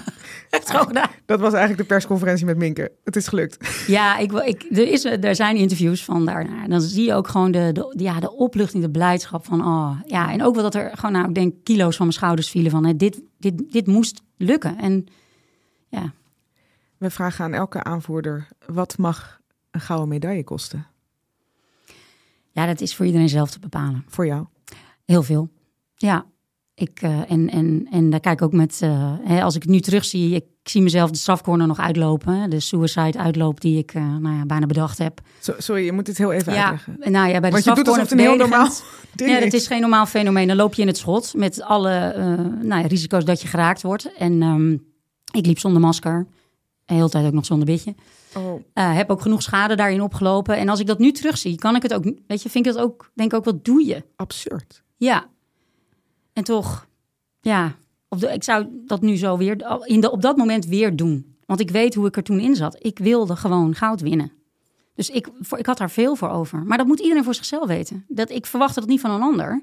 het 0.50 0.62
is 0.62 0.70
gewoon 0.70 0.86
gedaan. 0.86 1.10
Dat 1.26 1.40
was 1.40 1.52
eigenlijk 1.52 1.82
de 1.82 1.94
persconferentie 1.94 2.46
met 2.46 2.56
Minke. 2.56 2.92
Het 3.04 3.16
is 3.16 3.28
gelukt. 3.28 3.84
Ja, 3.86 4.18
ik, 4.18 4.32
ik, 4.32 4.66
er, 4.70 4.88
is, 4.88 5.04
er 5.04 5.34
zijn 5.34 5.56
interviews 5.56 6.04
van 6.04 6.26
daarna. 6.26 6.68
Dan 6.68 6.80
zie 6.80 7.04
je 7.04 7.14
ook 7.14 7.28
gewoon 7.28 7.50
de, 7.50 7.70
de, 7.72 7.94
ja, 7.96 8.20
de 8.20 8.32
opluchting, 8.32 8.82
de 8.82 8.90
blijdschap 8.90 9.44
van... 9.44 9.60
Oh, 9.60 10.00
ja, 10.06 10.32
en 10.32 10.42
ook 10.42 10.54
wel 10.54 10.62
dat 10.62 10.74
er 10.74 10.96
gewoon, 10.96 11.12
nou, 11.12 11.28
ik 11.28 11.34
denk, 11.34 11.54
kilo's 11.64 11.96
van 11.96 12.06
mijn 12.06 12.18
schouders 12.18 12.50
vielen 12.50 12.70
van... 12.70 12.84
Hè, 12.84 12.96
dit, 12.96 13.20
dit, 13.38 13.72
dit 13.72 13.86
moest 13.86 14.22
lukken. 14.36 14.78
En 14.78 15.06
ja. 15.88 16.12
We 16.98 17.10
vragen 17.10 17.44
aan 17.44 17.54
elke 17.54 17.82
aanvoerder, 17.82 18.48
wat 18.66 18.98
mag 18.98 19.40
een 19.70 19.80
gouden 19.80 20.08
medaille 20.08 20.44
kosten? 20.44 20.86
Ja, 22.50 22.66
dat 22.66 22.80
is 22.80 22.94
voor 22.94 23.06
iedereen 23.06 23.28
zelf 23.28 23.50
te 23.50 23.58
bepalen. 23.58 24.04
Voor 24.06 24.26
jou? 24.26 24.46
Heel 25.04 25.22
veel. 25.22 25.50
Ja, 26.02 26.26
ik, 26.74 27.02
uh, 27.02 27.30
en, 27.30 27.50
en, 27.50 27.88
en 27.90 28.10
daar 28.10 28.20
kijk 28.20 28.40
ik 28.40 28.44
ook 28.44 28.52
met, 28.52 28.80
uh, 28.84 29.12
hè, 29.22 29.42
als 29.42 29.54
ik 29.54 29.62
het 29.62 29.70
nu 29.70 29.80
terugzie, 29.80 30.34
ik 30.34 30.44
zie 30.62 30.82
mezelf 30.82 31.10
de 31.10 31.18
strafcorner 31.18 31.66
nog 31.66 31.78
uitlopen. 31.78 32.50
De 32.50 32.60
suicide 32.60 33.18
uitloop 33.18 33.60
die 33.60 33.78
ik 33.78 33.94
uh, 33.94 34.16
nou 34.16 34.36
ja, 34.36 34.46
bijna 34.46 34.66
bedacht 34.66 34.98
heb. 34.98 35.20
So, 35.40 35.54
sorry, 35.58 35.84
je 35.84 35.92
moet 35.92 36.06
het 36.06 36.18
heel 36.18 36.32
even 36.32 36.52
ja, 36.52 36.62
uitleggen. 36.62 37.12
Nou 37.12 37.28
ja, 37.28 37.40
bij 37.40 37.50
de 37.50 37.50
Want 37.50 37.64
je 37.64 37.74
doet 37.74 37.88
alsof 37.88 38.02
het 38.02 38.12
een 38.12 38.18
heel 38.18 38.36
normaal 38.36 38.68
ding 39.14 39.30
Ja, 39.30 39.40
dat 39.40 39.52
is 39.52 39.66
geen 39.66 39.80
normaal 39.80 40.06
fenomeen. 40.06 40.46
Dan 40.46 40.56
loop 40.56 40.74
je 40.74 40.82
in 40.82 40.88
het 40.88 40.96
schot 40.96 41.34
met 41.34 41.62
alle 41.62 42.14
nou 42.62 42.80
ja, 42.82 42.86
risico's 42.86 43.24
dat 43.24 43.42
je 43.42 43.48
geraakt 43.48 43.82
wordt. 43.82 44.14
En 44.18 44.42
um, 44.42 44.84
ik 45.32 45.46
liep 45.46 45.58
zonder 45.58 45.80
masker. 45.80 46.26
De 46.84 46.94
hele 46.94 47.08
tijd 47.08 47.26
ook 47.26 47.32
nog 47.32 47.46
zonder 47.46 47.66
bitje. 47.66 47.94
Oh. 48.36 48.62
Heb 48.72 49.10
ook 49.10 49.20
genoeg 49.20 49.42
schade 49.42 49.74
daarin 49.76 50.02
opgelopen. 50.02 50.56
En 50.56 50.68
als 50.68 50.80
ik 50.80 50.86
dat 50.86 50.98
nu 50.98 51.12
terugzie, 51.12 51.56
kan 51.56 51.76
ik 51.76 51.82
het 51.82 51.94
ook, 51.94 52.04
weet 52.26 52.42
je, 52.42 52.50
vind 52.50 52.66
ik 52.66 52.72
dat 52.72 52.82
ook, 52.82 53.10
denk 53.14 53.32
ik 53.32 53.38
ook, 53.38 53.44
wat 53.44 53.64
doe 53.64 53.86
je? 53.86 54.04
Absurd. 54.16 54.82
Ja, 54.96 55.26
en 56.32 56.44
toch, 56.44 56.86
ja, 57.40 57.74
de, 58.08 58.32
ik 58.32 58.44
zou 58.44 58.66
dat 58.86 59.00
nu 59.00 59.16
zo 59.16 59.36
weer 59.36 59.80
in 59.84 60.00
de, 60.00 60.10
op 60.10 60.22
dat 60.22 60.36
moment 60.36 60.66
weer 60.66 60.96
doen. 60.96 61.36
Want 61.46 61.60
ik 61.60 61.70
weet 61.70 61.94
hoe 61.94 62.06
ik 62.06 62.16
er 62.16 62.22
toen 62.22 62.40
in 62.40 62.56
zat. 62.56 62.76
Ik 62.80 62.98
wilde 62.98 63.36
gewoon 63.36 63.74
goud 63.74 64.00
winnen. 64.00 64.32
Dus 64.94 65.10
ik, 65.10 65.28
voor, 65.40 65.58
ik 65.58 65.66
had 65.66 65.78
daar 65.78 65.90
veel 65.90 66.16
voor 66.16 66.28
over. 66.28 66.62
Maar 66.62 66.78
dat 66.78 66.86
moet 66.86 67.00
iedereen 67.00 67.24
voor 67.24 67.34
zichzelf 67.34 67.66
weten. 67.66 68.04
Dat, 68.08 68.30
ik 68.30 68.46
verwachtte 68.46 68.80
dat 68.80 68.88
niet 68.88 69.00
van 69.00 69.10
een 69.10 69.22
ander. 69.22 69.62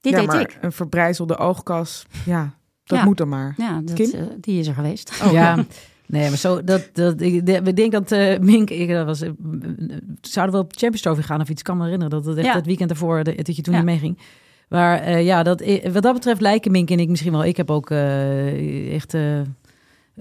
Dit 0.00 0.12
ja, 0.12 0.18
deed 0.18 0.26
maar 0.26 0.40
ik. 0.40 0.58
Een 0.60 0.72
verbrijzelde 0.72 1.36
oogkas, 1.36 2.06
ja, 2.24 2.58
dat 2.84 2.98
ja. 2.98 3.04
moet 3.04 3.16
dan 3.16 3.28
maar. 3.28 3.54
Ja, 3.56 3.80
dat, 3.84 3.98
uh, 3.98 4.22
die 4.40 4.60
is 4.60 4.66
er 4.66 4.74
geweest. 4.74 5.20
Oh. 5.22 5.32
Ja, 5.38 5.64
Nee, 6.06 6.28
maar 6.28 6.38
zo, 6.38 6.64
dat, 6.64 6.88
dat, 6.92 7.20
ik, 7.20 7.44
we 7.44 7.72
denk 7.72 7.92
dat 7.92 8.12
uh, 8.12 8.38
Mink, 8.38 8.70
ik, 8.70 8.88
dat 8.88 9.06
was, 9.06 9.22
uh, 9.22 9.30
zouden 10.20 10.54
we 10.54 10.62
op 10.62 10.72
Champions 10.72 11.00
Trophy 11.00 11.22
gaan 11.22 11.40
of 11.40 11.48
iets, 11.48 11.62
kan 11.62 11.76
me 11.76 11.84
herinneren. 11.84 12.10
Dat 12.10 12.24
het 12.24 12.36
echt 12.36 12.46
ja. 12.46 12.54
het 12.54 12.66
weekend 12.66 12.90
ervoor, 12.90 13.24
de, 13.24 13.42
dat 13.42 13.56
je 13.56 13.62
toen 13.62 13.74
ja. 13.74 13.80
niet 13.80 13.88
meeging. 13.88 14.18
Maar 14.72 15.08
uh, 15.08 15.24
ja, 15.24 15.42
dat, 15.42 15.64
wat 15.92 16.02
dat 16.02 16.14
betreft 16.14 16.40
lijken 16.40 16.70
Mink 16.70 16.90
en 16.90 16.98
ik 16.98 17.08
misschien 17.08 17.32
wel. 17.32 17.44
Ik 17.44 17.56
heb 17.56 17.70
ook 17.70 17.90
echt 18.90 19.16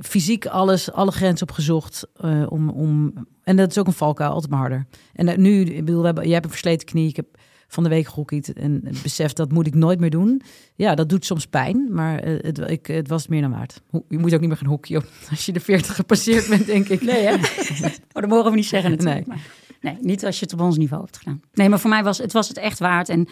fysiek 0.01 0.45
alles, 0.45 0.91
alle 0.91 1.11
grenzen 1.11 1.47
opgezocht. 1.47 2.07
om, 2.49 2.69
om, 2.69 3.13
en 3.43 3.55
dat 3.55 3.69
is 3.69 3.77
ook 3.77 3.87
een 3.87 3.93
valkuil, 3.93 4.31
altijd 4.31 4.51
maar 4.51 4.59
harder. 4.59 4.85
En 5.13 5.41
nu, 5.41 5.61
ik 5.61 5.85
bedoel, 5.85 5.99
we 5.99 6.05
hebben, 6.05 6.23
jij 6.23 6.33
hebt 6.33 6.45
een 6.45 6.51
versleten 6.51 6.87
knie. 6.87 7.07
Ik 7.07 7.15
heb 7.15 7.25
van 7.67 7.83
de 7.83 7.89
week 7.89 8.07
gehockeyd 8.07 8.53
en 8.53 8.83
besef 9.03 9.33
dat 9.33 9.51
moet 9.51 9.67
ik 9.67 9.75
nooit 9.75 9.99
meer 9.99 10.09
doen. 10.09 10.41
Ja, 10.75 10.95
dat 10.95 11.09
doet 11.09 11.25
soms 11.25 11.45
pijn, 11.45 11.87
maar 11.91 12.21
het, 12.23 12.59
ik, 12.59 12.87
het 12.87 13.07
was 13.07 13.27
meer 13.27 13.41
dan 13.41 13.51
waard. 13.51 13.81
Je 14.07 14.17
moet 14.17 14.33
ook 14.33 14.39
niet 14.39 14.49
meer 14.49 14.57
gaan 14.57 14.67
hockeyen 14.67 15.03
als 15.29 15.45
je 15.45 15.51
de 15.51 15.59
40 15.59 15.95
gepasseerd 15.95 16.49
bent, 16.49 16.65
denk 16.65 16.89
ik. 16.89 17.01
Nee, 17.01 17.25
hè? 17.25 17.33
oh, 18.13 18.21
dat 18.21 18.27
mogen 18.27 18.49
we 18.49 18.57
niet 18.57 18.65
zeggen 18.65 18.89
natuurlijk. 18.91 19.27
Nee. 19.27 19.37
Maar, 19.37 19.45
nee, 19.81 19.97
niet 20.01 20.25
als 20.25 20.39
je 20.39 20.45
het 20.45 20.53
op 20.53 20.61
ons 20.61 20.77
niveau 20.77 21.03
hebt 21.03 21.17
gedaan. 21.17 21.41
Nee, 21.53 21.69
maar 21.69 21.79
voor 21.79 21.89
mij 21.89 22.03
was 22.03 22.17
het, 22.17 22.31
was 22.31 22.47
het 22.47 22.57
echt 22.57 22.79
waard 22.79 23.09
en 23.09 23.27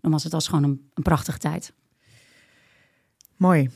nogmaals, 0.00 0.24
het 0.24 0.32
was 0.32 0.48
gewoon 0.48 0.64
een, 0.64 0.90
een 0.94 1.02
prachtige 1.02 1.38
tijd. 1.38 1.72
Mooi. 3.36 3.70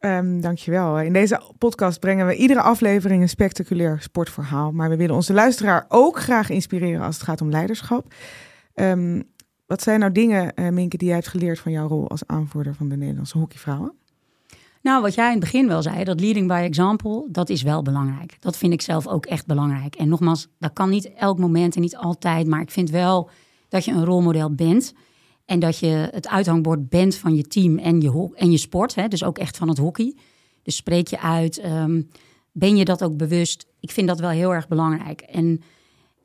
Um, 0.00 0.40
dankjewel. 0.40 1.00
In 1.00 1.12
deze 1.12 1.40
podcast 1.58 2.00
brengen 2.00 2.26
we 2.26 2.36
iedere 2.36 2.60
aflevering 2.60 3.22
een 3.22 3.28
spectaculair 3.28 4.00
sportverhaal. 4.00 4.72
Maar 4.72 4.88
we 4.88 4.96
willen 4.96 5.14
onze 5.14 5.32
luisteraar 5.32 5.84
ook 5.88 6.18
graag 6.18 6.50
inspireren 6.50 7.02
als 7.02 7.14
het 7.14 7.24
gaat 7.24 7.40
om 7.40 7.50
leiderschap. 7.50 8.14
Um, 8.74 9.24
wat 9.66 9.82
zijn 9.82 10.00
nou 10.00 10.12
dingen, 10.12 10.52
uh, 10.54 10.68
Minke, 10.68 10.96
die 10.96 11.06
jij 11.06 11.16
hebt 11.16 11.28
geleerd 11.28 11.58
van 11.58 11.72
jouw 11.72 11.88
rol 11.88 12.08
als 12.08 12.26
aanvoerder 12.26 12.74
van 12.74 12.88
de 12.88 12.96
Nederlandse 12.96 13.38
hockeyvrouwen? 13.38 13.92
Nou, 14.82 15.02
wat 15.02 15.14
jij 15.14 15.26
in 15.26 15.30
het 15.30 15.40
begin 15.40 15.68
wel 15.68 15.82
zei, 15.82 16.04
dat 16.04 16.20
leading 16.20 16.48
by 16.48 16.62
example, 16.64 17.28
dat 17.30 17.48
is 17.48 17.62
wel 17.62 17.82
belangrijk. 17.82 18.36
Dat 18.40 18.56
vind 18.56 18.72
ik 18.72 18.80
zelf 18.80 19.06
ook 19.06 19.26
echt 19.26 19.46
belangrijk. 19.46 19.94
En 19.94 20.08
nogmaals, 20.08 20.48
dat 20.58 20.72
kan 20.72 20.88
niet 20.88 21.12
elk 21.12 21.38
moment 21.38 21.74
en 21.74 21.80
niet 21.80 21.96
altijd, 21.96 22.46
maar 22.46 22.60
ik 22.60 22.70
vind 22.70 22.90
wel 22.90 23.30
dat 23.68 23.84
je 23.84 23.92
een 23.92 24.04
rolmodel 24.04 24.54
bent. 24.54 24.94
En 25.46 25.58
dat 25.58 25.78
je 25.78 26.08
het 26.10 26.28
uithangbord 26.28 26.88
bent 26.88 27.16
van 27.16 27.34
je 27.34 27.42
team 27.42 27.78
en 27.78 28.00
je, 28.00 28.30
en 28.34 28.50
je 28.50 28.56
sport. 28.56 28.94
Hè? 28.94 29.08
Dus 29.08 29.24
ook 29.24 29.38
echt 29.38 29.56
van 29.56 29.68
het 29.68 29.78
hockey. 29.78 30.14
Dus 30.62 30.76
spreek 30.76 31.08
je 31.08 31.20
uit. 31.20 31.64
Um, 31.64 32.08
ben 32.52 32.76
je 32.76 32.84
dat 32.84 33.02
ook 33.02 33.16
bewust? 33.16 33.66
Ik 33.80 33.90
vind 33.90 34.08
dat 34.08 34.20
wel 34.20 34.30
heel 34.30 34.54
erg 34.54 34.68
belangrijk. 34.68 35.20
En, 35.20 35.62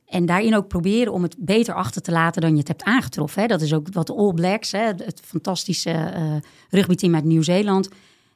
en 0.05 0.25
daarin 0.25 0.55
ook 0.55 0.67
proberen 0.67 1.13
om 1.13 1.23
het 1.23 1.35
beter 1.39 1.73
achter 1.73 2.01
te 2.01 2.11
laten 2.11 2.41
dan 2.41 2.51
je 2.51 2.57
het 2.57 2.67
hebt 2.67 2.83
aangetroffen. 2.83 3.41
Hè? 3.41 3.47
Dat 3.47 3.61
is 3.61 3.73
ook 3.73 3.87
wat 3.91 4.07
de 4.07 4.15
All 4.15 4.33
Blacks, 4.33 4.71
hè? 4.71 4.85
het 4.85 5.21
fantastische 5.23 6.13
uh, 6.17 6.35
rugbyteam 6.69 7.15
uit 7.15 7.23
Nieuw-Zeeland, 7.23 7.89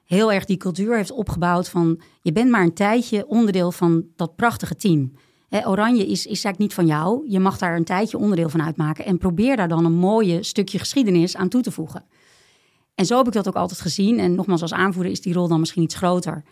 heel 0.04 0.32
erg 0.32 0.46
die 0.46 0.58
cultuur 0.58 0.96
heeft 0.96 1.12
opgebouwd 1.12 1.70
van 1.70 2.02
je 2.22 2.32
bent 2.32 2.50
maar 2.50 2.64
een 2.64 2.74
tijdje 2.74 3.28
onderdeel 3.28 3.72
van 3.72 4.06
dat 4.16 4.36
prachtige 4.36 4.76
team. 4.76 5.12
Oranje 5.50 6.06
is, 6.06 6.20
is 6.20 6.26
eigenlijk 6.26 6.58
niet 6.58 6.74
van 6.74 6.86
jou. 6.86 7.26
Je 7.30 7.40
mag 7.40 7.58
daar 7.58 7.76
een 7.76 7.84
tijdje 7.84 8.18
onderdeel 8.18 8.50
van 8.50 8.64
uitmaken. 8.64 9.06
En 9.06 9.18
probeer 9.18 9.56
daar 9.56 9.68
dan 9.68 9.86
een 9.86 9.96
mooie 9.96 10.44
stukje 10.44 10.80
geschiedenis 10.80 11.36
aan 11.36 11.50
toe 11.50 11.62
te 11.62 11.72
voegen. 11.72 12.04
En 12.96 13.06
zo 13.06 13.18
heb 13.18 13.28
ik 13.28 13.34
dat 13.34 13.48
ook 13.48 13.56
altijd 13.56 13.82
gezien. 13.82 14.20
En 14.20 14.36
nogmaals, 14.36 14.62
als 14.62 14.74
aanvoerder 14.74 15.12
is 15.12 15.22
die 15.22 15.34
rol 15.34 15.48
dan 15.48 15.60
misschien 15.60 15.84
iets 15.84 15.96
groter. 15.96 16.44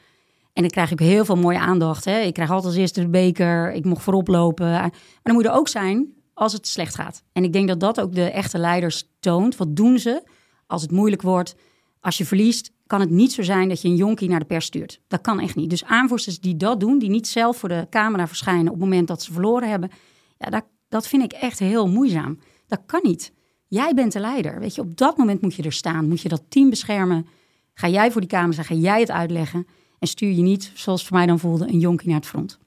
En 0.54 0.62
dan 0.62 0.72
krijg 0.72 0.92
ik 0.92 1.00
heel 1.00 1.26
veel 1.26 1.36
mooie 1.36 1.60
aandacht. 1.60 2.06
Hè. 2.06 2.20
Ik 2.20 2.34
krijg 2.34 2.50
altijd 2.50 2.68
als 2.68 2.82
eerste 2.82 3.02
de 3.02 3.08
beker. 3.08 3.74
Ik 3.74 3.86
mocht 3.86 4.04
voorop 4.04 4.28
lopen. 4.28 4.70
Maar 4.70 4.92
dan 5.24 5.34
moet 5.34 5.46
er 5.46 5.52
ook 5.52 5.68
zijn 5.68 6.14
als 6.34 6.54
het 6.54 6.68
slecht 6.68 6.96
gaat. 6.96 7.24
En 7.32 7.44
ik 7.44 7.54
denk 7.54 7.68
dat 7.68 7.80
dat 7.80 8.02
ook 8.02 8.16
de 8.16 8.32
echte 8.32 8.58
leiders 8.58 9.10
toont. 9.20 9.58
Wat 9.58 9.76
doen 9.76 10.00
ze 10.00 10.24
als 10.68 10.82
het 10.82 10.92
moeilijk 10.92 11.22
wordt? 11.22 11.56
Als 12.04 12.18
je 12.18 12.26
verliest, 12.26 12.72
kan 12.88 13.00
het 13.00 13.10
niet 13.10 13.32
zo 13.32 13.42
zijn 13.42 13.70
dat 13.70 13.82
je 13.82 13.88
een 13.88 13.96
jonkie 13.96 14.30
naar 14.30 14.40
de 14.40 14.46
pers 14.46 14.66
stuurt. 14.66 15.00
Dat 15.08 15.22
kan 15.22 15.40
echt 15.40 15.56
niet. 15.56 15.70
Dus 15.70 15.84
aanvoersters 15.84 16.40
die 16.40 16.58
dat 16.58 16.80
doen, 16.80 17.00
die 17.00 17.10
niet 17.10 17.28
zelf 17.28 17.58
voor 17.58 17.70
de 17.70 17.88
camera 17.90 18.28
verschijnen 18.28 18.66
op 18.66 18.72
het 18.72 18.80
moment 18.80 19.08
dat 19.08 19.24
ze 19.24 19.34
verloren 19.34 19.70
hebben, 19.70 19.90
ja, 20.38 20.50
dat, 20.50 20.66
dat 20.90 21.08
vind 21.08 21.24
ik 21.24 21.32
echt 21.32 21.60
heel 21.60 21.88
moeizaam. 21.88 22.40
Dat 22.68 22.82
kan 22.86 23.00
niet. 23.04 23.32
Jij 23.68 23.94
bent 23.94 24.12
de 24.12 24.20
leider. 24.20 24.60
Weet 24.60 24.76
je, 24.76 24.82
op 24.82 24.98
dat 24.98 25.18
moment 25.18 25.42
moet 25.42 25.56
je 25.56 25.64
er 25.64 25.74
staan. 25.74 26.08
Moet 26.08 26.22
je 26.22 26.30
dat 26.30 26.44
team 26.48 26.70
beschermen. 26.70 27.28
Ga 27.74 27.88
jij 27.88 28.12
voor 28.12 28.22
die 28.22 28.30
camera, 28.30 28.64
ga 28.64 28.76
jij 28.76 29.00
het 29.00 29.12
uitleggen. 29.12 29.68
En 30.00 30.08
stuur 30.08 30.32
je 30.32 30.42
niet, 30.42 30.72
zoals 30.74 31.08
voor 31.08 31.18
mij 31.18 31.26
dan 31.26 31.40
voelde, 31.40 31.68
een 31.68 31.80
jonkie 31.80 32.08
naar 32.08 32.18
het 32.18 32.28
front. 32.28 32.60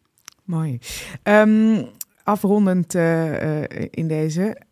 Mooi. 0.44 0.78
Ehm, 1.22 1.84
afrondend 2.22 2.94
uh, 2.94 3.62
in 3.90 4.08
deze, 4.08 4.62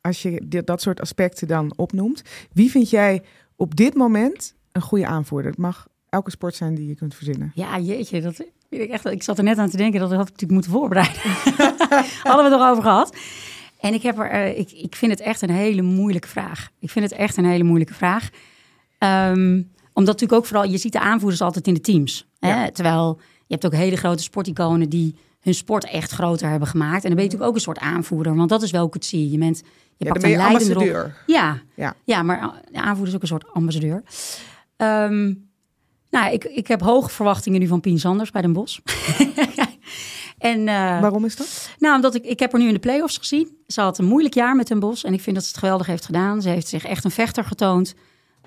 als 0.00 0.22
je 0.22 0.62
dat 0.64 0.82
soort 0.82 1.00
aspecten 1.00 1.48
dan 1.48 1.72
opnoemt, 1.76 2.22
wie 2.52 2.70
vind 2.70 2.90
jij 2.90 3.22
op 3.62 3.76
dit 3.76 3.94
moment 3.94 4.54
een 4.72 4.82
goede 4.82 5.06
aanvoerder? 5.06 5.50
Het 5.50 5.60
mag 5.60 5.86
elke 6.08 6.30
sport 6.30 6.54
zijn 6.54 6.74
die 6.74 6.88
je 6.88 6.94
kunt 6.94 7.14
verzinnen. 7.14 7.52
Ja, 7.54 7.78
jeetje, 7.78 8.20
dat 8.20 8.34
vind 8.34 8.50
ik 8.68 8.90
echt. 8.90 9.06
Ik 9.06 9.22
zat 9.22 9.38
er 9.38 9.44
net 9.44 9.58
aan 9.58 9.70
te 9.70 9.76
denken 9.76 10.00
dat 10.00 10.10
had 10.10 10.20
ik 10.20 10.30
natuurlijk 10.30 10.52
moeten 10.52 10.70
voorbereiden. 10.70 11.20
Hadden 12.22 12.44
we 12.44 12.50
het 12.50 12.60
erover 12.60 12.82
gehad. 12.82 13.16
En 13.80 13.94
ik, 13.94 14.02
heb 14.02 14.18
er, 14.18 14.32
uh, 14.32 14.58
ik, 14.58 14.70
ik 14.70 14.96
vind 14.96 15.12
het 15.12 15.20
echt 15.20 15.42
een 15.42 15.50
hele 15.50 15.82
moeilijke 15.82 16.28
vraag. 16.28 16.70
Ik 16.78 16.90
vind 16.90 17.10
het 17.10 17.18
echt 17.18 17.36
een 17.36 17.44
hele 17.44 17.64
moeilijke 17.64 17.94
vraag. 17.94 18.30
Um, 18.98 19.70
omdat 19.92 20.14
natuurlijk 20.14 20.32
ook 20.32 20.46
vooral, 20.46 20.70
je 20.70 20.78
ziet 20.78 20.92
de 20.92 21.00
aanvoerders 21.00 21.40
altijd 21.40 21.66
in 21.66 21.74
de 21.74 21.80
teams. 21.80 22.28
Hè? 22.38 22.72
Terwijl 22.72 23.20
je 23.46 23.54
hebt 23.54 23.66
ook 23.66 23.74
hele 23.74 23.96
grote 23.96 24.22
sporticonen 24.22 24.88
die 24.88 25.16
hun 25.42 25.54
sport 25.54 25.84
echt 25.84 26.10
groter 26.10 26.48
hebben 26.48 26.68
gemaakt. 26.68 27.02
En 27.02 27.08
dan 27.08 27.14
ben 27.14 27.24
je 27.24 27.24
natuurlijk 27.24 27.50
ook 27.50 27.54
een 27.54 27.60
soort 27.60 27.78
aanvoerder. 27.78 28.36
Want 28.36 28.48
dat 28.48 28.62
is 28.62 28.70
wel 28.70 28.80
hoe 28.80 28.88
ik 28.88 28.94
het 28.94 29.04
zie. 29.04 29.30
Je 29.30 29.38
bent, 29.38 29.62
je 29.96 30.04
ja, 30.04 30.12
pakt 30.12 30.24
een 30.24 30.36
leidende 30.36 30.74
rol. 30.74 31.10
Ja, 31.26 31.62
Ja. 31.74 31.94
ja, 32.04 32.22
maar 32.22 32.62
de 32.70 32.80
aanvoerder 32.80 33.08
is 33.08 33.14
ook 33.14 33.22
een 33.22 33.28
soort 33.28 33.52
ambassadeur. 33.52 34.02
Ehm, 34.76 35.34
nou, 36.10 36.32
ik, 36.32 36.44
ik 36.44 36.66
heb 36.66 36.80
hoge 36.80 37.10
verwachtingen 37.10 37.60
nu 37.60 37.66
van 37.66 37.80
Pien 37.80 37.98
Sanders 37.98 38.30
bij 38.30 38.42
Den 38.42 38.52
Bosch. 38.52 38.78
en, 40.38 40.58
uh, 40.60 41.00
Waarom 41.00 41.24
is 41.24 41.36
dat? 41.36 41.70
Nou, 41.78 41.94
omdat 41.94 42.14
ik, 42.14 42.24
ik 42.24 42.38
heb 42.38 42.52
haar 42.52 42.60
nu 42.60 42.66
in 42.66 42.74
de 42.74 42.80
play-offs 42.80 43.16
gezien. 43.16 43.56
Ze 43.66 43.80
had 43.80 43.98
een 43.98 44.04
moeilijk 44.04 44.34
jaar 44.34 44.56
met 44.56 44.66
Den 44.66 44.80
Bosch. 44.80 45.04
En 45.04 45.12
ik 45.12 45.20
vind 45.20 45.36
dat 45.36 45.44
ze 45.44 45.50
het 45.50 45.58
geweldig 45.58 45.86
heeft 45.86 46.04
gedaan. 46.04 46.42
Ze 46.42 46.48
heeft 46.48 46.68
zich 46.68 46.84
echt 46.84 47.04
een 47.04 47.10
vechter 47.10 47.44
getoond. 47.44 47.94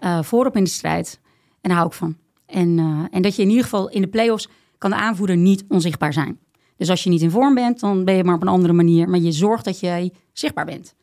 Uh, 0.03 0.21
voorop 0.21 0.55
in 0.55 0.63
de 0.63 0.69
strijd. 0.69 1.19
En 1.61 1.69
daar 1.69 1.77
hou 1.77 1.87
ik 1.89 1.95
van. 1.95 2.17
En, 2.45 2.77
uh, 2.77 3.05
en 3.11 3.21
dat 3.21 3.35
je 3.35 3.41
in 3.41 3.49
ieder 3.49 3.63
geval 3.63 3.89
in 3.89 4.01
de 4.01 4.07
play-offs 4.07 4.47
kan 4.77 4.89
de 4.89 4.95
aanvoerder 4.95 5.37
niet 5.37 5.63
onzichtbaar 5.67 6.13
zijn. 6.13 6.39
Dus 6.77 6.89
als 6.89 7.03
je 7.03 7.09
niet 7.09 7.21
in 7.21 7.31
vorm 7.31 7.53
bent, 7.53 7.79
dan 7.79 8.05
ben 8.05 8.15
je 8.15 8.23
maar 8.23 8.35
op 8.35 8.41
een 8.41 8.47
andere 8.47 8.73
manier. 8.73 9.09
Maar 9.09 9.19
je 9.19 9.31
zorgt 9.31 9.65
dat 9.65 9.79
jij 9.79 10.13
zichtbaar 10.33 10.65
bent. 10.65 10.95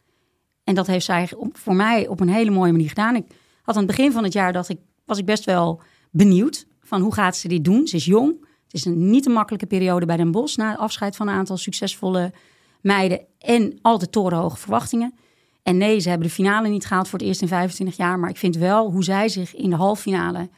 En 0.65 0.75
dat 0.75 0.87
heeft 0.87 1.05
zij 1.05 1.29
voor 1.53 1.75
mij 1.75 2.09
op 2.09 2.21
een 2.21 2.29
hele 2.29 2.51
mooie 2.51 2.73
manier 2.73 2.89
gedaan. 2.89 3.17
Ik 3.17 3.25
had 3.63 3.77
aan 3.77 3.87
het 3.87 3.97
begin 3.97 4.13
van 4.13 4.25
het 4.25 4.33
jaar 4.33 4.53
dat 4.53 4.69
ik, 4.69 4.79
was 5.05 5.19
ik 5.19 5.25
best 5.25 5.45
wel 5.45 5.83
benieuwd 6.11 6.67
van 6.81 7.01
hoe 7.01 7.15
gaat 7.15 7.37
ze 7.37 7.49
dit 7.49 7.65
doen. 7.65 7.87
Ze 7.87 7.97
is 7.97 8.05
jong. 8.05 8.47
Het 8.65 8.75
is 8.75 8.85
een 8.85 9.11
niet 9.11 9.27
een 9.27 9.33
makkelijke 9.33 9.67
periode 9.67 10.07
bij 10.07 10.17
Den 10.17 10.31
Bosch 10.31 10.57
na 10.57 10.71
het 10.71 10.79
afscheid 10.79 11.17
van 11.17 11.29
een 11.29 11.35
aantal 11.35 11.57
succesvolle 11.57 12.33
meiden 12.81 13.21
en 13.39 13.79
altijd 13.83 14.13
torenhoge 14.13 14.57
verwachtingen. 14.57 15.15
En 15.63 15.77
nee, 15.77 15.99
ze 15.99 16.09
hebben 16.09 16.27
de 16.27 16.35
finale 16.35 16.69
niet 16.69 16.87
gehaald 16.87 17.09
voor 17.09 17.19
het 17.19 17.29
eerst 17.29 17.43
in 17.43 17.49
25 17.49 17.97
jaar. 17.97 18.19
Maar 18.19 18.31
ik 18.31 18.37
vind 18.37 18.57
wel 18.57 18.91
hoe 18.91 19.05
zij 19.05 19.29
zich 19.29 19.55
in 19.55 19.71
de 19.71 19.77
halffinale 19.77 20.49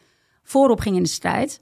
voorop 0.43 0.81
ging 0.81 0.97
in 0.97 1.03
de 1.03 1.09
strijd. 1.09 1.61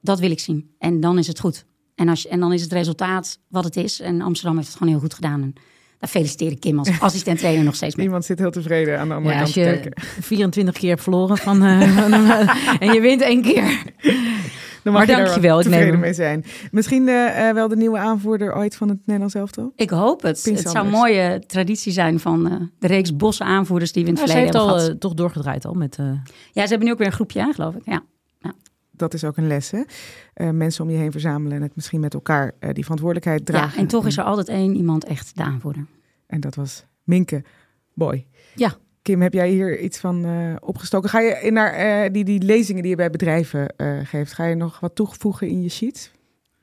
Dat 0.00 0.18
wil 0.18 0.30
ik 0.30 0.40
zien. 0.40 0.74
En 0.78 1.00
dan 1.00 1.18
is 1.18 1.26
het 1.26 1.40
goed. 1.40 1.64
En, 1.94 2.08
als 2.08 2.22
je, 2.22 2.28
en 2.28 2.40
dan 2.40 2.52
is 2.52 2.62
het 2.62 2.72
resultaat 2.72 3.38
wat 3.48 3.64
het 3.64 3.76
is. 3.76 4.00
En 4.00 4.20
Amsterdam 4.20 4.56
heeft 4.56 4.68
het 4.68 4.76
gewoon 4.76 4.92
heel 4.92 5.02
goed 5.02 5.14
gedaan. 5.14 5.42
En 5.42 5.52
daar 5.98 6.10
feliciteer 6.10 6.50
ik 6.50 6.60
Kim 6.60 6.78
als 6.78 6.90
assistent 7.00 7.38
trainer 7.38 7.64
nog 7.64 7.74
steeds 7.74 7.94
mee. 7.94 8.04
Niemand 8.04 8.24
zit 8.24 8.38
heel 8.38 8.50
tevreden 8.50 8.98
aan 8.98 9.08
de 9.08 9.14
andere 9.14 9.34
Ja, 9.34 9.40
kant 9.42 9.54
als 9.56 9.64
te 9.64 9.70
je 9.70 9.80
kijken. 9.80 10.02
24 10.22 10.74
keer 10.78 10.88
hebt 10.88 11.02
verloren 11.02 11.36
van, 11.36 11.62
eh, 11.64 11.80
van 12.00 12.12
een- 12.12 12.48
en 12.78 12.92
je 12.92 13.00
wint 13.00 13.20
één 13.20 13.42
keer. 13.42 13.82
Dan 14.82 14.92
Maar 14.92 15.06
mag 15.06 15.16
je 15.18 15.24
dankjewel, 15.24 15.60
ik 15.60 15.66
neem 15.68 15.98
mee 15.98 16.12
zijn. 16.12 16.44
Misschien 16.70 17.08
eh, 17.08 17.48
eh, 17.48 17.54
wel 17.54 17.68
de 17.68 17.76
nieuwe 17.76 17.98
aanvoerder 17.98 18.54
ooit 18.56 18.76
van 18.76 18.88
het 18.88 18.98
Nederlands 19.04 19.34
elftal? 19.34 19.72
Ik 19.76 19.90
hoop 19.90 20.22
het. 20.22 20.40
Pien 20.42 20.54
Het 20.54 20.68
zou 20.70 20.84
een 20.84 20.90
mooie 20.92 21.42
traditie 21.46 21.92
zijn 21.92 22.20
van 22.20 22.48
eh, 22.50 22.56
de 22.78 22.86
reeks 22.86 23.16
bosse 23.16 23.44
aanvoerders 23.44 23.92
die 23.92 24.02
we 24.04 24.08
in 24.08 24.14
het 24.16 24.24
Nou, 24.26 24.36
ze 24.38 24.44
verleden 24.44 24.60
heeft 24.60 24.72
al 24.72 24.78
hebben 24.78 24.94
gehad. 24.96 25.02
eh, 25.02 25.08
toch 25.10 25.18
doorgedraaid 25.18 25.64
al 25.64 25.74
met... 25.74 25.96
eh, 25.98 26.04
Ja, 26.52 26.62
ze 26.62 26.68
hebben 26.68 26.84
nu 26.86 26.92
ook 26.92 26.98
weer 26.98 27.06
een 27.06 27.12
groepje, 27.12 27.40
hè, 27.40 27.52
geloof 27.52 27.74
ik. 27.74 27.82
Ja. 27.84 28.02
Dat 28.96 29.14
is 29.14 29.24
ook 29.24 29.36
een 29.36 29.46
les, 29.46 29.70
hè? 29.70 29.82
Eh, 30.34 30.50
mensen 30.50 30.84
om 30.84 30.90
je 30.90 30.96
heen 30.96 31.10
verzamelen 31.12 31.56
en 31.56 31.62
het 31.62 31.76
misschien 31.76 32.00
met 32.00 32.14
elkaar 32.14 32.52
eh, 32.58 32.70
die 32.72 32.82
verantwoordelijkheid 32.82 33.46
dragen. 33.46 33.70
ja, 33.74 33.78
en 33.78 33.86
toch 33.86 34.06
is 34.06 34.16
er 34.16 34.24
altijd 34.24 34.48
één 34.48 34.76
iemand 34.76 35.04
echt 35.04 35.36
de 35.36 35.42
aanvoerder. 35.42 35.86
En 36.26 36.40
dat 36.40 36.54
was 36.54 36.84
Minke 37.02 37.42
Boy. 37.94 38.26
Ja. 38.54 38.74
Kim, 39.02 39.22
heb 39.22 39.32
jij 39.32 39.48
hier 39.50 39.78
iets 39.80 39.98
van 39.98 40.24
eh, 40.24 40.54
opgestoken? 40.60 41.10
Ga 41.10 41.20
je 41.20 41.40
in 41.42 41.52
naar 41.52 41.72
eh, 41.72 42.12
die, 42.12 42.24
die 42.24 42.42
lezingen 42.42 42.80
die 42.82 42.90
je 42.90 42.96
bij 42.96 43.10
bedrijven 43.10 43.76
eh, 43.76 43.98
geeft, 44.04 44.32
ga 44.32 44.44
je 44.44 44.54
nog 44.54 44.80
wat 44.80 44.94
toevoegen 44.94 45.48
in 45.48 45.62
je 45.62 45.68
sheet? 45.68 46.12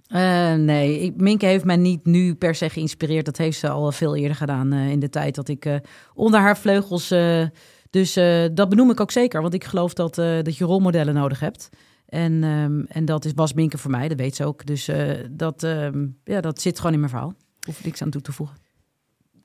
Eh, 0.07 0.53
nee, 0.53 0.99
ik, 0.99 1.15
Minke 1.21 1.45
heeft 1.45 1.65
mij 1.65 1.75
niet 1.77 2.05
nu 2.05 2.35
per 2.35 2.55
se 2.55 2.69
geïnspireerd. 2.69 3.25
Dat 3.25 3.37
heeft 3.37 3.59
ze 3.59 3.69
al 3.69 3.91
veel 3.91 4.15
eerder 4.15 4.35
gedaan 4.37 4.71
eh, 4.73 4.89
in 4.89 4.99
de 4.99 5.09
tijd 5.09 5.35
dat 5.35 5.47
ik 5.47 5.65
eh, 5.65 5.75
onder 6.13 6.39
haar 6.39 6.57
vleugels. 6.57 7.11
eh, 7.11 7.43
dus 7.89 8.15
eh, 8.15 8.45
dat 8.53 8.69
benoem 8.69 8.89
ik 8.91 8.99
ook 8.99 9.11
zeker, 9.11 9.41
want 9.41 9.53
ik 9.53 9.63
geloof 9.63 9.93
dat, 9.93 10.17
eh, 10.17 10.41
dat 10.41 10.57
je 10.57 10.65
rolmodellen 10.65 11.13
nodig 11.13 11.39
hebt. 11.39 11.69
En, 12.11 12.43
ehm, 12.43 12.81
en 12.87 13.05
dat 13.05 13.25
is, 13.25 13.31
was 13.35 13.53
Minke 13.53 13.77
voor 13.77 13.91
mij, 13.91 14.07
dat 14.07 14.17
weet 14.17 14.35
ze 14.35 14.45
ook. 14.45 14.65
Dus 14.65 14.87
eh, 14.87 15.17
dat, 15.29 15.63
ehm, 15.63 16.07
ja, 16.23 16.41
dat 16.41 16.61
zit 16.61 16.77
gewoon 16.77 16.93
in 16.93 16.99
mijn 16.99 17.11
verhaal. 17.11 17.33
Hoef 17.65 17.79
ik 17.79 17.85
niks 17.85 18.01
aan 18.01 18.09
toe 18.09 18.21
te 18.21 18.31
voegen. 18.31 18.57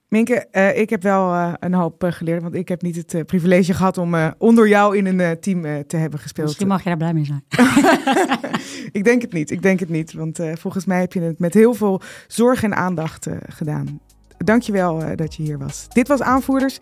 Minke, 0.08 0.34
eh, 0.34 0.78
ik 0.78 0.90
heb 0.90 1.02
wel 1.02 1.32
eh, 1.32 1.52
een 1.58 1.74
hoop 1.74 2.04
geleerd, 2.08 2.42
want 2.42 2.54
ik 2.54 2.68
heb 2.68 2.82
niet 2.82 2.96
het 2.96 3.26
privilege 3.26 3.74
gehad 3.74 3.98
om 3.98 4.14
eh, 4.14 4.30
onder 4.38 4.68
jou 4.68 4.96
in 4.96 5.06
een 5.06 5.20
eh, 5.20 5.30
team 5.30 5.64
eh, 5.64 5.78
te 5.78 5.96
hebben 5.96 6.20
gespeeld. 6.20 6.46
Misschien 6.46 6.68
mag 6.68 6.82
je 6.82 6.88
daar 6.88 6.96
blij 6.98 7.14
mee 7.14 7.24
zijn. 7.24 7.44
ik 8.98 9.04
denk 9.04 9.22
het 9.22 9.32
niet, 9.32 9.50
ik 9.50 9.62
denk 9.62 9.80
het 9.80 9.88
niet, 9.88 10.12
want 10.12 10.38
eh, 10.38 10.52
volgens 10.56 10.84
mij 10.84 11.00
heb 11.00 11.12
je 11.12 11.20
het 11.20 11.38
met 11.38 11.54
heel 11.54 11.74
veel 11.74 12.00
zorg 12.26 12.62
en 12.62 12.76
aandacht 12.76 13.26
eh, 13.26 13.36
gedaan. 13.46 14.00
Dankjewel 14.45 15.03
eh 15.03 15.16
dat 15.16 15.34
je 15.34 15.43
hier 15.43 15.59
was. 15.59 15.87
Dit 15.89 16.09
was 16.09 16.22
Aanvoerders. 16.22 16.78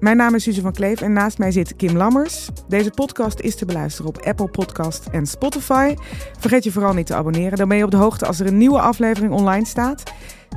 Mijn 0.00 0.16
naam 0.16 0.34
is 0.34 0.42
Suze 0.42 0.60
van 0.60 0.72
Kleef 0.72 1.00
en 1.00 1.12
naast 1.12 1.38
mij 1.38 1.50
zit 1.50 1.76
Kim 1.76 1.96
Lammers. 1.96 2.48
Deze 2.68 2.90
podcast 2.90 3.40
is 3.40 3.56
te 3.56 3.64
beluisteren 3.64 4.08
op 4.08 4.22
Apple 4.22 4.48
Podcast 4.48 5.06
en 5.06 5.26
Spotify. 5.26 5.94
Vergeet 6.38 6.64
je 6.64 6.72
vooral 6.72 6.94
niet 6.94 7.06
te 7.06 7.14
abonneren. 7.14 7.58
Dan 7.58 7.68
ben 7.68 7.76
je 7.76 7.84
op 7.84 7.90
de 7.90 7.96
hoogte 7.96 8.26
als 8.26 8.40
er 8.40 8.46
een 8.46 8.58
nieuwe 8.58 8.80
aflevering 8.80 9.32
online 9.32 9.66
staat. 9.66 10.02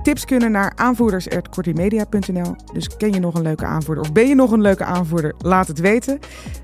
Tips 0.04 0.26
kunnen 0.26 0.52
naar 0.52 0.72
aanvoerders.kortimedia.nl. 0.76 2.56
Dus 2.74 2.98
ken 2.98 3.14
je 3.14 3.20
nog 3.20 3.34
een 3.34 3.42
leuke 3.42 3.66
aanvoerder 3.66 4.04
of 4.04 4.12
ben 4.12 4.28
je 4.28 4.36
nog 4.36 4.52
een 4.52 4.62
leuke 4.62 4.84
aanvoerder? 4.84 5.34
Laat 5.38 5.68
het 5.68 5.80
weten. 5.80 6.20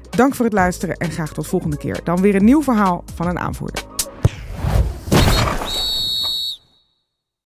Dank 0.09 0.35
voor 0.35 0.45
het 0.45 0.53
luisteren 0.53 0.95
en 0.95 1.11
graag 1.11 1.33
tot 1.33 1.47
volgende 1.47 1.77
keer. 1.77 1.99
Dan 2.03 2.21
weer 2.21 2.35
een 2.35 2.45
nieuw 2.45 2.63
verhaal 2.63 3.03
van 3.15 3.27
een 3.27 3.39
aanvoerder. 3.39 3.83